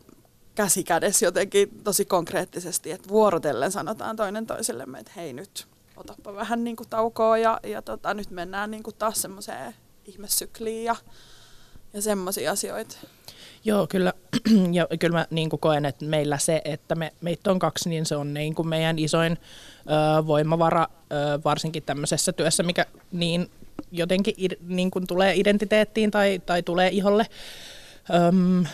käsi 0.55 0.83
kädessä 0.83 1.25
jotenkin 1.25 1.83
tosi 1.83 2.05
konkreettisesti, 2.05 2.91
että 2.91 3.09
vuorotellen 3.09 3.71
sanotaan 3.71 4.15
toinen 4.15 4.45
toisellemme, 4.45 4.99
että 4.99 5.11
hei 5.15 5.33
nyt 5.33 5.67
otappa 5.95 6.33
vähän 6.35 6.63
niin 6.63 6.75
kuin 6.75 6.89
taukoa 6.89 7.37
ja, 7.37 7.59
ja 7.63 7.81
tota, 7.81 8.13
nyt 8.13 8.31
mennään 8.31 8.71
niin 8.71 8.83
kuin 8.83 8.95
taas 8.95 9.21
semmoiseen 9.21 9.75
ihmessykliin 10.05 10.83
ja, 10.83 10.95
ja 11.93 12.01
semmoisia 12.01 12.51
asioita. 12.51 12.97
Joo, 13.65 13.87
kyllä. 13.87 14.13
Ja 14.71 14.87
kyllä 14.99 15.17
mä 15.17 15.27
niin 15.29 15.49
kuin 15.49 15.59
koen, 15.59 15.85
että 15.85 16.05
meillä 16.05 16.37
se, 16.37 16.61
että 16.65 16.95
me, 16.95 17.13
meitä 17.21 17.51
on 17.51 17.59
kaksi, 17.59 17.89
niin 17.89 18.05
se 18.05 18.15
on 18.15 18.33
niin 18.33 18.55
kuin 18.55 18.67
meidän 18.67 18.99
isoin 18.99 19.31
ö, 19.31 20.27
voimavara, 20.27 20.87
ö, 21.11 21.39
varsinkin 21.43 21.83
tämmöisessä 21.83 22.33
työssä, 22.33 22.63
mikä 22.63 22.85
niin 23.11 23.51
jotenkin 23.91 24.35
niin 24.67 24.91
kuin 24.91 25.07
tulee 25.07 25.33
identiteettiin 25.35 26.11
tai, 26.11 26.41
tai 26.45 26.63
tulee 26.63 26.89
iholle. 26.89 27.25
Öm, 28.13 28.65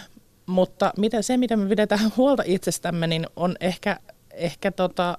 mutta 0.45 0.93
miten, 0.97 1.23
se, 1.23 1.38
miten 1.38 1.59
me 1.59 1.69
pidetään 1.69 2.12
huolta 2.17 2.43
itsestämme, 2.45 3.07
niin 3.07 3.27
on 3.35 3.55
ehkä, 3.59 3.99
ehkä 4.31 4.71
tota, 4.71 5.17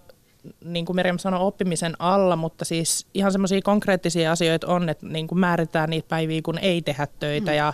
niin 0.65 0.87
kuin 0.87 0.97
Miriam 0.97 1.19
sanoi, 1.19 1.41
oppimisen 1.41 1.97
alla, 1.99 2.37
mutta 2.37 2.65
siis 2.65 3.07
ihan 3.15 3.33
semmoisia 3.33 3.61
konkreettisia 3.63 4.33
asioita 4.33 4.67
on, 4.67 4.89
että 4.89 5.07
niin 5.07 5.27
kuin 5.27 5.39
määritetään 5.39 5.91
niitä 5.91 6.09
päiviä, 6.09 6.41
kun 6.43 6.59
ei 6.59 6.83
tehdä 6.83 7.07
töitä 7.19 7.51
mm. 7.51 7.57
ja 7.57 7.73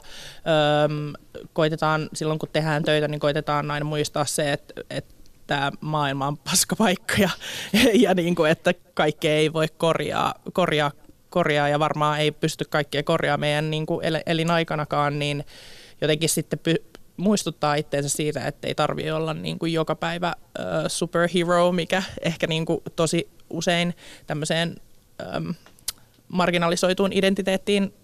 öm, 0.84 1.12
koitetaan, 1.52 2.08
silloin 2.12 2.38
kun 2.38 2.48
tehdään 2.52 2.82
töitä, 2.82 3.08
niin 3.08 3.20
koitetaan 3.20 3.70
aina 3.70 3.84
muistaa 3.84 4.24
se, 4.24 4.52
että, 4.52 4.74
että 4.90 5.14
tämä 5.46 5.72
maailma 5.80 6.26
on 6.26 6.36
paskapaikka 6.36 7.14
ja, 7.18 7.30
ja 8.04 8.14
niin 8.14 8.34
kuin, 8.34 8.50
että 8.50 8.74
kaikkea 8.94 9.32
ei 9.32 9.52
voi 9.52 9.66
korjaa, 9.78 10.34
korjaa 10.52 10.92
korjaa 11.36 11.68
ja 11.68 11.78
varmaan 11.78 12.20
ei 12.20 12.32
pysty 12.32 12.64
kaikkia 12.64 13.02
korjaamaan 13.02 13.40
meidän 13.40 13.70
niin 13.70 13.86
kuin 13.86 14.06
elinaikanakaan, 14.26 15.18
niin 15.18 15.44
jotenkin 16.00 16.28
sitten 16.28 16.58
py- 16.68 17.00
muistuttaa 17.16 17.74
itseensä 17.74 18.08
siitä, 18.08 18.46
että 18.46 18.68
ei 18.68 18.74
tarvitse 18.74 19.12
olla 19.12 19.34
niin 19.34 19.58
kuin 19.58 19.72
joka 19.72 19.94
päivä 19.94 20.34
uh, 20.38 20.64
superhero, 20.88 21.72
mikä 21.72 22.02
ehkä 22.22 22.46
niin 22.46 22.66
kuin 22.66 22.80
tosi 22.96 23.28
usein 23.50 23.94
tämmöiseen 24.26 24.76
um, 25.36 25.54
marginalisoituun 26.28 27.12
identiteettiin 27.12 27.94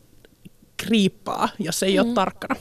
kriippaa, 0.77 1.49
jos 1.59 1.83
ei 1.83 1.97
mm. 1.99 2.07
ole 2.07 2.15
tarkkana. 2.15 2.61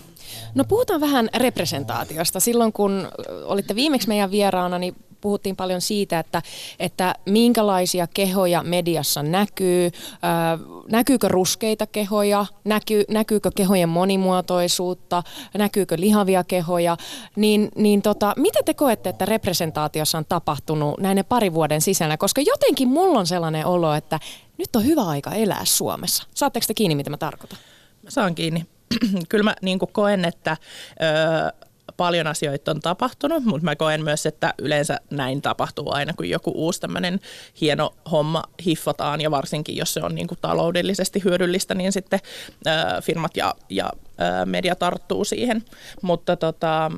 No 0.56 0.64
puhutaan 0.64 1.02
vähän 1.02 1.30
representaatiosta. 1.38 2.40
Silloin 2.40 2.74
kun 2.74 3.08
olitte 3.44 3.76
viimeksi 3.76 4.08
meidän 4.08 4.32
vieraana, 4.32 4.80
niin 4.80 4.96
puhuttiin 5.22 5.56
paljon 5.56 5.82
siitä, 5.82 6.20
että, 6.20 6.42
että 6.80 7.16
minkälaisia 7.26 8.08
kehoja 8.08 8.64
mediassa 8.64 9.24
näkyy, 9.24 9.92
ää, 10.22 10.58
näkyykö 10.92 11.28
ruskeita 11.28 11.88
kehoja, 11.88 12.46
näkyy, 12.64 13.04
näkyykö 13.10 13.50
kehojen 13.56 13.90
monimuotoisuutta, 13.90 15.24
näkyykö 15.58 15.96
lihavia 16.00 16.44
kehoja, 16.44 16.98
niin, 17.36 17.70
niin 17.76 18.02
tota, 18.02 18.34
mitä 18.38 18.60
te 18.66 18.74
koette, 18.74 19.10
että 19.10 19.26
representaatiossa 19.26 20.18
on 20.18 20.26
tapahtunut 20.30 21.00
näiden 21.00 21.26
pari 21.26 21.54
vuoden 21.54 21.82
sisällä, 21.82 22.18
koska 22.18 22.42
jotenkin 22.42 22.88
mulla 22.88 23.20
on 23.20 23.28
sellainen 23.28 23.66
olo, 23.66 23.94
että 23.94 24.20
nyt 24.58 24.76
on 24.76 24.86
hyvä 24.86 25.02
aika 25.02 25.32
elää 25.32 25.66
Suomessa. 25.66 26.24
Saatteko 26.34 26.64
te 26.68 26.74
kiinni, 26.74 26.96
mitä 26.96 27.10
mä 27.10 27.18
tarkoitan? 27.18 27.60
Mä 28.04 28.10
saan 28.10 28.36
kiinni. 28.36 28.66
Kyllä 29.30 29.44
mä 29.44 29.56
niin 29.62 29.80
koen, 29.80 30.26
että 30.26 30.58
ö, 31.02 31.68
paljon 32.02 32.28
asioita 32.28 32.72
on 32.72 32.80
tapahtunut, 32.80 33.44
mutta 33.44 33.66
mä 33.66 33.76
koen 33.76 34.04
myös, 34.04 34.26
että 34.26 34.54
yleensä 34.58 35.00
näin 35.10 35.42
tapahtuu 35.42 35.92
aina, 35.94 36.14
kun 36.14 36.30
joku 36.30 36.52
uusi 36.56 36.82
tämmöinen 36.82 37.20
hieno 37.62 37.94
homma 38.12 38.44
hiffataan, 38.66 39.22
ja 39.22 39.32
varsinkin 39.32 39.78
jos 39.78 39.94
se 39.94 40.00
on 40.04 40.16
niin 40.16 40.28
kuin 40.28 40.38
taloudellisesti 40.42 41.24
hyödyllistä, 41.24 41.76
niin 41.76 41.92
sitten 41.92 42.20
ö, 42.68 43.02
firmat 43.02 43.38
ja, 43.38 43.56
ja 43.70 43.92
ö, 43.96 44.46
media 44.46 44.76
tarttuu 44.76 45.26
siihen. 45.26 45.64
Mutta 46.02 46.36
tota, 46.36 46.92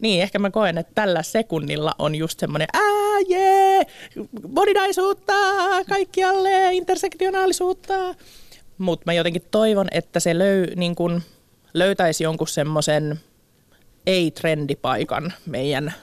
niin, 0.00 0.22
ehkä 0.22 0.38
mä 0.38 0.50
koen, 0.50 0.78
että 0.78 0.92
tällä 0.94 1.22
sekunnilla 1.22 1.94
on 1.98 2.14
just 2.14 2.40
semmoinen 2.40 2.68
ää, 2.72 3.20
jee, 3.28 3.82
moninaisuutta, 4.48 5.32
kaikkialle, 5.88 6.74
intersektionaalisuutta. 6.74 8.14
Mutta 8.78 9.02
mä 9.06 9.12
jotenkin 9.12 9.42
toivon, 9.50 9.88
että 9.90 10.20
se 10.20 10.38
löy, 10.38 10.66
niin 10.76 10.94
kun 10.94 11.22
löytäisi 11.74 12.24
jonkun 12.24 12.48
semmoisen 12.48 13.20
ei-trendipaikan 14.06 15.32
meidän 15.46 15.94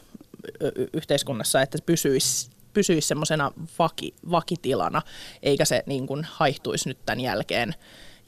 yhteiskunnassa, 0.93 1.61
että 1.61 1.77
se 1.77 1.83
pysyisi, 1.83 2.49
pysyisi 2.73 3.07
semmoisena 3.07 3.51
vaki, 3.79 4.13
vakitilana, 4.31 5.01
eikä 5.43 5.65
se 5.65 5.83
niin 5.85 6.07
kun 6.07 6.25
haihtuisi 6.29 6.89
nyt 6.89 6.97
tämän 7.05 7.19
jälkeen, 7.19 7.75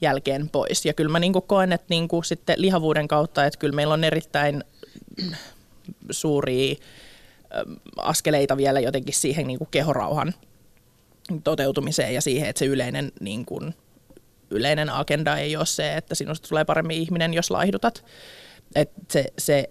jälkeen 0.01 0.49
pois. 0.49 0.85
Ja 0.85 0.93
kyllä 0.93 1.11
mä 1.11 1.19
niin 1.19 1.33
koen, 1.47 1.73
että 1.73 1.87
niin 1.89 2.07
sitten 2.25 2.61
lihavuuden 2.61 3.07
kautta, 3.07 3.45
että 3.45 3.59
kyllä 3.59 3.75
meillä 3.75 3.93
on 3.93 4.03
erittäin 4.03 4.63
suuria 6.11 6.75
askeleita 7.97 8.57
vielä 8.57 8.79
jotenkin 8.79 9.13
siihen 9.13 9.47
niin 9.47 9.57
kuin 9.57 9.67
kehorauhan 9.71 10.33
toteutumiseen 11.43 12.13
ja 12.13 12.21
siihen, 12.21 12.49
että 12.49 12.59
se 12.59 12.65
yleinen, 12.65 13.11
niin 13.19 13.45
kuin, 13.45 13.75
yleinen 14.51 14.89
agenda 14.89 15.37
ei 15.37 15.55
ole 15.55 15.65
se, 15.65 15.97
että 15.97 16.15
sinusta 16.15 16.47
tulee 16.49 16.65
paremmin 16.65 16.97
ihminen, 16.97 17.33
jos 17.33 17.51
laihdutat. 17.51 18.05
Et 18.75 18.91
se, 19.11 19.25
se, 19.37 19.69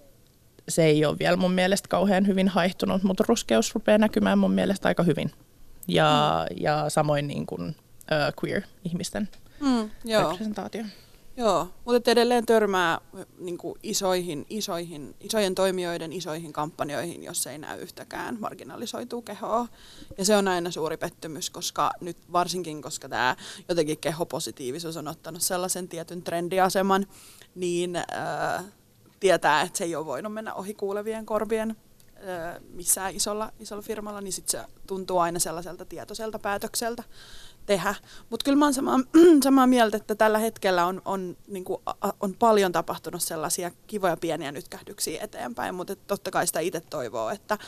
se 0.69 0.85
ei 0.85 1.05
ole 1.05 1.19
vielä 1.19 1.37
mun 1.37 1.53
mielestä 1.53 1.89
kauhean 1.89 2.27
hyvin 2.27 2.49
haihtunut, 2.49 3.03
mutta 3.03 3.25
ruskeus 3.29 3.75
rupeaa 3.75 3.99
näkymään 3.99 4.39
mun 4.39 4.53
mielestä 4.53 4.89
aika 4.89 5.03
hyvin. 5.03 5.31
Ja, 5.89 6.47
mm. 6.51 6.57
ja 6.61 6.91
samoin 6.91 7.27
niin 7.27 7.47
kuin, 7.47 7.69
uh, 7.69 8.45
queer-ihmisten 8.45 9.29
mm, 9.61 9.91
representaatio. 10.23 10.85
Joo, 11.39 11.69
mutta 11.85 12.11
edelleen 12.11 12.47
törmää 12.47 13.01
niin 13.39 13.59
kuin 13.59 13.79
isoihin, 13.83 14.47
isoihin, 14.51 15.15
isojen 15.21 15.55
toimijoiden 15.55 16.13
isoihin 16.13 16.53
kampanjoihin, 16.53 17.25
jos 17.25 17.47
ei 17.47 17.59
näy 17.59 17.81
yhtäkään 17.81 18.37
marginalisoituu 18.41 19.23
kehoa. 19.23 19.69
Ja 20.19 20.25
se 20.25 20.37
on 20.37 20.49
aina 20.49 20.71
suuri 20.71 20.97
pettymys, 20.97 21.51
koska 21.51 21.91
nyt 22.01 22.17
varsinkin, 22.33 22.83
koska 22.83 23.09
tämä 23.09 23.37
jotenkin 23.69 23.99
kehopositiivisuus 23.99 24.97
on 24.97 25.09
ottanut 25.09 25.43
sellaisen 25.43 25.89
tietyn 25.89 26.23
trendiaseman, 26.23 27.07
niin 27.55 27.97
äh, 27.97 28.65
tietää, 29.21 29.63
että 29.63 29.79
se 29.79 29.85
ei 29.85 29.97
ole 29.97 30.07
voinut 30.07 30.35
mennä 30.35 30.55
ohi 30.55 30.75
kuulevien 30.75 31.27
korvien 31.27 31.77
missään 32.73 33.15
isolla, 33.15 33.53
isolla 33.61 33.83
firmalla, 33.83 34.21
niin 34.21 34.33
sit 34.33 34.49
se 34.49 34.65
tuntuu 34.87 35.19
aina 35.19 35.39
sellaiselta 35.39 35.85
tietoiselta 35.85 36.39
päätökseltä 36.39 37.03
tehdä. 37.67 37.95
Mutta 38.31 38.45
kyllä 38.45 38.59
mä 38.59 38.65
oon 38.65 38.75
samaa, 38.75 39.01
samaa 39.43 39.67
mieltä, 39.67 39.97
että 39.97 40.15
tällä 40.15 40.39
hetkellä 40.39 40.87
on, 40.87 41.03
on, 41.05 41.37
niin 41.47 41.65
kuin, 41.65 41.83
on 42.21 42.35
paljon 42.35 42.73
tapahtunut 42.73 43.23
sellaisia 43.23 43.71
kivoja 43.87 44.17
pieniä 44.17 44.53
nytkähdyksiä 44.53 45.25
eteenpäin, 45.25 45.75
mutta 45.75 45.97
totta 45.97 46.31
kai 46.31 46.47
sitä 46.47 46.61
itse 46.61 46.81
toivoo, 46.81 47.31
että, 47.31 47.59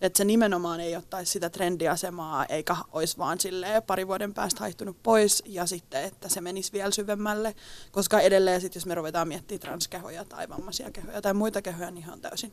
että 0.00 0.16
se 0.16 0.24
nimenomaan 0.24 0.80
ei 0.80 0.96
ottaisi 0.96 1.32
sitä 1.32 1.50
trendiasemaa 1.50 2.44
eikä 2.44 2.76
olisi 2.92 3.18
vaan 3.18 3.38
pari 3.86 4.06
vuoden 4.06 4.34
päästä 4.34 4.60
haihtunut 4.60 5.02
pois 5.02 5.42
ja 5.46 5.66
sitten, 5.66 6.04
että 6.04 6.28
se 6.28 6.40
menisi 6.40 6.72
vielä 6.72 6.90
syvemmälle, 6.90 7.54
koska 7.92 8.20
edelleen 8.20 8.60
sitten 8.60 8.80
jos 8.80 8.86
me 8.86 8.94
ruvetaan 8.94 9.28
miettimään 9.28 9.60
transkehoja 9.60 10.24
tai 10.24 10.48
vammaisia 10.48 10.90
kehoja 10.90 11.22
tai 11.22 11.34
muita 11.34 11.62
kehoja, 11.62 11.90
niin 11.90 12.10
on 12.12 12.20
täysin 12.20 12.52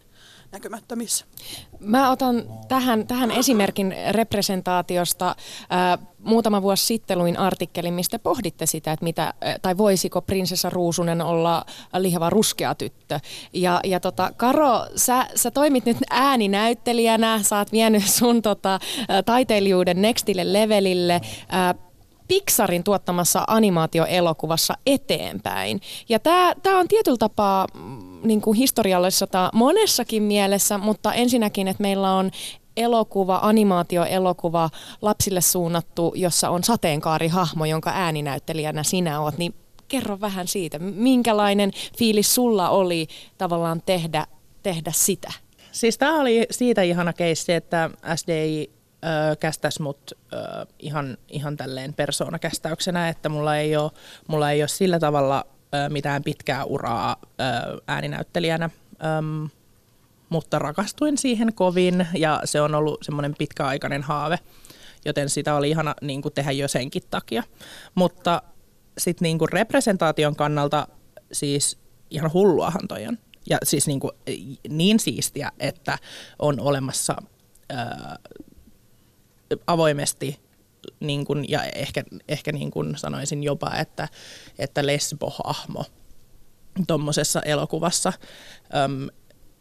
näkymättömissä. 0.51 1.25
Mä 1.79 2.11
otan 2.11 2.43
tähän, 2.67 3.07
tähän 3.07 3.31
esimerkin 3.31 3.95
representaatiosta. 4.11 5.35
Muutama 6.19 6.61
vuosi 6.61 6.85
sitten 6.85 7.19
luin 7.19 7.37
artikkelin, 7.37 7.93
mistä 7.93 8.19
pohditte 8.19 8.65
sitä, 8.65 8.91
että 8.91 9.03
mitä, 9.03 9.33
tai 9.61 9.77
voisiko 9.77 10.21
prinsessa 10.21 10.69
Ruusunen 10.69 11.21
olla 11.21 11.65
lihava 11.97 12.29
ruskea 12.29 12.75
tyttö. 12.75 13.19
Ja, 13.53 13.79
ja 13.83 13.99
tota, 13.99 14.31
Karo, 14.37 14.85
sä, 14.95 15.27
sä 15.35 15.51
toimit 15.51 15.85
nyt 15.85 15.97
ääninäyttelijänä, 16.09 17.32
sä 17.41 17.57
oot 17.57 17.71
vienyt 17.71 18.09
sun 18.09 18.41
tota, 18.41 18.79
taiteilijuuden 19.25 20.01
nextille 20.01 20.53
levelille. 20.53 21.13
Äh, 21.53 21.75
Pixarin 22.27 22.83
tuottamassa 22.83 23.43
animaatioelokuvassa 23.47 24.73
eteenpäin. 24.85 25.81
Ja 26.09 26.19
tämä 26.19 26.79
on 26.79 26.87
tietyllä 26.87 27.17
tapaa 27.17 27.67
mm, 27.73 28.19
niin 28.23 28.41
kuin 28.41 28.57
historiallisessa 28.57 29.49
monessakin 29.53 30.23
mielessä, 30.23 30.77
mutta 30.77 31.13
ensinnäkin, 31.13 31.67
että 31.67 31.81
meillä 31.81 32.13
on 32.13 32.31
elokuva, 32.77 33.39
animaatioelokuva 33.41 34.69
lapsille 35.01 35.41
suunnattu, 35.41 36.13
jossa 36.15 36.49
on 36.49 36.63
sateenkaarihahmo, 36.63 37.65
jonka 37.65 37.91
ääninäyttelijänä 37.95 38.83
sinä 38.83 39.21
oot, 39.21 39.37
niin 39.37 39.55
kerro 39.87 40.21
vähän 40.21 40.47
siitä, 40.47 40.79
minkälainen 40.79 41.71
fiilis 41.97 42.35
sulla 42.35 42.69
oli 42.69 43.07
tavallaan 43.37 43.81
tehdä, 43.85 44.27
tehdä 44.63 44.91
sitä? 44.95 45.33
Siis 45.73 45.97
tämä 45.97 46.21
oli 46.21 46.47
siitä 46.51 46.81
ihana 46.81 47.13
keissi, 47.13 47.53
että 47.53 47.89
SDI 48.15 48.69
ö, 48.71 49.35
kästäisi 49.35 49.81
mut 49.81 50.11
ihan, 50.79 51.17
ihan 51.29 51.57
tälleen 51.57 51.93
persoonakästäyksenä, 51.93 53.09
että 53.09 53.29
mulla 53.29 53.57
ei 53.57 53.77
ole, 53.77 53.91
mulla 54.27 54.51
ei 54.51 54.61
ole 54.61 54.67
sillä 54.67 54.99
tavalla 54.99 55.45
mitään 55.89 56.23
pitkää 56.23 56.63
uraa 56.63 57.15
ääninäyttelijänä. 57.87 58.69
Mutta 60.29 60.59
rakastuin 60.59 61.17
siihen 61.17 61.53
kovin 61.53 62.07
ja 62.13 62.41
se 62.45 62.61
on 62.61 62.75
ollut 62.75 63.03
semmoinen 63.03 63.35
pitkäaikainen 63.37 64.03
haave, 64.03 64.39
joten 65.05 65.29
sitä 65.29 65.55
oli 65.55 65.69
ihana 65.69 65.95
niin 66.01 66.21
kuin 66.21 66.33
tehdä 66.33 66.51
jo 66.51 66.67
senkin 66.67 67.03
takia. 67.09 67.43
Mutta 67.95 68.41
sitten 68.97 69.25
niin 69.25 69.39
kuin 69.39 69.49
representaation 69.49 70.35
kannalta 70.35 70.87
siis 71.31 71.77
ihan 72.09 72.33
hulluahan 72.33 72.87
toi 72.87 73.07
on. 73.07 73.17
Ja 73.49 73.57
siis 73.63 73.87
niin, 73.87 73.99
kuin, 73.99 74.11
niin 74.69 74.99
siistiä, 74.99 75.51
että 75.59 75.97
on 76.39 76.59
olemassa 76.59 77.15
ää, 77.69 78.19
avoimesti 79.67 80.39
niin 80.99 81.25
kuin, 81.25 81.49
ja 81.49 81.63
ehkä, 81.63 82.03
ehkä 82.27 82.51
niin 82.51 82.71
kuin 82.71 82.97
sanoisin 82.97 83.43
jopa, 83.43 83.75
että, 83.75 84.07
että 84.59 84.85
lesbohahmo 84.85 85.85
tuommoisessa 86.87 87.41
elokuvassa. 87.41 88.13
Öm, 88.75 89.07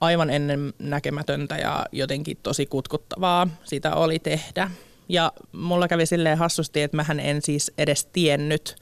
aivan 0.01 0.31
ennen 0.31 0.73
näkemätöntä 0.79 1.57
ja 1.57 1.87
jotenkin 1.93 2.37
tosi 2.43 2.67
kutkuttavaa 2.67 3.49
sitä 3.65 3.95
oli 3.95 4.19
tehdä. 4.19 4.71
Ja 5.09 5.33
mulla 5.53 5.89
kävi 5.89 6.07
silleen 6.07 6.39
hassusti, 6.39 6.83
että 6.83 6.97
mähän 6.97 7.21
en 7.21 7.43
siis 7.43 7.73
edes 7.79 8.05
tiennyt 8.05 8.77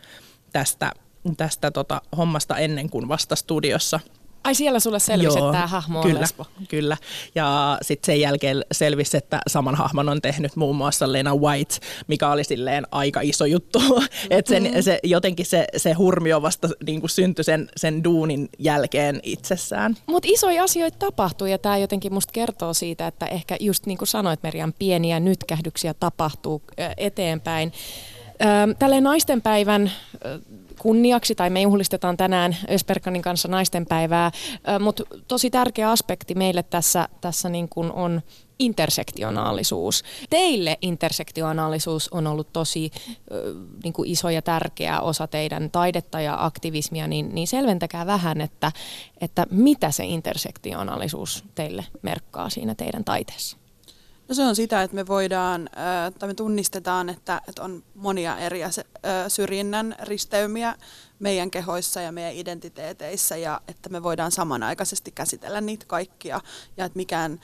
tästä, 0.53 0.92
tästä 1.36 1.70
tota 1.70 2.03
hommasta 2.16 2.57
ennen 2.57 2.90
kuin 2.90 3.09
vasta 3.09 3.36
studiossa– 3.36 4.01
Ai 4.45 4.55
siellä 4.55 4.80
sulle 4.80 4.99
selvisi, 4.99 5.38
Joo, 5.38 5.49
että 5.49 5.59
tämä 5.59 5.66
hahmo 5.66 5.99
on 5.99 6.07
kyllä, 6.07 6.20
lesbo. 6.20 6.47
Kyllä, 6.68 6.97
ja 7.34 7.78
sitten 7.82 8.07
sen 8.07 8.20
jälkeen 8.20 8.64
selvisi, 8.72 9.16
että 9.16 9.41
saman 9.47 9.74
hahmon 9.74 10.09
on 10.09 10.22
tehnyt 10.22 10.57
muun 10.57 10.76
muassa 10.76 11.12
Lena 11.12 11.34
White, 11.36 11.74
mikä 12.07 12.30
oli 12.30 12.45
silleen 12.45 12.86
aika 12.91 13.20
iso 13.20 13.45
juttu. 13.45 13.80
Mm-hmm. 13.91 14.38
että 14.38 14.49
sen, 14.49 14.82
se, 14.82 15.01
jotenkin 15.03 15.47
se, 15.47 15.66
se 15.76 15.93
hurmio 15.93 16.43
vasta 16.43 16.68
niin 16.86 17.01
kuin 17.01 17.11
syntyi 17.11 17.45
sen, 17.45 17.68
sen 17.76 18.05
duunin 18.05 18.49
jälkeen 18.59 19.20
itsessään. 19.22 19.97
Mutta 20.07 20.28
isoja 20.32 20.64
asioita 20.64 20.99
tapahtuu 20.99 21.47
ja 21.47 21.59
tämä 21.59 21.78
jotenkin 21.78 22.14
musta 22.14 22.32
kertoo 22.32 22.74
siitä, 22.74 23.07
että 23.07 23.26
ehkä 23.26 23.57
just 23.61 23.86
niin 23.86 23.99
kuin 23.99 24.09
sanoit 24.09 24.43
Merian, 24.43 24.74
pieniä 24.78 25.20
nytkähdyksiä 25.20 25.95
tapahtuu 25.95 26.62
eteenpäin. 26.97 27.72
Tälleen 28.78 29.05
naistenpäivän 29.05 29.93
kunniaksi, 30.80 31.34
tai 31.34 31.50
me 31.50 31.62
juhlistetaan 31.62 32.16
tänään 32.16 32.56
Ösperkanin 32.70 33.22
kanssa 33.22 33.48
naistenpäivää, 33.48 34.30
mutta 34.80 35.04
tosi 35.28 35.50
tärkeä 35.50 35.90
aspekti 35.90 36.34
meille 36.34 36.62
tässä, 36.62 37.08
tässä 37.20 37.48
niin 37.48 37.68
kuin 37.68 37.92
on 37.92 38.22
intersektionaalisuus. 38.58 40.04
Teille 40.30 40.78
intersektionaalisuus 40.82 42.08
on 42.08 42.26
ollut 42.26 42.52
tosi 42.52 42.90
niin 43.84 43.92
kuin 43.92 44.10
iso 44.10 44.30
ja 44.30 44.42
tärkeä 44.42 45.00
osa 45.00 45.26
teidän 45.26 45.70
taidetta 45.70 46.20
ja 46.20 46.44
aktivismia, 46.44 47.06
niin, 47.06 47.34
niin 47.34 47.46
selventäkää 47.46 48.06
vähän, 48.06 48.40
että, 48.40 48.72
että 49.20 49.46
mitä 49.50 49.90
se 49.90 50.04
intersektionaalisuus 50.04 51.44
teille 51.54 51.84
merkkaa 52.02 52.50
siinä 52.50 52.74
teidän 52.74 53.04
taiteessa. 53.04 53.59
No 54.30 54.34
se 54.34 54.42
on 54.42 54.56
sitä, 54.56 54.82
että 54.82 54.94
me 54.94 55.06
voidaan, 55.06 55.70
tai 56.18 56.28
me 56.28 56.34
tunnistetaan, 56.34 57.08
että, 57.08 57.40
että 57.48 57.62
on 57.62 57.82
monia 57.94 58.38
eri 58.38 58.60
syrjinnän 59.28 59.96
risteymiä 60.02 60.74
meidän 61.18 61.50
kehoissa 61.50 62.00
ja 62.00 62.12
meidän 62.12 62.34
identiteeteissä 62.34 63.36
ja 63.36 63.60
että 63.68 63.88
me 63.88 64.02
voidaan 64.02 64.32
samanaikaisesti 64.32 65.10
käsitellä 65.10 65.60
niitä 65.60 65.86
kaikkia 65.86 66.40
ja 66.76 66.84
että 66.84 66.96
mikään 66.96 67.40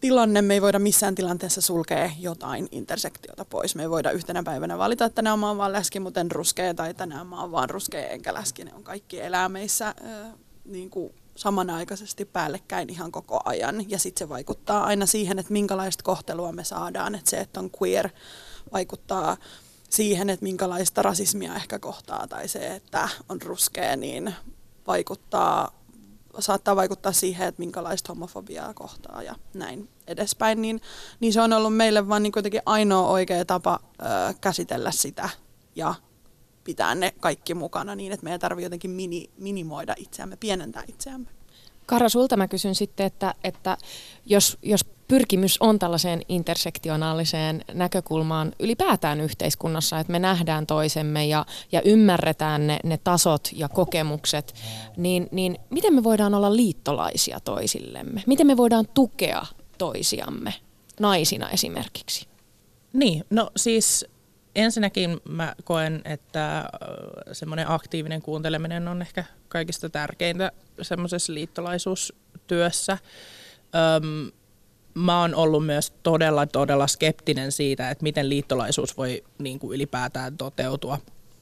tilanne, 0.00 0.42
me 0.42 0.54
ei 0.54 0.62
voida 0.62 0.78
missään 0.78 1.14
tilanteessa 1.14 1.60
sulkea 1.60 2.10
jotain 2.18 2.68
intersektiota 2.70 3.44
pois. 3.44 3.74
Me 3.74 3.82
ei 3.82 3.90
voida 3.90 4.10
yhtenä 4.10 4.42
päivänä 4.42 4.78
valita, 4.78 5.04
että 5.04 5.16
tänään 5.16 5.38
mä 5.38 5.48
oon 5.48 5.58
vaan 5.58 5.72
läski, 5.72 6.00
mutta 6.00 6.20
en 6.20 6.30
ruskea, 6.30 6.74
tai 6.74 6.94
tänään 6.94 7.26
mä 7.26 7.40
oon 7.40 7.52
vaan 7.52 7.70
ruskea 7.70 8.08
enkä 8.08 8.34
läski. 8.34 8.64
Ne 8.64 8.74
on 8.74 8.84
kaikki 8.84 9.20
elämeissä 9.20 9.88
äh, 9.88 10.32
niin 10.64 10.90
kuin 10.90 11.14
samanaikaisesti 11.42 12.24
päällekkäin 12.24 12.90
ihan 12.90 13.12
koko 13.12 13.40
ajan. 13.44 13.90
Ja 13.90 13.98
sitten 13.98 14.18
se 14.18 14.28
vaikuttaa 14.28 14.84
aina 14.84 15.06
siihen, 15.06 15.38
että 15.38 15.52
minkälaista 15.52 16.04
kohtelua 16.04 16.52
me 16.52 16.64
saadaan. 16.64 17.14
Että 17.14 17.30
se, 17.30 17.40
että 17.40 17.60
on 17.60 17.70
queer, 17.82 18.08
vaikuttaa 18.72 19.36
siihen, 19.90 20.30
että 20.30 20.42
minkälaista 20.42 21.02
rasismia 21.02 21.54
ehkä 21.54 21.78
kohtaa. 21.78 22.26
Tai 22.26 22.48
se, 22.48 22.74
että 22.74 23.08
on 23.28 23.42
ruskea, 23.42 23.96
niin 23.96 24.34
vaikuttaa 24.86 25.82
saattaa 26.38 26.76
vaikuttaa 26.76 27.12
siihen, 27.12 27.48
että 27.48 27.58
minkälaista 27.58 28.12
homofobiaa 28.12 28.74
kohtaa 28.74 29.22
ja 29.22 29.34
näin 29.54 29.88
edespäin, 30.06 30.62
niin, 30.62 30.80
niin 31.20 31.32
se 31.32 31.40
on 31.40 31.52
ollut 31.52 31.76
meille 31.76 32.08
vaan 32.08 32.22
niin 32.22 32.32
ainoa 32.66 33.08
oikea 33.08 33.44
tapa 33.44 33.80
ö, 33.82 34.34
käsitellä 34.40 34.90
sitä 34.90 35.28
ja 35.76 35.94
pitää 36.64 36.94
ne 36.94 37.14
kaikki 37.20 37.54
mukana 37.54 37.94
niin, 37.94 38.12
että 38.12 38.24
meidän 38.24 38.40
tarvitsee 38.40 38.66
jotenkin 38.66 38.90
mini, 38.90 39.30
minimoida 39.38 39.94
itseämme, 39.98 40.36
pienentää 40.36 40.82
itseämme. 40.88 41.26
Kara, 41.86 42.08
sulta 42.08 42.36
mä 42.36 42.48
kysyn 42.48 42.74
sitten, 42.74 43.06
että, 43.06 43.34
että 43.44 43.76
jos, 44.26 44.58
jos 44.62 44.84
pyrkimys 45.08 45.56
on 45.60 45.78
tällaiseen 45.78 46.22
intersektionaaliseen 46.28 47.64
näkökulmaan 47.72 48.52
ylipäätään 48.60 49.20
yhteiskunnassa, 49.20 49.98
että 49.98 50.12
me 50.12 50.18
nähdään 50.18 50.66
toisemme 50.66 51.26
ja, 51.26 51.46
ja 51.72 51.82
ymmärretään 51.84 52.66
ne, 52.66 52.78
ne 52.84 52.98
tasot 53.04 53.48
ja 53.52 53.68
kokemukset, 53.68 54.54
niin, 54.96 55.28
niin 55.30 55.58
miten 55.70 55.94
me 55.94 56.04
voidaan 56.04 56.34
olla 56.34 56.56
liittolaisia 56.56 57.40
toisillemme? 57.40 58.22
Miten 58.26 58.46
me 58.46 58.56
voidaan 58.56 58.88
tukea 58.94 59.46
toisiamme, 59.78 60.54
naisina 61.00 61.50
esimerkiksi? 61.50 62.26
Niin, 62.92 63.24
no 63.30 63.50
siis 63.56 64.06
ensinnäkin 64.54 65.20
mä 65.28 65.54
koen, 65.64 66.02
että 66.04 66.64
semmoinen 67.32 67.70
aktiivinen 67.70 68.22
kuunteleminen 68.22 68.88
on 68.88 69.02
ehkä 69.02 69.24
kaikista 69.48 69.88
tärkeintä 69.88 70.52
semmoisessa 70.82 71.34
liittolaisuustyössä. 71.34 72.98
Öm, 73.96 74.32
mä 74.94 75.20
oon 75.20 75.34
ollut 75.34 75.66
myös 75.66 75.92
todella, 76.02 76.46
todella 76.46 76.86
skeptinen 76.86 77.52
siitä, 77.52 77.90
että 77.90 78.02
miten 78.02 78.28
liittolaisuus 78.28 78.96
voi 78.96 79.24
niin 79.38 79.58
kuin 79.58 79.74
ylipäätään 79.74 80.36
toteutua. 80.36 80.98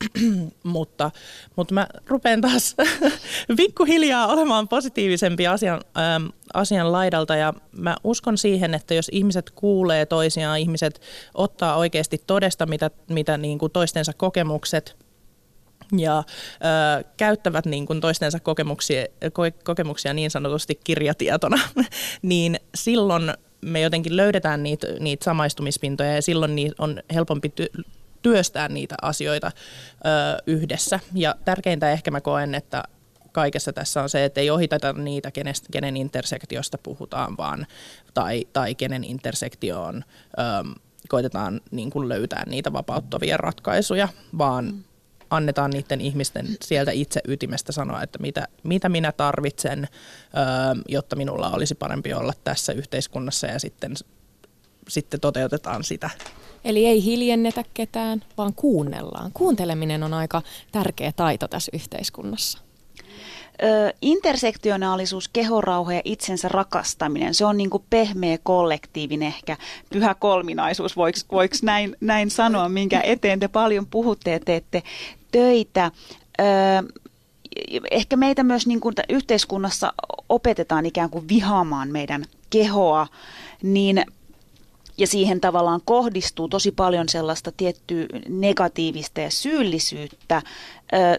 mutta, 0.62 1.10
mutta 1.56 1.74
mä 1.74 1.86
rupean 2.06 2.40
taas 2.40 2.76
pikkuhiljaa 3.56 4.26
olemaan 4.26 4.68
positiivisempi 4.68 5.46
asian, 5.46 5.80
ähm, 5.98 6.26
asian 6.54 6.92
laidalta. 6.92 7.36
Ja 7.36 7.54
mä 7.72 7.96
uskon 8.04 8.38
siihen, 8.38 8.74
että 8.74 8.94
jos 8.94 9.08
ihmiset 9.12 9.50
kuulee 9.50 10.06
toisiaan, 10.06 10.58
ihmiset 10.58 11.00
ottaa 11.34 11.76
oikeasti 11.76 12.22
todesta, 12.26 12.66
mitä, 12.66 12.90
mitä 13.08 13.36
niin 13.36 13.58
kuin 13.58 13.72
toistensa 13.72 14.12
kokemukset– 14.12 14.96
ja 15.98 16.18
ö, 16.18 17.04
käyttävät 17.16 17.66
niin 17.66 17.86
kuin 17.86 18.00
toistensa 18.00 18.40
kokemuksia, 18.40 19.06
kokemuksia 19.64 20.14
niin 20.14 20.30
sanotusti 20.30 20.80
kirjatietona, 20.84 21.58
niin 22.22 22.56
silloin 22.74 23.34
me 23.60 23.80
jotenkin 23.80 24.16
löydetään 24.16 24.62
niitä, 24.62 24.86
niitä 25.00 25.24
samaistumispintoja 25.24 26.14
ja 26.14 26.22
silloin 26.22 26.56
niin 26.56 26.72
on 26.78 27.02
helpompi 27.14 27.52
ty- 27.60 27.82
työstää 28.22 28.68
niitä 28.68 28.94
asioita 29.02 29.46
ö, 29.46 30.42
yhdessä. 30.46 31.00
Ja 31.14 31.34
tärkeintä 31.44 31.90
ehkä 31.90 32.10
mä 32.10 32.20
koen, 32.20 32.54
että 32.54 32.82
kaikessa 33.32 33.72
tässä 33.72 34.02
on 34.02 34.08
se, 34.08 34.24
että 34.24 34.40
ei 34.40 34.50
ohiteta 34.50 34.92
niitä, 34.92 35.30
kenestä, 35.30 35.68
kenen 35.72 35.96
intersektiosta 35.96 36.78
puhutaan, 36.78 37.36
vaan, 37.36 37.66
tai, 38.14 38.44
tai 38.52 38.74
kenen 38.74 39.04
intersektioon 39.04 40.04
ö, 40.38 40.80
koitetaan 41.08 41.60
niin 41.70 41.90
kuin 41.90 42.08
löytää 42.08 42.44
niitä 42.46 42.72
vapauttavia 42.72 43.36
ratkaisuja, 43.36 44.08
vaan 44.38 44.64
mm 44.64 44.84
annetaan 45.30 45.70
niiden 45.70 46.00
ihmisten 46.00 46.46
sieltä 46.62 46.90
itse 46.90 47.20
ytimestä 47.28 47.72
sanoa, 47.72 48.02
että 48.02 48.18
mitä, 48.18 48.48
mitä 48.62 48.88
minä 48.88 49.12
tarvitsen, 49.12 49.88
jotta 50.88 51.16
minulla 51.16 51.50
olisi 51.50 51.74
parempi 51.74 52.14
olla 52.14 52.32
tässä 52.44 52.72
yhteiskunnassa 52.72 53.46
ja 53.46 53.58
sitten, 53.58 53.94
sitten 54.90 55.20
toteutetaan 55.20 55.84
sitä. 55.84 56.10
Eli 56.64 56.86
ei 56.86 57.04
hiljennetä 57.04 57.64
ketään, 57.74 58.24
vaan 58.38 58.54
kuunnellaan. 58.54 59.30
Kuunteleminen 59.34 60.02
on 60.02 60.14
aika 60.14 60.42
tärkeä 60.72 61.12
taito 61.16 61.48
tässä 61.48 61.70
yhteiskunnassa. 61.74 62.58
Ö, 63.62 63.92
intersektionaalisuus, 64.02 65.28
kehorauha 65.28 65.92
ja 65.92 66.00
itsensä 66.04 66.48
rakastaminen, 66.48 67.34
se 67.34 67.44
on 67.44 67.56
niin 67.56 67.70
kuin 67.70 67.84
pehmeä 67.90 68.38
kollektiivin 68.42 69.22
ehkä 69.22 69.56
pyhä 69.92 70.14
kolminaisuus, 70.14 70.96
voiko, 70.96 71.18
näin, 71.62 71.96
näin 72.00 72.30
sanoa, 72.30 72.68
minkä 72.68 73.00
eteen 73.00 73.40
te 73.40 73.48
paljon 73.48 73.86
puhutte 73.86 74.30
ja 74.30 74.40
teette, 74.40 74.82
töitä. 75.32 75.90
Ehkä 77.90 78.16
meitä 78.16 78.42
myös 78.42 78.66
niin 78.66 78.80
kuin 78.80 78.94
yhteiskunnassa 79.08 79.92
opetetaan 80.28 80.86
ikään 80.86 81.10
kuin 81.10 81.28
vihaamaan 81.28 81.90
meidän 81.90 82.24
kehoa, 82.50 83.06
niin 83.62 84.04
ja 85.00 85.06
siihen 85.06 85.40
tavallaan 85.40 85.80
kohdistuu 85.84 86.48
tosi 86.48 86.72
paljon 86.72 87.08
sellaista 87.08 87.52
tiettyä 87.56 88.06
negatiivista 88.28 89.20
ja 89.20 89.30
syyllisyyttä. 89.30 90.42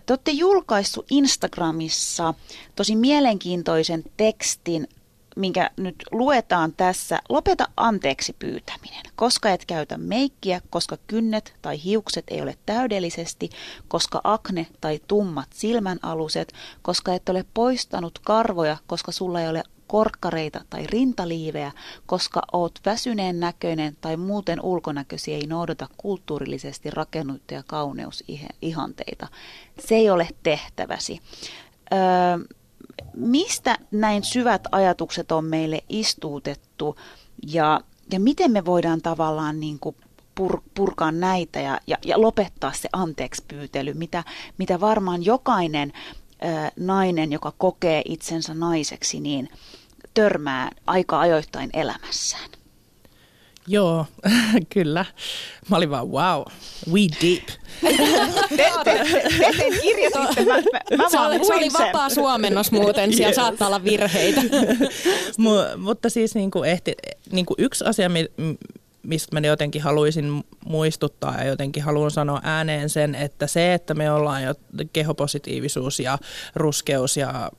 Te 0.05 0.13
olette 0.13 0.31
julkaissut 0.31 1.05
Instagramissa 1.09 2.33
tosi 2.75 2.95
mielenkiintoisen 2.95 4.03
tekstin 4.17 4.87
minkä 5.35 5.69
nyt 5.77 5.95
luetaan 6.11 6.73
tässä, 6.77 7.19
lopeta 7.29 7.67
anteeksi 7.77 8.33
pyytäminen, 8.39 9.05
koska 9.15 9.49
et 9.49 9.65
käytä 9.65 9.97
meikkiä, 9.97 10.61
koska 10.69 10.97
kynnet 11.07 11.53
tai 11.61 11.83
hiukset 11.83 12.25
ei 12.27 12.41
ole 12.41 12.57
täydellisesti, 12.65 13.49
koska 13.87 14.21
akne 14.23 14.67
tai 14.81 14.99
tummat 15.07 15.47
silmänaluset, 15.53 16.53
koska 16.81 17.13
et 17.13 17.29
ole 17.29 17.45
poistanut 17.53 18.19
karvoja, 18.19 18.77
koska 18.87 19.11
sulla 19.11 19.41
ei 19.41 19.49
ole 19.49 19.63
korkkareita 19.91 20.61
tai 20.69 20.87
rintaliivejä, 20.87 21.71
koska 22.05 22.41
oot 22.53 22.79
väsyneen 22.85 23.39
näköinen 23.39 23.97
tai 24.01 24.17
muuten 24.17 24.61
ulkonäkösi 24.61 25.33
ei 25.33 25.47
noudata 25.47 25.87
kulttuurillisesti 25.97 26.91
rakennuttuja 26.91 27.63
kauneusihanteita. 27.67 29.27
Se 29.79 29.95
ei 29.95 30.09
ole 30.09 30.27
tehtäväsi. 30.43 31.19
Öö, 31.93 31.99
mistä 33.15 33.77
näin 33.91 34.23
syvät 34.23 34.61
ajatukset 34.71 35.31
on 35.31 35.45
meille 35.45 35.83
istuutettu 35.89 36.95
ja, 37.47 37.81
ja 38.11 38.19
miten 38.19 38.51
me 38.51 38.65
voidaan 38.65 39.01
tavallaan 39.01 39.59
niin 39.59 39.79
kuin 39.79 39.95
pur, 40.35 40.61
purkaa 40.73 41.11
näitä 41.11 41.59
ja, 41.59 41.79
ja, 41.87 41.97
ja 42.05 42.21
lopettaa 42.21 42.71
se 42.73 42.89
anteeksi 42.93 43.43
pyytely, 43.47 43.93
mitä, 43.93 44.23
mitä 44.57 44.79
varmaan 44.79 45.25
jokainen 45.25 45.93
nainen, 46.79 47.31
joka 47.31 47.53
kokee 47.57 48.01
itsensä 48.05 48.53
naiseksi, 48.53 49.19
niin 49.19 49.49
törmää 50.13 50.69
aika 50.87 51.19
ajoittain 51.19 51.69
elämässään. 51.73 52.49
Joo, 53.67 54.05
kyllä. 54.73 55.05
Mä 55.69 55.77
olin 55.77 55.89
vaan, 55.89 56.07
wow, 56.11 56.41
we 56.91 57.01
deep. 57.21 57.47
te, 58.57 58.71
te, 58.83 59.05
te, 59.39 59.51
te 59.57 59.79
kirjoititte, 59.81 60.45
mä, 60.45 60.53
mä, 60.53 61.03
mä 61.03 61.09
se, 61.09 61.19
oli, 61.19 61.45
se 61.45 61.53
oli 61.53 61.69
vapaa 61.73 62.09
suomennos 62.09 62.71
muuten, 62.71 63.13
siellä 63.13 63.27
yes. 63.27 63.35
saattaa 63.35 63.67
olla 63.67 63.83
virheitä. 63.83 64.41
M- 65.37 65.79
mutta 65.79 66.09
siis 66.09 66.35
niin 66.35 66.51
kuin 66.51 66.69
ehti, 66.69 66.93
niin 67.31 67.45
kuin 67.45 67.55
yksi 67.59 67.85
asia, 67.85 68.09
mistä 69.03 69.39
mä 69.39 69.47
jotenkin 69.47 69.81
haluaisin 69.81 70.43
muistuttaa 70.65 71.37
ja 71.37 71.43
jotenkin 71.43 71.83
haluan 71.83 72.11
sanoa 72.11 72.39
ääneen 72.43 72.89
sen, 72.89 73.15
että 73.15 73.47
se, 73.47 73.73
että 73.73 73.93
me 73.93 74.11
ollaan 74.11 74.43
jo 74.43 74.53
kehopositiivisuus 74.93 75.99
ja 75.99 76.17
ruskeus 76.55 77.17
ja 77.17 77.51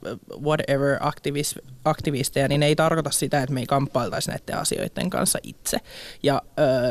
whatever 0.42 0.96
aktivis, 1.00 1.54
aktivisteja, 1.84 2.48
niin 2.48 2.62
ei 2.62 2.76
tarkoita 2.76 3.10
sitä, 3.10 3.42
että 3.42 3.54
me 3.54 3.60
ei 3.60 3.66
kamppailtaisi 3.66 4.30
näiden 4.30 4.58
asioiden 4.58 5.10
kanssa 5.10 5.38
itse. 5.42 5.78
Ja 6.22 6.42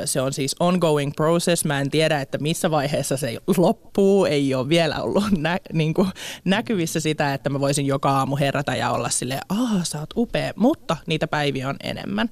ö, 0.01 0.07
se 0.07 0.21
on 0.21 0.33
siis 0.33 0.55
ongoing 0.59 1.11
process. 1.15 1.65
Mä 1.65 1.81
en 1.81 1.89
tiedä, 1.89 2.21
että 2.21 2.37
missä 2.37 2.71
vaiheessa 2.71 3.17
se 3.17 3.37
loppuu. 3.57 4.25
Ei 4.25 4.53
ole 4.53 4.69
vielä 4.69 5.01
ollut 5.01 5.23
nä, 5.37 5.59
niin 5.73 5.93
kuin 5.93 6.09
näkyvissä 6.45 6.99
sitä, 6.99 7.33
että 7.33 7.49
mä 7.49 7.59
voisin 7.59 7.85
joka 7.85 8.09
aamu 8.09 8.35
herätä 8.35 8.75
ja 8.75 8.91
olla 8.91 9.09
silleen, 9.09 9.41
aah, 9.49 9.83
sä 9.83 9.99
oot 9.99 10.13
upea, 10.15 10.53
mutta 10.55 10.97
niitä 11.05 11.27
päiviä 11.27 11.69
on 11.69 11.77
enemmän. 11.83 12.29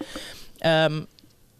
Öm, 0.86 1.08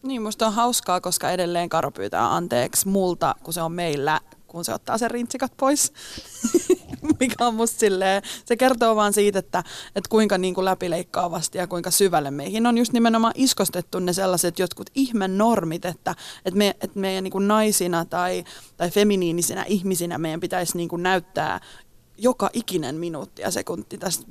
niin, 0.04 0.22
musta 0.22 0.48
on 0.48 0.54
hauskaa, 0.54 1.02
koska 1.02 1.32
edelleen 1.32 1.70
Karo 1.70 1.92
pyytää 1.92 2.36
anteeksi 2.36 2.88
multa, 2.88 3.36
kun 3.44 3.54
se 3.54 3.62
on 3.62 3.72
meillä, 3.72 4.22
kun 4.48 4.66
se 4.66 4.74
ottaa 4.74 4.98
sen 4.98 5.12
rintsikat 5.12 5.52
pois. 5.58 5.94
mikä 7.20 7.48
on 7.48 7.56
musta 7.56 7.80
silleen, 7.80 8.24
se 8.46 8.58
kertoo 8.58 8.96
vaan 8.96 9.14
siitä, 9.14 9.40
että, 9.40 9.64
että 9.96 10.10
kuinka 10.10 10.38
niin 10.38 10.54
kuin 10.54 10.66
läpileikkaavasti 10.66 11.58
ja 11.58 11.68
kuinka 11.68 11.92
syvälle 11.92 12.32
meihin 12.32 12.68
on 12.68 12.78
just 12.78 12.94
nimenomaan 12.94 13.34
iskostettu 13.38 14.00
ne 14.00 14.14
sellaiset 14.14 14.60
jotkut 14.60 14.90
ihmen 14.96 15.38
normit, 15.38 15.86
että, 15.86 16.16
että, 16.46 16.58
me, 16.58 16.70
että 16.70 17.00
meidän 17.00 17.24
niin 17.24 17.32
kuin 17.32 17.48
naisina 17.48 18.06
tai, 18.06 18.44
tai 18.78 18.90
feminiinisinä 18.92 19.64
ihmisinä 19.68 20.18
meidän 20.18 20.40
pitäisi 20.40 20.78
niin 20.78 20.90
kuin 20.90 21.04
näyttää 21.04 21.60
joka 22.18 22.50
ikinen 22.54 22.96
minuutti 22.96 23.42
ja 23.42 23.52
sekunti 23.52 23.98
tässä, 23.98 24.22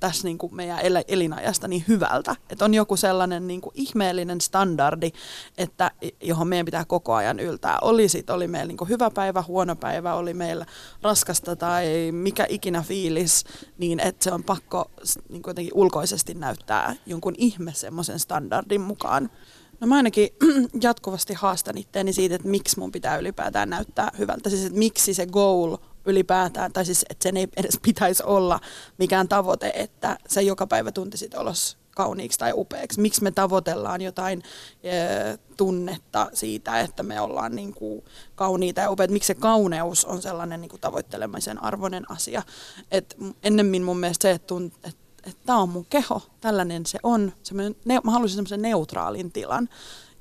tässä 0.00 0.28
niin 0.28 0.38
kuin 0.38 0.54
meidän 0.54 0.78
elinajasta 1.08 1.68
niin 1.68 1.84
hyvältä. 1.88 2.36
Että 2.50 2.64
on 2.64 2.74
joku 2.74 2.96
sellainen 2.96 3.46
niin 3.46 3.60
kuin 3.60 3.72
ihmeellinen 3.74 4.40
standardi, 4.40 5.10
että, 5.58 5.90
johon 6.22 6.48
meidän 6.48 6.64
pitää 6.64 6.84
koko 6.84 7.14
ajan 7.14 7.40
yltää. 7.40 7.78
Oli 7.82 8.08
sit, 8.08 8.30
oli 8.30 8.48
meillä 8.48 8.68
niin 8.68 8.76
kuin 8.76 8.88
hyvä 8.88 9.10
päivä, 9.10 9.44
huono 9.48 9.76
päivä, 9.76 10.14
oli 10.14 10.34
meillä 10.34 10.66
raskasta 11.02 11.56
tai 11.56 12.12
mikä 12.12 12.46
ikinä 12.48 12.82
fiilis, 12.82 13.44
niin 13.78 14.00
että 14.00 14.24
se 14.24 14.32
on 14.32 14.44
pakko 14.44 14.90
niin 15.28 15.42
kuin 15.42 15.50
jotenkin 15.50 15.74
ulkoisesti 15.74 16.34
näyttää 16.34 16.94
jonkun 17.06 17.34
ihme 17.38 17.72
semmoisen 17.74 18.18
standardin 18.18 18.80
mukaan. 18.80 19.30
No 19.80 19.86
mä 19.86 19.96
ainakin 19.96 20.28
jatkuvasti 20.82 21.34
haastan 21.34 21.78
itteeni 21.78 22.12
siitä, 22.12 22.34
että 22.34 22.48
miksi 22.48 22.78
mun 22.78 22.92
pitää 22.92 23.16
ylipäätään 23.16 23.70
näyttää 23.70 24.10
hyvältä. 24.18 24.50
Siis 24.50 24.64
että 24.64 24.78
miksi 24.78 25.14
se 25.14 25.26
goal 25.26 25.76
ylipäätään, 26.04 26.72
tai 26.72 26.84
siis 26.84 27.04
että 27.10 27.22
sen 27.22 27.36
ei 27.36 27.48
edes 27.56 27.78
pitäisi 27.82 28.22
olla 28.22 28.60
mikään 28.98 29.28
tavoite, 29.28 29.72
että 29.74 30.18
sä 30.28 30.40
joka 30.40 30.66
päivä 30.66 30.92
tuntisit 30.92 31.34
olos 31.34 31.76
kauniiksi 31.90 32.38
tai 32.38 32.52
upeaksi. 32.54 33.00
Miksi 33.00 33.22
me 33.22 33.30
tavoitellaan 33.30 34.00
jotain 34.00 34.42
e, 34.82 34.92
tunnetta 35.56 36.30
siitä, 36.32 36.80
että 36.80 37.02
me 37.02 37.20
ollaan 37.20 37.56
niin 37.56 37.74
kuin, 37.74 38.04
kauniita 38.34 38.80
ja 38.80 38.90
upeita. 38.90 39.12
Miksi 39.12 39.26
se 39.26 39.34
kauneus 39.34 40.04
on 40.04 40.22
sellainen 40.22 40.60
niin 40.60 40.68
kuin, 40.68 40.80
tavoittelemisen 40.80 41.62
arvoinen 41.62 42.10
asia. 42.10 42.42
Et 42.90 43.16
ennemmin 43.42 43.82
mun 43.82 43.98
mielestä 43.98 44.22
se, 44.22 44.30
että, 44.30 44.54
että 44.84 45.08
että 45.28 45.46
tämä 45.46 45.58
on 45.58 45.68
mun 45.68 45.86
keho, 45.90 46.22
tällainen 46.40 46.86
se 46.86 46.98
on. 47.02 47.32
Ne, 47.84 48.00
mä 48.04 48.10
haluaisin 48.10 48.34
semmoisen 48.34 48.62
neutraalin 48.62 49.32
tilan. 49.32 49.68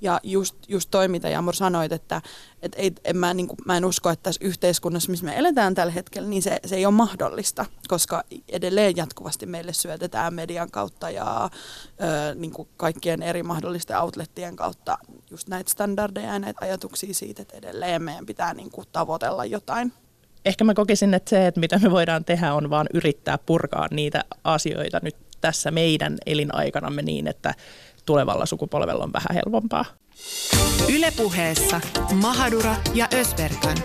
Ja 0.01 0.19
just, 0.23 0.55
just 0.67 0.91
toi, 0.91 1.07
mitä 1.07 1.29
Jamur 1.29 1.55
sanoit, 1.55 1.91
että 1.91 2.21
et 2.61 2.75
ei, 2.75 2.91
en 3.03 3.17
mä, 3.17 3.33
niin 3.33 3.47
kuin, 3.47 3.57
mä 3.65 3.77
en 3.77 3.85
usko, 3.85 4.09
että 4.09 4.23
tässä 4.23 4.45
yhteiskunnassa, 4.45 5.11
missä 5.11 5.25
me 5.25 5.37
eletään 5.37 5.75
tällä 5.75 5.93
hetkellä, 5.93 6.29
niin 6.29 6.41
se, 6.41 6.59
se 6.65 6.75
ei 6.75 6.85
ole 6.85 6.93
mahdollista, 6.93 7.65
koska 7.87 8.23
edelleen 8.49 8.97
jatkuvasti 8.97 9.45
meille 9.45 9.73
syötetään 9.73 10.33
median 10.33 10.71
kautta 10.71 11.09
ja 11.09 11.49
ö, 12.01 12.35
niin 12.35 12.51
kuin 12.51 12.69
kaikkien 12.77 13.23
eri 13.23 13.43
mahdollisten 13.43 14.01
outlettien 14.01 14.55
kautta 14.55 14.97
just 15.31 15.47
näitä 15.47 15.71
standardeja 15.71 16.33
ja 16.33 16.39
näitä 16.39 16.65
ajatuksia 16.65 17.13
siitä, 17.13 17.41
että 17.41 17.57
edelleen 17.57 18.03
meidän 18.03 18.25
pitää 18.25 18.53
niin 18.53 18.71
kuin, 18.71 18.87
tavoitella 18.91 19.45
jotain. 19.45 19.93
Ehkä 20.45 20.63
mä 20.63 20.73
kokisin, 20.73 21.13
että 21.13 21.29
se, 21.29 21.47
että 21.47 21.59
mitä 21.59 21.79
me 21.79 21.91
voidaan 21.91 22.25
tehdä, 22.25 22.53
on 22.53 22.69
vaan 22.69 22.87
yrittää 22.93 23.37
purkaa 23.37 23.87
niitä 23.91 24.23
asioita 24.43 24.99
nyt 25.03 25.15
tässä 25.41 25.71
meidän 25.71 26.17
elinaikanamme 26.25 27.01
niin, 27.01 27.27
että 27.27 27.53
tulevalla 28.07 28.45
sukupolvella 28.45 29.03
on 29.03 29.13
vähän 29.13 29.35
helpompaa. 29.35 29.85
Ylepuheessa 30.95 31.81
Mahadura 32.13 32.75
ja 32.93 33.07
Ösberkan. 33.13 33.77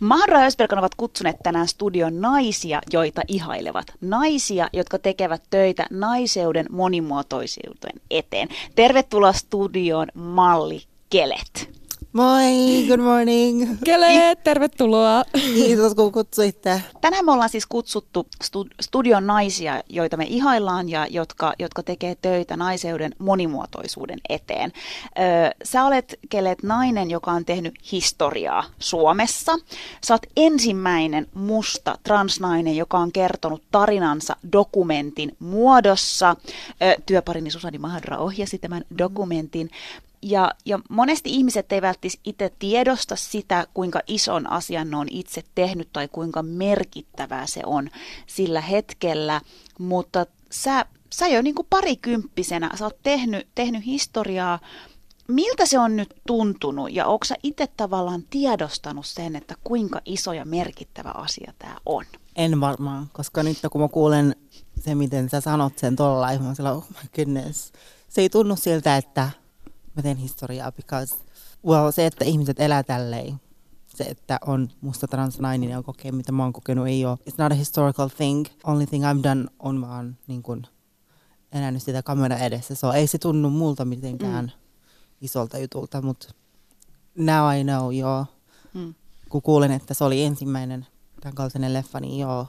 Mahadura 0.00 0.40
ja 0.40 0.46
Ösberkan 0.46 0.78
ovat 0.78 0.94
kutsuneet 0.94 1.36
tänään 1.42 1.68
studion 1.68 2.20
naisia, 2.20 2.80
joita 2.92 3.22
ihailevat. 3.28 3.86
Naisia, 4.00 4.68
jotka 4.72 4.98
tekevät 4.98 5.42
töitä 5.50 5.86
naiseuden 5.90 6.66
monimuotoisuuden 6.70 8.00
eteen. 8.10 8.48
Tervetuloa 8.74 9.32
studioon 9.32 10.08
Malli 10.14 10.82
Kelet. 11.10 11.85
Moi, 12.16 12.86
good 12.88 13.00
morning. 13.00 13.76
Kele, 13.84 14.36
tervetuloa. 14.44 15.24
Kiitos 15.32 15.94
kun 15.94 16.12
kutsuitte. 16.12 16.82
Tänään 17.00 17.24
me 17.24 17.32
ollaan 17.32 17.48
siis 17.48 17.66
kutsuttu 17.66 18.26
studion 18.80 19.26
naisia, 19.26 19.82
joita 19.88 20.16
me 20.16 20.24
ihaillaan 20.28 20.88
ja 20.88 21.06
jotka, 21.10 21.52
jotka 21.58 21.82
tekee 21.82 22.14
töitä 22.14 22.56
naiseuden 22.56 23.12
monimuotoisuuden 23.18 24.18
eteen. 24.28 24.72
Öö, 25.18 25.50
sä 25.64 25.84
olet, 25.84 26.18
Kelet, 26.28 26.62
nainen, 26.62 27.10
joka 27.10 27.30
on 27.30 27.44
tehnyt 27.44 27.74
historiaa 27.92 28.64
Suomessa. 28.78 29.52
Sä 30.04 30.14
oot 30.14 30.26
ensimmäinen 30.36 31.26
musta 31.34 31.98
transnainen, 32.02 32.76
joka 32.76 32.98
on 32.98 33.12
kertonut 33.12 33.62
tarinansa 33.70 34.36
dokumentin 34.52 35.36
muodossa. 35.38 36.36
Öö, 36.82 36.94
työparini 37.06 37.50
Susani 37.50 37.78
Mahadra 37.78 38.18
ohjasi 38.18 38.58
tämän 38.58 38.84
dokumentin. 38.98 39.70
Ja, 40.22 40.50
ja 40.64 40.78
monesti 40.90 41.30
ihmiset 41.30 41.72
eivät 41.72 41.86
välttis 41.86 42.20
itse 42.24 42.52
tiedosta 42.58 43.16
sitä, 43.16 43.66
kuinka 43.74 44.00
ison 44.06 44.50
asian 44.50 44.90
ne 44.90 44.96
on 44.96 45.06
itse 45.10 45.42
tehnyt 45.54 45.88
tai 45.92 46.08
kuinka 46.08 46.42
merkittävää 46.42 47.46
se 47.46 47.60
on 47.66 47.90
sillä 48.26 48.60
hetkellä, 48.60 49.40
mutta 49.78 50.26
sä, 50.50 50.86
sä 51.14 51.28
jo 51.28 51.42
niin 51.42 51.54
kuin 51.54 51.66
parikymppisenä, 51.70 52.70
sä 52.74 52.84
oot 52.84 53.02
tehnyt, 53.02 53.48
tehnyt 53.54 53.86
historiaa, 53.86 54.58
miltä 55.28 55.66
se 55.66 55.78
on 55.78 55.96
nyt 55.96 56.14
tuntunut 56.26 56.92
ja 56.92 57.06
onko 57.06 57.24
sä 57.24 57.34
itse 57.42 57.66
tavallaan 57.76 58.22
tiedostanut 58.30 59.06
sen, 59.06 59.36
että 59.36 59.54
kuinka 59.64 60.00
iso 60.04 60.32
ja 60.32 60.44
merkittävä 60.44 61.10
asia 61.10 61.52
tämä 61.58 61.76
on? 61.86 62.04
En 62.36 62.60
varmaan, 62.60 63.10
koska 63.12 63.42
nyt 63.42 63.58
kun 63.70 63.80
mä 63.80 63.88
kuulen 63.88 64.36
se, 64.80 64.94
miten 64.94 65.30
sä 65.30 65.40
sanot 65.40 65.78
sen 65.78 65.96
tuolla 65.96 66.38
mä 66.38 66.54
sillä, 66.54 66.72
oh 66.72 66.84
my 66.90 67.08
goodness. 67.16 67.72
Se 68.08 68.20
ei 68.20 68.28
tunnu 68.28 68.56
siltä, 68.56 68.96
että 68.96 69.30
mä 69.96 70.02
teen 70.02 70.16
historiaa, 70.16 70.72
because 70.72 71.14
well, 71.66 71.90
se, 71.90 72.06
että 72.06 72.24
ihmiset 72.24 72.60
elää 72.60 72.82
tälleen, 72.82 73.40
se, 73.86 74.04
että 74.04 74.38
on 74.46 74.68
musta 74.80 75.08
transnainen 75.08 75.70
ja 75.70 75.82
kokee, 75.82 76.12
mitä 76.12 76.32
mä 76.32 76.42
oon 76.42 76.52
kokenut, 76.52 76.86
ei 76.86 77.04
ole. 77.04 77.18
It's 77.30 77.34
not 77.38 77.52
a 77.52 77.54
historical 77.54 78.08
thing. 78.08 78.46
Only 78.64 78.86
thing 78.86 79.04
I've 79.04 79.22
done 79.22 79.44
on 79.58 79.80
vaan 79.80 80.16
niin 80.26 80.42
kun, 80.42 80.66
elänyt 81.52 81.82
sitä 81.82 82.02
kamera 82.02 82.36
edessä. 82.36 82.74
So, 82.74 82.92
ei 82.92 83.06
se 83.06 83.18
tunnu 83.18 83.50
multa 83.50 83.84
mitenkään 83.84 84.44
mm. 84.44 84.50
isolta 85.20 85.58
jutulta, 85.58 86.02
mutta 86.02 86.28
now 87.18 87.56
I 87.56 87.64
know, 87.64 87.92
joo. 87.92 88.26
Mm. 88.74 88.94
Kun 89.28 89.42
kuulen, 89.42 89.72
että 89.72 89.94
se 89.94 90.04
oli 90.04 90.22
ensimmäinen 90.22 90.86
tämän 91.20 91.34
kaltainen 91.34 91.72
leffa, 91.72 92.00
niin 92.00 92.18
joo, 92.18 92.46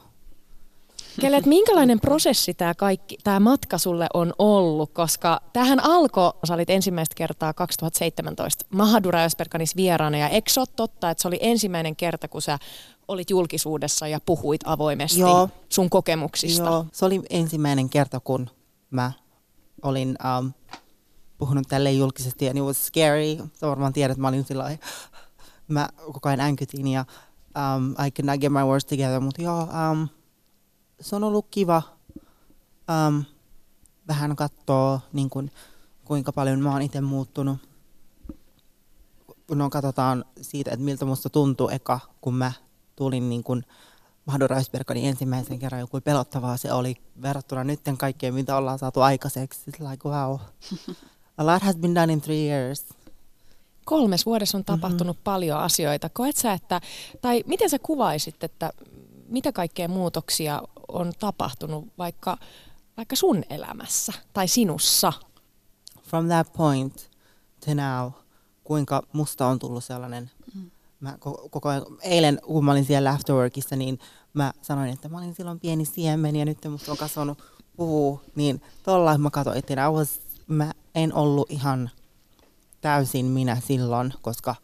Kelle, 1.21 1.37
että 1.37 1.49
minkälainen 1.49 1.99
prosessi 1.99 2.53
tämä 2.53 2.73
kaikki, 2.73 3.17
tämä 3.23 3.39
matka 3.39 3.77
sulle 3.77 4.07
on 4.13 4.33
ollut, 4.39 4.93
koska 4.93 5.41
tähän 5.53 5.83
alkoi, 5.83 6.33
sä 6.47 6.53
olit 6.53 6.69
ensimmäistä 6.69 7.15
kertaa 7.15 7.53
2017 7.53 8.65
Mahadura 8.69 9.23
Ösperkanis 9.23 9.75
vieraana, 9.75 10.17
ja 10.17 10.29
eikö 10.29 10.51
se 10.51 10.59
ole 10.59 10.67
totta, 10.75 11.09
että 11.09 11.21
se 11.21 11.27
oli 11.27 11.37
ensimmäinen 11.41 11.95
kerta, 11.95 12.27
kun 12.27 12.41
sä 12.41 12.59
olit 13.07 13.29
julkisuudessa 13.29 14.07
ja 14.07 14.19
puhuit 14.25 14.61
avoimesti 14.65 15.19
Joo. 15.19 15.49
sun 15.69 15.89
kokemuksista? 15.89 16.63
Joo, 16.63 16.85
se 16.91 17.05
oli 17.05 17.21
ensimmäinen 17.29 17.89
kerta, 17.89 18.19
kun 18.19 18.49
mä 18.89 19.11
olin 19.81 20.17
um, 20.39 20.53
puhunut 21.37 21.67
tälle 21.67 21.91
julkisesti, 21.91 22.45
ja 22.45 22.51
it 22.51 22.63
was 22.63 22.87
scary. 22.87 23.49
Sä 23.53 23.67
varmaan 23.67 23.93
tiedät, 23.93 24.11
että 24.11 24.21
mä 24.21 24.27
olin 24.27 24.45
sillä 24.45 24.77
mä 25.67 25.89
koko 26.05 26.29
ajan 26.29 26.39
änkytin, 26.39 26.87
ja 26.87 27.05
um, 27.55 27.91
I 27.91 28.11
could 28.11 28.25
not 28.25 28.39
get 28.39 28.51
my 28.51 28.63
words 28.63 28.85
together, 28.85 29.19
mutta 29.19 29.41
joo, 29.41 29.61
um, 29.61 30.07
se 31.01 31.15
on 31.15 31.23
ollut 31.23 31.47
kiva 31.51 31.81
um, 33.07 33.23
vähän 34.07 34.35
katsoa, 34.35 34.99
niin 35.13 35.29
kuin, 35.29 35.51
kuinka 36.05 36.31
paljon 36.31 36.59
mä 36.59 36.71
oon 36.71 36.81
itse 36.81 37.01
muuttunut. 37.01 37.57
No 39.51 39.69
katsotaan 39.69 40.25
siitä, 40.41 40.71
että 40.71 40.83
miltä 40.83 41.05
musta 41.05 41.29
tuntuu 41.29 41.69
eka, 41.69 41.99
kun 42.21 42.35
mä 42.35 42.51
tulin 42.95 43.29
niin 43.29 43.43
kuin 43.43 43.63
Mahdo 44.25 44.47
Reisberganin 44.47 45.05
ensimmäisen 45.05 45.59
kerran, 45.59 45.81
joku 45.81 46.01
pelottavaa 46.01 46.57
se 46.57 46.71
oli 46.73 46.95
verrattuna 47.21 47.63
nytten 47.63 47.97
kaikkeen, 47.97 48.33
mitä 48.33 48.57
ollaan 48.57 48.79
saatu 48.79 49.01
aikaiseksi. 49.01 49.71
It's 49.71 49.89
like, 49.89 50.09
wow. 50.09 50.39
A 51.37 51.45
lot 51.45 51.63
has 51.63 51.75
been 51.75 51.95
done 51.95 52.13
in 52.13 52.21
three 52.21 52.47
years. 52.47 52.85
Kolmes 53.85 54.25
vuodessa 54.25 54.57
on 54.57 54.65
tapahtunut 54.65 55.17
mm-hmm. 55.17 55.23
paljon 55.23 55.59
asioita. 55.59 56.09
Koet 56.09 56.37
sä, 56.37 56.53
että, 56.53 56.81
tai 57.21 57.43
miten 57.45 57.69
sä 57.69 57.79
kuvaisit, 57.79 58.43
että 58.43 58.71
mitä 59.27 59.51
kaikkea 59.51 59.87
muutoksia 59.87 60.61
on 60.87 61.11
tapahtunut 61.19 61.87
vaikka, 61.97 62.37
vaikka 62.97 63.15
sun 63.15 63.43
elämässä 63.49 64.13
tai 64.33 64.47
sinussa? 64.47 65.13
From 66.03 66.27
that 66.27 66.53
point 66.53 67.09
to 67.65 67.73
now, 67.73 68.11
kuinka 68.63 69.03
musta 69.13 69.47
on 69.47 69.59
tullut 69.59 69.83
sellainen, 69.83 70.31
mm. 70.55 70.71
mä 70.99 71.17
koko 71.51 71.69
ajan, 71.69 71.85
eilen 72.01 72.39
kun 72.45 72.65
mä 72.65 72.71
olin 72.71 72.85
siellä 72.85 73.11
afterworkissa, 73.11 73.75
niin 73.75 73.99
mä 74.33 74.53
sanoin, 74.61 74.89
että 74.89 75.09
mä 75.09 75.17
olin 75.17 75.35
silloin 75.35 75.59
pieni 75.59 75.85
siemen 75.85 76.35
ja 76.35 76.45
nyt 76.45 76.57
musta 76.69 76.91
on 76.91 76.97
kasvanut 76.97 77.37
puu, 77.75 78.21
niin 78.35 78.61
tuolla 78.83 79.17
mä 79.17 79.29
katsoin, 79.29 79.57
että 79.57 79.91
was, 79.91 80.21
mä 80.47 80.73
en 80.95 81.13
ollut 81.13 81.51
ihan 81.51 81.89
täysin 82.81 83.25
minä 83.25 83.61
silloin, 83.67 84.13
koska 84.21 84.55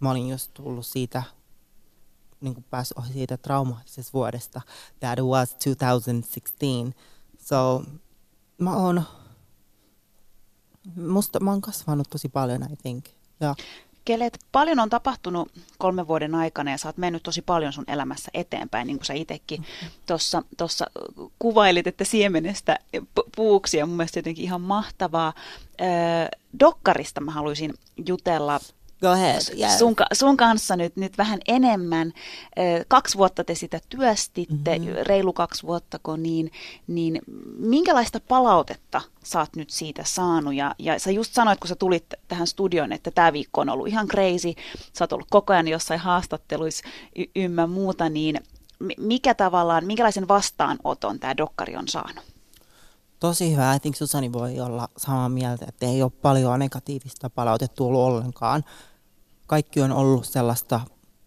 mä 0.00 0.10
olin 0.10 0.28
just 0.28 0.50
tullut 0.54 0.86
siitä 0.86 1.22
niin 2.46 2.54
kuin 2.54 2.66
päässyt 2.70 2.98
ohi 2.98 3.12
siitä 3.12 3.36
traumaattisesta 3.36 4.12
vuodesta. 4.12 4.60
That 5.00 5.18
was 5.18 5.54
2016. 5.54 7.00
So 7.38 7.82
mä 8.58 8.76
oon, 8.76 9.02
musta, 10.96 11.40
mä 11.40 11.50
oon 11.50 11.60
kasvanut 11.60 12.10
tosi 12.10 12.28
paljon, 12.28 12.62
I 12.72 12.76
think. 12.76 13.04
Ja. 13.40 13.54
Kelet, 14.04 14.38
paljon 14.52 14.78
on 14.78 14.90
tapahtunut 14.90 15.52
kolmen 15.78 16.08
vuoden 16.08 16.34
aikana 16.34 16.70
ja 16.70 16.78
sä 16.78 16.88
oot 16.88 16.96
mennyt 16.96 17.22
tosi 17.22 17.42
paljon 17.42 17.72
sun 17.72 17.84
elämässä 17.88 18.30
eteenpäin, 18.34 18.86
niin 18.86 18.98
kuin 18.98 19.06
sä 19.06 19.14
itsekin 19.14 19.64
tuossa 20.56 20.86
kuvailit, 21.38 21.86
että 21.86 22.04
siemenestä 22.04 22.78
puuksi 23.36 23.76
ja 23.76 23.86
mun 23.86 23.96
mielestä 23.96 24.18
jotenkin 24.18 24.44
ihan 24.44 24.60
mahtavaa. 24.60 25.32
Dokkarista 26.60 27.20
mä 27.20 27.32
haluaisin 27.32 27.74
jutella 28.06 28.60
Go 29.00 29.08
ahead. 29.08 29.40
Yes. 29.60 29.78
Sun, 29.78 29.94
sun 30.12 30.36
kanssa 30.36 30.76
nyt, 30.76 30.96
nyt 30.96 31.18
vähän 31.18 31.38
enemmän. 31.48 32.12
Kaksi 32.88 33.18
vuotta 33.18 33.44
te 33.44 33.54
sitä 33.54 33.80
työstitte, 33.88 34.78
mm-hmm. 34.78 34.94
reilu 35.02 35.32
kaksi 35.32 35.66
vuottako, 35.66 36.16
niin, 36.16 36.50
niin 36.86 37.20
minkälaista 37.58 38.20
palautetta 38.20 39.00
sä 39.22 39.40
oot 39.40 39.56
nyt 39.56 39.70
siitä 39.70 40.02
saanut? 40.04 40.54
Ja, 40.54 40.74
ja 40.78 40.98
sä 40.98 41.10
just 41.10 41.34
sanoit, 41.34 41.60
kun 41.60 41.68
sä 41.68 41.74
tulit 41.74 42.04
tähän 42.28 42.46
studioon, 42.46 42.92
että 42.92 43.10
tämä 43.10 43.32
viikko 43.32 43.60
on 43.60 43.68
ollut 43.68 43.88
ihan 43.88 44.08
crazy, 44.08 44.52
sä 44.92 45.04
oot 45.04 45.12
ollut 45.12 45.26
koko 45.30 45.52
ajan 45.52 45.68
jossain 45.68 46.00
haastatteluissa 46.00 46.88
y- 47.16 47.30
ymmä 47.36 47.66
muuta, 47.66 48.08
niin 48.08 48.40
mikä 48.98 49.34
tavallaan, 49.34 49.86
minkälaisen 49.86 50.28
vastaanoton 50.28 51.18
tämä 51.18 51.36
dokkari 51.36 51.76
on 51.76 51.88
saanut? 51.88 52.35
Tosi 53.20 53.52
hyvä. 53.52 53.74
I 53.74 53.80
think 53.80 53.96
Susani 53.96 54.32
voi 54.32 54.60
olla 54.60 54.88
samaa 54.96 55.28
mieltä, 55.28 55.66
että 55.68 55.86
ei 55.86 56.02
ole 56.02 56.10
paljon 56.10 56.58
negatiivista 56.58 57.30
palautetta 57.30 57.76
tullut 57.76 58.00
ollenkaan. 58.00 58.64
Kaikki 59.46 59.80
on 59.80 59.92
ollut 59.92 60.24
sellaista 60.26 60.80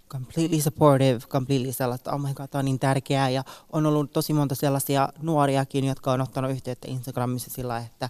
completely 0.09 0.61
supportive, 0.61 1.19
completely 1.19 1.71
sellaista, 1.71 2.11
oh 2.11 2.19
my 2.19 2.33
god, 2.33 2.47
tämä 2.47 2.59
on 2.59 2.65
niin 2.65 2.79
tärkeää. 2.79 3.29
Ja 3.29 3.43
on 3.71 3.85
ollut 3.85 4.11
tosi 4.11 4.33
monta 4.33 4.55
sellaisia 4.55 5.09
nuoriakin, 5.21 5.85
jotka 5.85 6.11
on 6.11 6.21
ottanut 6.21 6.51
yhteyttä 6.51 6.87
Instagramissa 6.91 7.49
sillä, 7.49 7.77
että 7.77 8.09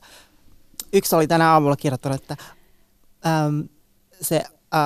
yksi 0.93 1.15
oli 1.15 1.27
tänä 1.27 1.51
aamulla 1.51 1.75
kirjoittanut, 1.75 2.21
että 2.21 2.37
um, 3.47 3.69
se 4.21 4.43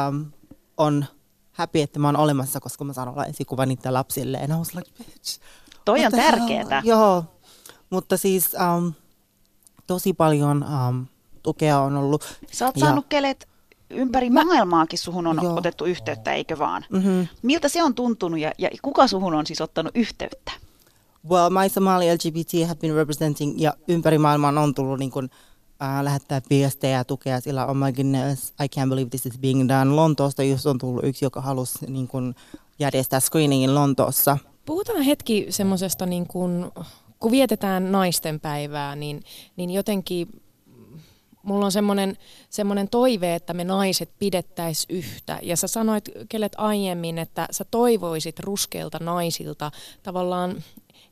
um, 0.09 0.31
on 0.77 1.05
happy, 1.51 1.81
että 1.81 1.99
mä 1.99 2.07
oon 2.07 2.17
olemassa, 2.17 2.59
koska 2.59 2.83
mä 2.83 2.93
saan 2.93 3.07
olla 3.07 3.25
esikuva 3.25 3.65
niiden 3.65 3.93
lapsille. 3.93 4.37
And 4.37 4.51
I 4.51 4.55
was 4.55 4.75
like, 4.75 4.91
bitch. 4.97 5.39
Toi 5.85 6.05
on 6.05 6.11
tärkeää. 6.11 6.81
Joo, 6.85 7.25
mutta 7.93 8.17
siis 8.17 8.55
um, 8.77 8.93
tosi 9.87 10.13
paljon 10.13 10.65
um, 10.89 11.05
tukea 11.43 11.79
on 11.79 11.97
ollut. 11.97 12.39
Sä 12.51 12.65
oot 12.65 12.77
ja, 12.77 12.79
saanut 12.79 13.05
kelet 13.09 13.47
ympäri 13.89 14.29
mä, 14.29 14.45
maailmaakin 14.45 14.99
suhun 14.99 15.27
on 15.27 15.39
joo. 15.43 15.57
otettu 15.57 15.85
yhteyttä, 15.85 16.33
eikö 16.33 16.59
vaan? 16.59 16.85
Mm-hmm. 16.89 17.27
Miltä 17.41 17.69
se 17.69 17.83
on 17.83 17.95
tuntunut 17.95 18.39
ja, 18.39 18.51
ja 18.57 18.69
kuka 18.81 19.07
suhun 19.07 19.33
on 19.33 19.45
siis 19.45 19.61
ottanut 19.61 19.91
yhteyttä? 19.95 20.51
Well, 21.29 21.49
My 21.49 21.69
Somali 21.69 22.13
LGBT 22.13 22.67
have 22.67 22.79
been 22.79 22.95
representing 22.95 23.61
ja 23.61 23.73
ympäri 23.87 24.17
maailmaa 24.17 24.63
on 24.63 24.75
tullut 24.75 24.99
niin 24.99 25.11
kuin, 25.11 25.25
uh, 25.25 26.03
lähettää 26.03 26.41
viestejä 26.49 26.97
ja 26.97 27.03
tukea 27.03 27.39
sillä 27.39 27.65
oh 27.65 27.75
my 27.75 27.91
goodness, 27.91 28.49
I 28.49 28.65
can't 28.79 28.89
believe 28.89 29.09
this 29.09 29.25
is 29.25 29.39
being 29.39 29.69
done. 29.69 29.95
Lontoosta 29.95 30.43
just 30.43 30.65
on 30.65 30.77
tullut 30.77 31.03
yksi, 31.03 31.25
joka 31.25 31.41
halusi 31.41 31.85
niin 31.87 32.07
kuin, 32.07 32.35
järjestää 32.79 33.19
screeningin 33.19 33.75
Lontoossa. 33.75 34.37
Puhutaan 34.65 35.01
hetki 35.01 35.45
semmoisesta 35.49 36.05
niin 36.05 36.27
kuin 36.27 36.71
kun 37.23 37.31
vietetään 37.31 37.91
naisten 37.91 38.39
päivää, 38.39 38.95
niin, 38.95 39.23
niin 39.55 39.69
jotenkin 39.69 40.27
mulla 41.43 41.65
on 41.65 41.71
semmoinen, 41.71 42.17
semmoinen 42.49 42.89
toive, 42.89 43.35
että 43.35 43.53
me 43.53 43.63
naiset 43.63 44.09
pidettäis 44.19 44.85
yhtä. 44.89 45.39
Ja 45.41 45.57
sä 45.57 45.67
sanoit 45.67 46.09
kelet 46.29 46.51
aiemmin, 46.57 47.17
että 47.17 47.47
sä 47.51 47.65
toivoisit 47.71 48.39
ruskeilta 48.39 48.97
naisilta 49.01 49.71
tavallaan 50.03 50.63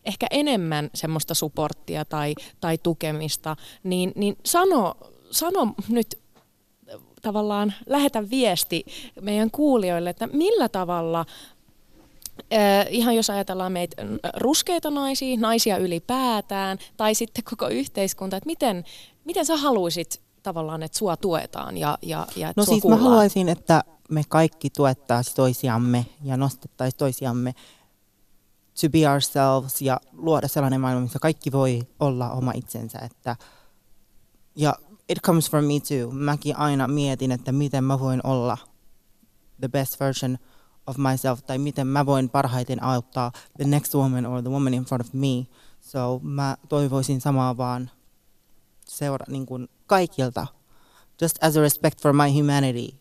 ehkä 0.06 0.28
enemmän 0.32 0.90
semmoista 0.94 1.34
supporttia 1.34 2.06
tai, 2.06 2.36
tai 2.62 2.78
tukemista, 2.78 3.56
niin, 3.84 4.12
niin 4.16 4.38
sano, 4.46 4.96
sano 5.32 5.74
nyt 5.90 6.20
tavallaan 7.22 7.74
lähetä 7.86 8.30
viesti 8.30 8.86
meidän 9.22 9.52
kuulijoille, 9.52 10.10
että 10.10 10.28
millä 10.28 10.70
tavalla 10.70 11.26
Äh, 12.54 12.88
ihan 12.90 13.16
jos 13.16 13.30
ajatellaan 13.30 13.72
meitä 13.72 14.04
ruskeita 14.38 14.90
naisia, 14.90 15.38
naisia 15.40 15.78
ylipäätään, 15.78 16.78
tai 16.98 17.16
sitten 17.16 17.44
koko 17.44 17.68
yhteiskunta, 17.68 18.38
että 18.38 18.48
miten, 18.48 18.84
miten 19.26 19.46
sä 19.46 19.58
haluaisit 19.58 20.22
tavallaan, 20.44 20.84
että 20.84 20.98
sua 20.98 21.18
tuetaan 21.18 21.78
ja, 21.78 21.98
ja, 22.02 22.28
ja 22.36 22.54
No 22.56 22.66
siis 22.66 22.82
kuullaan? 22.82 23.04
mä 23.04 23.10
haluaisin, 23.10 23.50
että 23.50 23.84
me 24.10 24.22
kaikki 24.30 24.70
tuettaisiin 24.70 25.36
toisiamme 25.36 26.06
ja 26.24 26.38
nostettaisiin 26.38 26.98
toisiamme 26.98 27.56
to 28.82 28.90
be 28.90 29.10
ourselves 29.10 29.82
ja 29.82 30.00
luoda 30.14 30.48
sellainen 30.48 30.82
maailma, 30.82 31.02
missä 31.02 31.20
kaikki 31.20 31.52
voi 31.52 31.82
olla 32.00 32.32
oma 32.32 32.52
itsensä. 32.56 33.00
Että, 33.00 33.36
ja 34.56 34.76
it 35.10 35.22
comes 35.22 35.50
from 35.50 35.66
me 35.66 35.74
too. 35.80 36.12
Mäkin 36.12 36.58
aina 36.58 36.88
mietin, 36.88 37.32
että 37.32 37.52
miten 37.52 37.84
mä 37.84 38.00
voin 38.00 38.22
olla 38.24 38.58
the 39.60 39.68
best 39.68 40.00
version– 40.00 40.38
of 40.88 40.98
myself 40.98 41.44
tai 41.44 41.58
miten 41.58 41.88
mä 41.88 42.06
voin 42.06 42.30
parhaiten 42.30 42.84
auttaa 42.84 43.32
the 43.58 43.66
next 43.66 43.96
woman 43.96 44.26
or 44.26 44.42
the 44.42 44.50
woman 44.50 44.74
in 44.74 44.86
front 44.86 45.08
of 45.08 45.14
me. 45.14 45.48
So 45.80 46.20
mä 46.24 46.58
toivoisin 46.70 47.22
samaa 47.22 47.58
vaan 47.58 47.92
seura 48.86 49.26
niin 49.30 49.46
kuin 49.46 49.68
kaikilta. 49.88 50.48
Just 51.22 51.44
as 51.44 51.58
a 51.58 51.62
respect 51.62 52.02
for 52.02 52.14
my 52.14 52.40
humanity, 52.40 52.98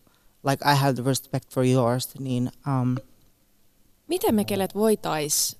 like 0.49 0.71
I 0.71 0.75
have 0.75 0.93
the 0.93 1.03
respect 1.03 1.53
for 1.53 1.65
yours, 1.65 2.09
niin 2.19 2.51
um, 2.67 2.95
Miten 4.07 4.35
me 4.35 4.45
kelet 4.45 4.75
voitais 4.75 5.57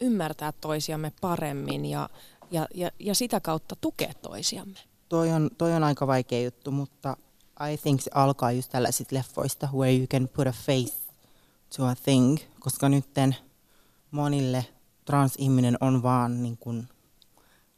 ymmärtää 0.00 0.52
toisiamme 0.52 1.12
paremmin 1.20 1.84
ja, 1.84 2.08
ja, 2.50 2.66
ja, 2.74 2.90
ja 2.98 3.14
sitä 3.14 3.40
kautta 3.40 3.76
tukea 3.80 4.12
toisiamme? 4.22 4.78
Toi 5.08 5.30
on, 5.30 5.50
toi 5.58 5.72
on 5.72 5.84
aika 5.84 6.06
vaikea 6.06 6.42
juttu, 6.42 6.70
mutta 6.70 7.16
I 7.72 7.76
think 7.76 8.00
se 8.00 8.10
alkaa 8.14 8.52
just 8.52 8.70
tällaisista 8.70 9.14
leffoista, 9.14 9.68
where 9.74 9.96
you 9.96 10.06
can 10.06 10.28
put 10.28 10.46
a 10.46 10.52
face 10.52 11.01
to 11.76 11.86
a 11.86 11.94
thing, 11.94 12.38
koska 12.60 12.88
nytten 12.88 13.36
monille 14.10 14.66
transihminen 15.04 15.76
on 15.80 16.02
vaan 16.02 16.42
niin 16.42 16.56
kuin 16.56 16.88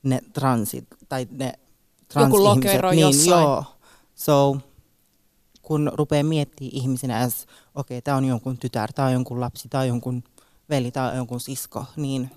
ne 0.03 0.20
transit, 0.32 0.84
tai 1.09 1.28
ne 1.30 1.53
transihmiset. 2.09 2.74
Joku 2.74 2.88
niin, 2.90 3.01
jossain. 3.01 3.42
Joo. 3.42 3.64
So, 4.14 4.57
kun 5.62 5.92
rupeaa 5.95 6.24
miettimään 6.24 6.76
ihmisenä, 6.76 7.22
että 7.22 7.36
okei, 7.74 7.99
okay, 7.99 8.03
tämä 8.03 8.16
on 8.16 8.24
jonkun 8.24 8.59
tytär, 8.59 8.92
tämä 8.92 9.07
on 9.09 9.12
jonkun 9.12 9.40
lapsi, 9.40 9.68
tämä 9.68 9.82
on 9.82 9.88
jonkun 9.88 10.24
veli, 10.70 10.90
tämä 10.90 11.09
on 11.09 11.16
jonkun 11.16 11.40
sisko, 11.40 11.84
niin 11.97 12.30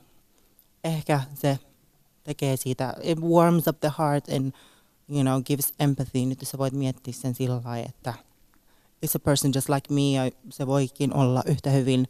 ehkä 0.83 1.21
se 1.33 1.59
tekee 2.23 2.57
siitä, 2.57 2.93
it 3.01 3.19
warms 3.19 3.67
up 3.67 3.79
the 3.79 3.91
heart 3.97 4.29
and 4.29 4.53
you 5.09 5.21
know, 5.21 5.43
gives 5.43 5.73
empathy. 5.79 6.25
Nyt 6.25 6.39
sä 6.43 6.57
voit 6.57 6.73
miettiä 6.73 7.13
sen 7.13 7.35
sillä 7.35 7.61
lailla, 7.65 7.87
että 7.89 8.13
is 9.01 9.15
a 9.15 9.19
person 9.19 9.51
just 9.55 9.69
like 9.69 9.93
me 9.93 10.11
ja 10.11 10.31
se 10.49 10.67
voikin 10.67 11.13
olla 11.13 11.43
yhtä 11.45 11.69
hyvin 11.69 12.07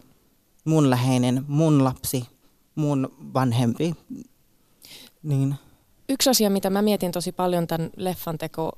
mun 0.66 0.90
läheinen, 0.90 1.46
mun 1.48 1.84
lapsi, 1.84 2.28
mun 2.76 3.16
vanhempi. 3.34 3.96
Niin. 5.24 5.56
Yksi 6.10 6.30
asia, 6.30 6.50
mitä 6.50 6.70
mä 6.70 6.82
mietin 6.82 7.12
tosi 7.12 7.32
paljon 7.32 7.68
tämän 7.68 7.90
leffan 7.96 8.38
teko 8.38 8.72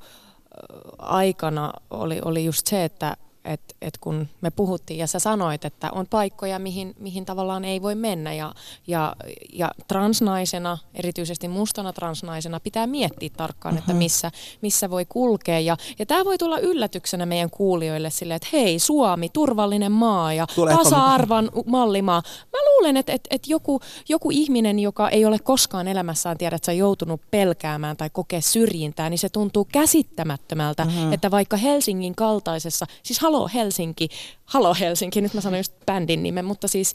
aikana 0.97 1.74
oli, 1.89 2.22
oli 2.26 2.45
just 2.45 2.68
se, 2.68 2.84
että 2.84 3.18
että 3.46 3.76
et 3.82 3.98
kun 3.98 4.28
me 4.42 4.52
puhuttiin 4.52 4.98
ja 4.98 5.08
sä 5.08 5.20
sanoit, 5.20 5.66
että 5.66 5.90
on 5.92 6.08
paikkoja, 6.10 6.60
mihin, 6.60 6.96
mihin 7.00 7.26
tavallaan 7.26 7.66
ei 7.66 7.82
voi 7.82 7.96
mennä 7.96 8.34
ja, 8.34 8.54
ja, 8.88 9.16
ja 9.54 9.72
transnaisena, 9.88 10.78
erityisesti 10.94 11.48
mustana 11.48 11.94
transnaisena, 11.94 12.60
pitää 12.60 12.88
miettiä 12.88 13.30
tarkkaan, 13.38 13.78
että 13.78 13.94
missä, 13.94 14.32
missä 14.62 14.90
voi 14.90 15.06
kulkea. 15.06 15.60
Ja, 15.60 15.78
ja 16.00 16.06
tämä 16.06 16.26
voi 16.26 16.38
tulla 16.38 16.60
yllätyksenä 16.60 17.26
meidän 17.26 17.50
kuulijoille 17.50 18.10
silleen, 18.10 18.36
että 18.36 18.48
hei, 18.54 18.80
Suomi, 18.80 19.30
turvallinen 19.30 19.92
maa 19.92 20.34
ja 20.34 20.48
tasa-arvan 20.78 21.52
mallimaa. 21.66 22.22
Mä 22.54 22.60
luulen, 22.66 22.98
että, 22.98 23.14
että, 23.14 23.28
että 23.32 23.52
joku, 23.52 23.80
joku 24.10 24.32
ihminen, 24.32 24.80
joka 24.80 25.10
ei 25.10 25.26
ole 25.26 25.40
koskaan 25.40 25.88
elämässään 25.88 26.38
tiedä, 26.38 26.56
että 26.56 26.66
sä 26.66 26.74
joutunut 26.74 27.22
pelkäämään 27.32 27.98
tai 27.98 28.10
kokea 28.10 28.42
syrjintää, 28.42 29.10
niin 29.10 29.20
se 29.20 29.30
tuntuu 29.30 29.68
käsittämättömältä, 29.72 30.84
uh-huh. 30.84 31.14
että 31.14 31.32
vaikka 31.32 31.58
Helsingin 31.58 32.16
kaltaisessa, 32.16 32.86
siis 33.04 33.20
Halo 33.30 33.50
Helsinki, 33.54 34.10
Halo 34.46 34.74
Helsinki, 34.80 35.22
nyt 35.22 35.34
mä 35.34 35.42
sanon 35.42 35.60
just 35.60 35.74
bändin 35.86 36.24
nimen, 36.24 36.46
mutta 36.46 36.68
siis 36.68 36.94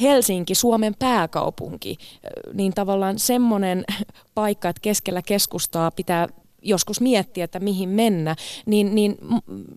Helsinki, 0.00 0.54
Suomen 0.54 0.94
pääkaupunki, 0.98 1.96
niin 2.54 2.74
tavallaan 2.74 3.18
semmoinen 3.18 3.84
paikka, 4.34 4.68
että 4.68 4.80
keskellä 4.82 5.22
keskustaa 5.22 5.90
pitää 5.90 6.28
joskus 6.62 7.00
miettiä, 7.00 7.44
että 7.44 7.60
mihin 7.60 7.88
mennä, 7.88 8.36
niin, 8.66 8.94
niin 8.94 9.16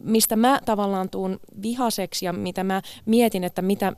mistä 0.04 0.36
mä 0.36 0.60
tavallaan 0.66 1.10
tuun 1.10 1.40
vihaseksi 1.62 2.26
ja 2.26 2.34
mitä 2.34 2.64
mä 2.64 2.82
mietin, 3.06 3.44
että 3.44 3.62
mitä 3.62 3.94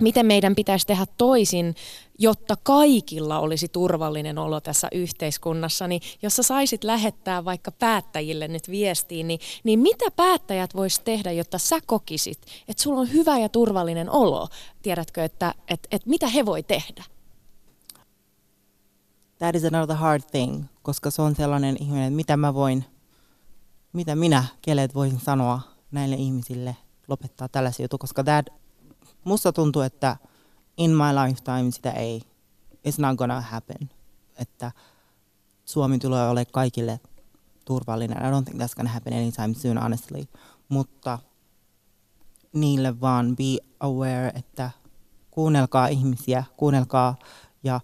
miten 0.00 0.26
meidän 0.26 0.54
pitäisi 0.54 0.86
tehdä 0.86 1.06
toisin, 1.18 1.74
jotta 2.18 2.56
kaikilla 2.62 3.38
olisi 3.38 3.68
turvallinen 3.68 4.38
olo 4.38 4.60
tässä 4.60 4.88
yhteiskunnassa, 4.92 5.88
niin 5.88 6.02
jos 6.22 6.36
sä 6.36 6.42
saisit 6.42 6.84
lähettää 6.84 7.44
vaikka 7.44 7.72
päättäjille 7.72 8.48
nyt 8.48 8.70
viestiin, 8.70 9.28
niin, 9.28 9.40
niin 9.64 9.78
mitä 9.78 10.04
päättäjät 10.16 10.74
vois 10.74 10.98
tehdä, 10.98 11.32
jotta 11.32 11.58
sä 11.58 11.78
kokisit, 11.86 12.38
että 12.68 12.82
sulla 12.82 13.00
on 13.00 13.12
hyvä 13.12 13.38
ja 13.38 13.48
turvallinen 13.48 14.10
olo? 14.10 14.48
Tiedätkö, 14.82 15.24
että, 15.24 15.54
että, 15.68 15.88
että 15.90 16.10
mitä 16.10 16.28
he 16.28 16.46
voi 16.46 16.62
tehdä? 16.62 17.04
That 19.38 19.54
is 19.54 19.64
another 19.64 19.96
hard 19.96 20.22
thing, 20.30 20.64
koska 20.82 21.10
se 21.10 21.22
on 21.22 21.36
sellainen 21.36 21.76
ihminen, 21.80 22.04
että 22.04 22.16
mitä 22.16 22.36
mä 22.36 22.54
voin, 22.54 22.84
mitä 23.92 24.16
minä, 24.16 24.44
kelet 24.62 24.94
voisin 24.94 25.20
sanoa 25.20 25.60
näille 25.90 26.16
ihmisille 26.16 26.76
lopettaa 27.08 27.48
tällaisia 27.48 27.84
juttuja, 27.84 27.98
koska 27.98 28.24
that, 28.24 28.46
musta 29.24 29.52
tuntuu, 29.52 29.82
että 29.82 30.16
in 30.76 30.90
my 30.90 31.04
lifetime 31.24 31.70
sitä 31.70 31.90
ei, 31.90 32.22
it's 32.88 32.98
not 32.98 33.18
gonna 33.18 33.40
happen. 33.40 33.90
Että 34.38 34.72
Suomi 35.64 35.98
tulee 35.98 36.28
olemaan 36.28 36.52
kaikille 36.52 37.00
turvallinen. 37.64 38.18
I 38.18 38.30
don't 38.30 38.44
think 38.44 38.62
that's 38.62 38.76
gonna 38.76 38.90
happen 38.90 39.12
anytime 39.12 39.54
soon, 39.54 39.78
honestly. 39.78 40.24
Mutta 40.68 41.18
niille 42.52 43.00
vaan 43.00 43.36
be 43.36 43.66
aware, 43.80 44.28
että 44.34 44.70
kuunnelkaa 45.30 45.88
ihmisiä, 45.88 46.44
kuunnelkaa 46.56 47.16
ja 47.64 47.80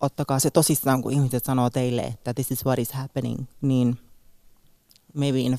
ottakaa 0.00 0.38
se 0.38 0.50
tosissaan, 0.50 1.02
kun 1.02 1.12
ihmiset 1.12 1.44
sanoo 1.44 1.70
teille, 1.70 2.02
että 2.02 2.34
this 2.34 2.50
is 2.50 2.64
what 2.66 2.78
is 2.78 2.92
happening, 2.92 3.44
niin 3.60 3.98
maybe 5.14 5.40
in 5.40 5.54
a, 5.54 5.56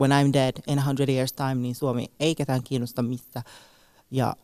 when 0.00 0.10
I'm 0.10 0.32
dead 0.32 0.52
in 0.66 0.78
a 0.78 0.84
hundred 0.84 1.08
years 1.08 1.32
time, 1.32 1.54
niin 1.54 1.74
Suomi 1.74 2.10
ei 2.20 2.34
ketään 2.34 2.62
kiinnosta 2.62 3.02
missä 3.02 3.42
ja 4.12 4.36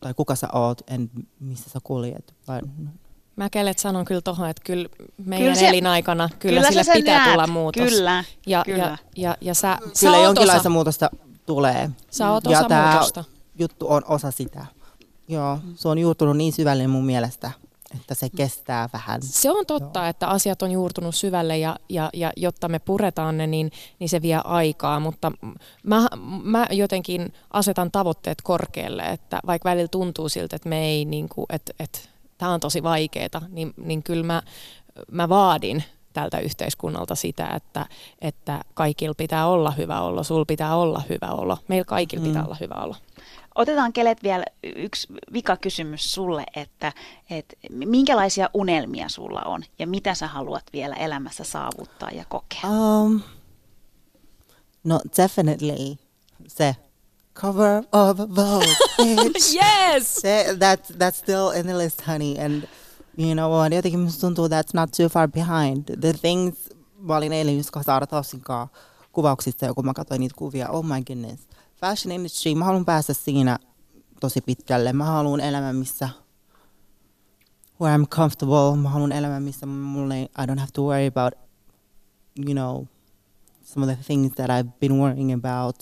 tai 0.00 0.14
kuka 0.14 0.34
sä 0.34 0.48
oot 0.52 0.80
ja 0.90 0.96
missä 1.40 1.70
sä 1.70 1.78
kuljet. 1.82 2.34
Mä 3.36 3.50
Kellet 3.50 3.78
sanon 3.78 4.04
kyllä 4.04 4.20
tuohon, 4.20 4.48
että 4.48 4.62
kyllä 4.66 4.88
meidän 5.24 5.44
kyllä 5.44 5.54
se, 5.54 5.68
elinaikana 5.68 6.28
kyllä, 6.38 6.60
kyllä 6.60 6.82
sille 6.82 6.94
pitää 6.94 7.18
näet. 7.18 7.30
tulla 7.30 7.46
muutos. 7.46 7.88
Kyllä, 7.88 8.24
ja, 8.46 8.62
kyllä. 8.64 8.78
Ja, 8.78 8.98
ja, 9.16 9.36
ja 9.40 9.54
sä, 9.54 9.78
kyllä 10.00 10.16
sä 10.16 10.22
jonkinlaista 10.24 10.60
osa. 10.60 10.70
muutosta 10.70 11.10
tulee. 11.46 11.90
Sä 12.10 12.30
oot 12.30 12.44
ja 12.44 12.60
osa 12.60 12.68
muutosta. 12.90 13.24
juttu 13.58 13.86
on 13.92 14.02
osa 14.08 14.30
sitä. 14.30 14.66
Joo, 15.28 15.58
se 15.74 15.88
on 15.88 15.98
juurtunut 15.98 16.36
niin 16.36 16.52
syvälle 16.52 16.86
mun 16.86 17.06
mielestä, 17.06 17.50
että 17.94 18.14
se 18.14 18.28
kestää 18.36 18.88
vähän. 18.92 19.22
Se 19.22 19.50
on 19.50 19.66
totta, 19.66 20.00
Joo. 20.00 20.08
että 20.08 20.28
asiat 20.28 20.62
on 20.62 20.70
juurtunut 20.70 21.14
syvälle 21.14 21.58
ja, 21.58 21.76
ja, 21.88 22.10
ja 22.14 22.32
jotta 22.36 22.68
me 22.68 22.78
puretaan 22.78 23.38
ne, 23.38 23.46
niin, 23.46 23.70
niin 23.98 24.08
se 24.08 24.22
vie 24.22 24.40
aikaa, 24.44 25.00
mutta 25.00 25.32
mä, 25.82 26.06
mä 26.42 26.66
jotenkin 26.70 27.32
asetan 27.50 27.90
tavoitteet 27.90 28.42
korkealle, 28.42 29.02
että 29.02 29.40
vaikka 29.46 29.70
välillä 29.70 29.88
tuntuu 29.88 30.28
siltä, 30.28 30.56
että 30.56 30.68
me 30.68 30.86
ei, 30.86 31.04
niin 31.04 31.28
kuin, 31.28 31.46
että, 31.50 31.72
että 31.78 31.98
tämä 32.38 32.52
on 32.52 32.60
tosi 32.60 32.82
vaikeaa, 32.82 33.42
niin, 33.48 33.74
niin 33.76 34.02
kyllä 34.02 34.24
mä, 34.24 34.42
mä 35.10 35.28
vaadin 35.28 35.84
tältä 36.12 36.38
yhteiskunnalta 36.38 37.14
sitä, 37.14 37.48
että, 37.56 37.86
että 38.20 38.60
kaikilla 38.74 39.14
pitää 39.14 39.46
olla 39.46 39.70
hyvä 39.70 40.00
olo, 40.00 40.22
sul 40.22 40.44
pitää 40.44 40.76
olla 40.76 41.02
hyvä 41.08 41.32
olo, 41.32 41.58
meillä 41.68 41.84
kaikilla 41.84 42.24
mm. 42.24 42.28
pitää 42.28 42.44
olla 42.44 42.56
hyvä 42.60 42.74
olo. 42.74 42.94
Otetaan 43.58 43.92
Kelet 43.92 44.22
vielä 44.22 44.44
yksi 44.62 45.08
kysymys 45.60 46.14
sulle, 46.14 46.44
että, 46.56 46.92
että 47.30 47.56
minkälaisia 47.70 48.50
unelmia 48.54 49.08
sulla 49.08 49.40
on 49.40 49.64
ja 49.78 49.86
mitä 49.86 50.14
sä 50.14 50.26
haluat 50.26 50.64
vielä 50.72 50.94
elämässä 50.94 51.44
saavuttaa 51.44 52.10
ja 52.10 52.24
kokea? 52.28 52.60
Um, 52.70 53.20
no 54.84 55.00
definitely 55.16 55.96
se 56.48 56.76
cover 57.34 57.82
of 57.92 58.18
Vogue. 58.18 58.76
yes! 59.54 60.14
Se, 60.14 60.46
that's, 60.52 60.96
that's 60.96 61.18
still 61.18 61.50
in 61.50 61.66
the 61.66 61.78
list, 61.78 62.06
honey. 62.06 62.38
And 62.38 62.62
you 63.18 63.34
know 63.34 63.50
what, 63.50 63.72
jotenkin 63.72 64.00
musta 64.00 64.20
tuntuu 64.20 64.46
that's 64.46 64.74
not 64.74 64.90
too 64.96 65.08
far 65.08 65.28
behind. 65.28 65.84
The 66.00 66.12
things, 66.12 66.54
mä 66.98 67.16
olin 67.16 67.32
eilen 67.32 67.56
just 67.56 67.70
Saara 67.86 68.06
Tossinkaan 68.06 68.68
kuvauksissa, 69.12 69.66
ja 69.66 69.74
kun 69.74 69.84
mä 69.84 69.94
katsoin 69.94 70.20
niitä 70.20 70.34
kuvia, 70.38 70.68
oh 70.68 70.84
my 70.84 71.02
goodness 71.06 71.48
fashion 71.80 72.12
industry, 72.12 72.54
mä 72.54 72.64
haluan 72.64 72.84
päästä 72.84 73.14
siinä 73.14 73.58
tosi 74.20 74.40
pitkälle. 74.40 74.92
Mä 74.92 75.04
haluan 75.04 75.40
elämä, 75.40 75.72
missä 75.72 76.08
where 77.80 77.96
I'm 77.96 78.06
comfortable. 78.06 78.76
Mä 78.76 78.88
haluan 78.88 79.12
elämä, 79.12 79.40
missä 79.40 79.66
mulle, 79.66 80.22
I 80.22 80.46
don't 80.46 80.58
have 80.58 80.70
to 80.72 80.82
worry 80.82 81.06
about, 81.06 81.34
you 82.46 82.52
know, 82.52 82.84
some 83.62 83.86
of 83.86 83.98
the 83.98 84.04
things 84.04 84.32
that 84.34 84.50
I've 84.50 84.70
been 84.80 84.98
worrying 84.98 85.34
about. 85.34 85.76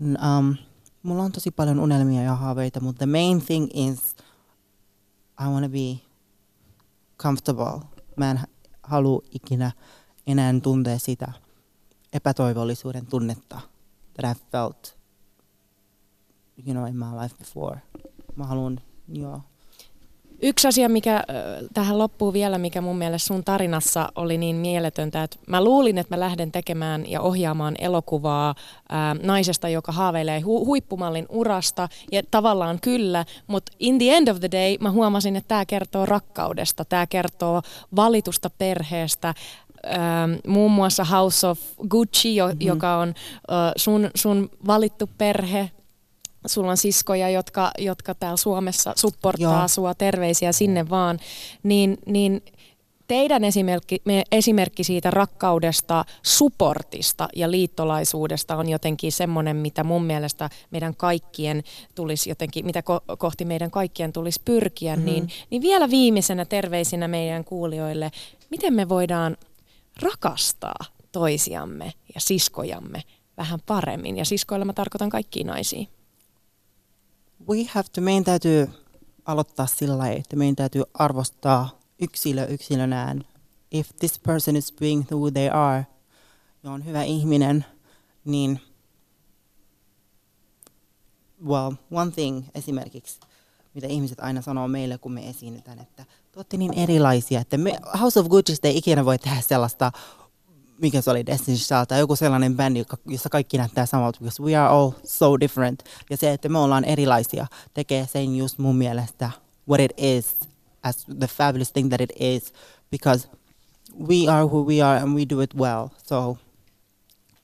Um, 0.00 0.56
mulla 1.02 1.22
on 1.22 1.32
tosi 1.32 1.50
paljon 1.50 1.80
unelmia 1.80 2.22
ja 2.22 2.34
haaveita, 2.34 2.80
mutta 2.80 2.98
the 2.98 3.06
main 3.06 3.42
thing 3.42 3.68
is 3.74 4.16
I 5.40 5.44
want 5.44 5.64
to 5.64 5.68
be 5.68 6.00
comfortable. 7.18 7.80
Mä 8.16 8.30
en 8.30 8.40
halua 8.82 9.22
ikinä 9.30 9.70
enää 10.26 10.60
tuntea 10.62 10.98
sitä 10.98 11.32
epätoivollisuuden 12.12 13.06
tunnetta 13.06 13.60
that 14.16 14.36
I've 14.36 14.42
felt, 14.52 14.96
you 16.66 16.74
know, 16.74 16.86
in 16.86 16.96
my 16.96 17.22
life 17.22 17.36
before. 17.38 17.80
Mä 18.36 18.44
haluan, 18.44 18.80
joo. 19.08 19.40
Yksi 20.42 20.68
asia, 20.68 20.88
mikä 20.88 21.24
tähän 21.74 21.98
loppuu 21.98 22.32
vielä, 22.32 22.58
mikä 22.58 22.80
mun 22.80 22.98
mielestä 22.98 23.26
sun 23.26 23.44
tarinassa 23.44 24.08
oli 24.14 24.38
niin 24.38 24.56
mieletöntä, 24.56 25.22
että 25.22 25.36
mä 25.46 25.64
luulin, 25.64 25.98
että 25.98 26.16
mä 26.16 26.20
lähden 26.20 26.52
tekemään 26.52 27.10
ja 27.10 27.20
ohjaamaan 27.20 27.74
elokuvaa 27.78 28.54
ää, 28.88 29.14
naisesta, 29.22 29.68
joka 29.68 29.92
haaveilee 29.92 30.40
hu- 30.40 30.66
huippumallin 30.66 31.26
urasta, 31.28 31.88
ja 32.12 32.22
tavallaan 32.30 32.78
kyllä, 32.80 33.24
mutta 33.46 33.72
in 33.78 33.98
the 33.98 34.16
end 34.16 34.28
of 34.28 34.40
the 34.40 34.50
day 34.50 34.76
mä 34.80 34.90
huomasin, 34.90 35.36
että 35.36 35.48
tämä 35.48 35.66
kertoo 35.66 36.06
rakkaudesta, 36.06 36.84
tämä 36.84 37.06
kertoo 37.06 37.62
valitusta 37.96 38.50
perheestä, 38.50 39.34
ähm, 39.86 40.32
muun 40.46 40.72
muassa 40.72 41.04
House 41.04 41.46
of 41.46 41.60
Gucci, 41.88 42.36
jo, 42.36 42.46
mm-hmm. 42.46 42.66
joka 42.66 42.96
on 42.96 43.08
äh, 43.08 43.72
sun, 43.76 44.10
sun 44.14 44.50
valittu 44.66 45.10
perhe. 45.18 45.70
Sulla 46.46 46.70
on 46.70 46.76
siskoja, 46.76 47.28
jotka, 47.28 47.70
jotka 47.78 48.14
täällä 48.14 48.36
Suomessa 48.36 48.92
supporttaa 48.96 49.58
Joo. 49.58 49.68
sua, 49.68 49.94
terveisiä 49.94 50.52
sinne 50.52 50.90
vaan. 50.90 51.18
Niin, 51.62 51.98
niin 52.06 52.42
teidän 53.06 53.44
esimerkki, 53.44 54.02
esimerkki 54.32 54.84
siitä 54.84 55.10
rakkaudesta, 55.10 56.04
supportista 56.22 57.28
ja 57.36 57.50
liittolaisuudesta 57.50 58.56
on 58.56 58.68
jotenkin 58.68 59.12
semmoinen, 59.12 59.56
mitä 59.56 59.84
mun 59.84 60.04
mielestä 60.04 60.50
meidän 60.70 60.94
kaikkien 60.94 61.62
tulisi 61.94 62.30
jotenkin, 62.30 62.66
mitä 62.66 62.80
ko- 62.80 63.16
kohti 63.16 63.44
meidän 63.44 63.70
kaikkien 63.70 64.12
tulisi 64.12 64.40
pyrkiä, 64.44 64.96
mm-hmm. 64.96 65.10
niin, 65.10 65.28
niin 65.50 65.62
vielä 65.62 65.90
viimeisenä 65.90 66.44
terveisinä 66.44 67.08
meidän 67.08 67.44
kuulijoille, 67.44 68.10
miten 68.50 68.74
me 68.74 68.88
voidaan 68.88 69.36
rakastaa 70.02 70.78
toisiamme 71.12 71.92
ja 72.14 72.20
siskojamme 72.20 73.02
vähän 73.36 73.60
paremmin. 73.66 74.16
Ja 74.16 74.24
siskoilla 74.24 74.64
mä 74.64 74.72
tarkoitan 74.72 75.10
kaikkia 75.10 75.44
naisia. 75.44 75.86
We 77.48 77.64
have 77.64 77.88
to, 77.92 78.00
meidän 78.00 78.24
täytyy 78.24 78.68
aloittaa 79.24 79.66
sillä 79.66 79.98
lailla, 79.98 80.18
että 80.18 80.36
meidän 80.36 80.56
täytyy 80.56 80.82
arvostaa 80.94 81.80
yksilö 82.00 82.46
yksilönään. 82.46 83.24
If 83.70 83.90
this 83.98 84.18
person 84.18 84.56
is 84.56 84.72
being 84.72 85.04
who 85.10 85.30
they 85.30 85.48
are 85.48 85.86
ja 86.62 86.70
on 86.70 86.84
hyvä 86.84 87.02
ihminen, 87.02 87.64
niin 88.24 88.60
well, 91.46 91.72
one 91.90 92.10
thing 92.10 92.44
esimerkiksi, 92.54 93.20
mitä 93.76 93.86
ihmiset 93.86 94.20
aina 94.20 94.42
sanoo 94.42 94.68
meille, 94.68 94.98
kun 94.98 95.12
me 95.12 95.28
esiinnytään, 95.28 95.78
että 95.78 96.04
te 96.04 96.38
olette 96.38 96.56
niin 96.56 96.72
erilaisia, 96.72 97.40
että 97.40 97.58
me 97.58 97.78
House 98.00 98.20
of 98.20 98.26
Gucciista 98.28 98.68
ei 98.68 98.76
ikinä 98.76 99.04
voi 99.04 99.18
tehdä 99.18 99.40
sellaista, 99.40 99.92
mikä 100.78 101.00
se 101.00 101.10
oli 101.10 101.22
Destiny's 101.22 101.66
Child, 101.66 101.86
tai 101.86 101.98
joku 101.98 102.16
sellainen 102.16 102.56
bändi, 102.56 102.84
jossa 103.06 103.28
kaikki 103.28 103.58
näyttää 103.58 103.86
samalta, 103.86 104.18
because 104.18 104.42
we 104.42 104.56
are 104.56 104.68
all 104.68 104.90
so 105.04 105.40
different. 105.40 105.82
Ja 106.10 106.16
se, 106.16 106.32
että 106.32 106.48
me 106.48 106.58
ollaan 106.58 106.84
erilaisia, 106.84 107.46
tekee 107.74 108.06
sen 108.06 108.36
just 108.36 108.58
mun 108.58 108.76
mielestä 108.76 109.30
what 109.68 109.80
it 109.80 109.92
is, 109.96 110.36
as 110.82 110.96
the 111.18 111.26
fabulous 111.26 111.72
thing 111.72 111.88
that 111.88 112.00
it 112.00 112.12
is, 112.20 112.52
because 112.90 113.28
we 114.08 114.32
are 114.32 114.44
who 114.44 114.66
we 114.66 114.82
are 114.82 115.00
and 115.00 115.14
we 115.14 115.24
do 115.30 115.40
it 115.40 115.54
well. 115.54 115.88
So 116.08 116.36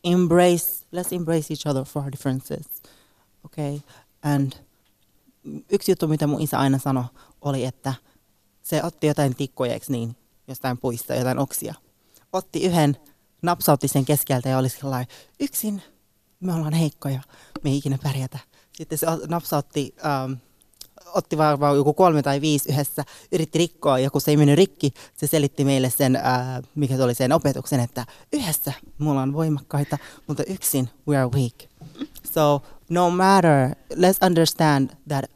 embrace, 0.05 0.85
let's 0.93 1.13
embrace 1.13 1.55
each 1.55 1.67
other 1.67 1.85
for 1.85 2.03
our 2.03 2.13
differences. 2.13 2.67
Okay? 3.45 3.81
And 4.23 4.53
yksi 5.73 5.93
juttu, 5.93 6.09
mitä 6.09 6.27
mun 6.27 6.41
isä 6.41 6.59
aina 6.59 6.79
sanoi, 6.79 7.05
oli, 7.41 7.65
että 7.65 7.95
se 8.63 8.83
otti 8.85 9.07
jotain 9.07 9.37
tikkoja, 9.37 9.79
niin, 9.89 10.17
jostain 10.49 10.79
puista, 10.79 11.15
jotain 11.15 11.39
oksia. 11.39 11.75
Otti 12.33 12.63
yhden, 12.65 12.97
napsautti 13.43 13.89
sen 13.89 14.05
keskeltä 14.05 14.49
ja 14.49 14.59
oli 14.59 14.69
sellainen, 14.69 15.15
yksin 15.41 15.83
me 16.41 16.55
ollaan 16.55 16.73
heikkoja, 16.73 17.21
me 17.65 17.71
ei 17.71 17.77
ikinä 17.77 17.99
pärjätä. 18.03 18.39
Sitten 18.73 18.99
se 18.99 19.07
napsautti, 19.29 19.95
ähm, 20.05 20.33
otti 21.15 21.39
vaan 21.39 21.77
joku 21.77 21.95
kolme 21.95 22.23
tai 22.23 22.41
viisi 22.41 22.73
yhdessä, 22.73 23.05
yritti 23.33 23.59
rikkoa 23.59 23.99
ja 23.99 24.11
kun 24.11 24.21
se 24.21 24.31
ei 24.31 24.37
mennyt 24.37 24.57
rikki, 24.57 24.95
se 25.17 25.27
selitti 25.27 25.65
meille 25.65 25.91
sen, 25.91 26.17
äh, 26.17 26.23
mikä 26.75 26.97
se 26.97 27.03
oli 27.03 27.15
sen 27.15 27.33
opetuksen, 27.33 27.81
että 27.81 28.07
yhdessä 28.33 28.73
me 28.99 29.11
ollaan 29.11 29.33
voimakkaita, 29.33 29.99
mutta 30.27 30.43
yksin 30.45 30.91
we 31.09 31.17
are 31.17 31.31
weak. 31.31 31.55
So 32.35 32.63
no 32.89 33.11
matter, 33.11 33.77
let's 33.97 34.19
understand 34.27 34.91
that 35.09 35.31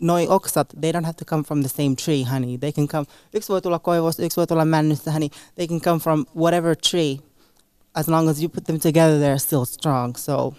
noi 0.00 0.26
oksat, 0.26 0.68
they 0.80 0.92
don't 0.92 1.04
have 1.04 1.16
to 1.16 1.24
come 1.24 1.44
from 1.44 1.62
the 1.62 1.68
same 1.68 1.96
tree, 1.96 2.22
honey. 2.22 2.58
They 2.58 2.72
can 2.72 2.88
come, 2.88 3.06
yksi 3.32 3.48
voi 3.48 3.62
tulla 3.62 3.78
koivosta, 3.78 4.22
yksi 4.22 4.36
voi 4.36 4.46
tulla 4.46 4.64
männystä, 4.64 5.12
honey. 5.12 5.30
They 5.54 5.66
can 5.66 5.80
come 5.80 6.00
from 6.00 6.26
whatever 6.36 6.76
tree. 6.90 7.18
As 7.94 8.08
long 8.08 8.28
as 8.28 8.42
you 8.42 8.48
put 8.48 8.64
them 8.64 8.78
together, 8.80 9.18
they're 9.18 9.38
still 9.38 9.64
strong. 9.64 10.16
So, 10.16 10.54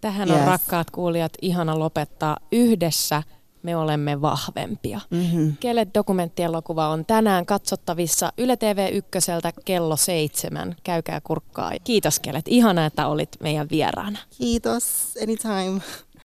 Tähän 0.00 0.28
yes. 0.28 0.38
on 0.38 0.46
rakkaat 0.46 0.90
kuulijat 0.90 1.32
ihana 1.42 1.78
lopettaa 1.78 2.36
yhdessä 2.52 3.22
me 3.62 3.76
olemme 3.76 4.20
vahvempia. 4.20 5.00
Mm-hmm. 5.10 5.56
Kelet 5.60 5.94
dokumenttielokuva 5.94 6.88
on 6.88 7.04
tänään 7.04 7.46
katsottavissa 7.46 8.32
Yle 8.38 8.56
TV 8.56 8.88
ykköseltä 8.92 9.52
kello 9.64 9.96
seitsemän. 9.96 10.76
Käykää 10.84 11.20
kurkkaa. 11.20 11.72
Kiitos 11.84 12.20
Kelet, 12.20 12.48
ihana, 12.48 12.86
että 12.86 13.06
olit 13.06 13.28
meidän 13.40 13.68
vieraana. 13.70 14.18
Kiitos, 14.38 15.14
anytime. 15.22 15.80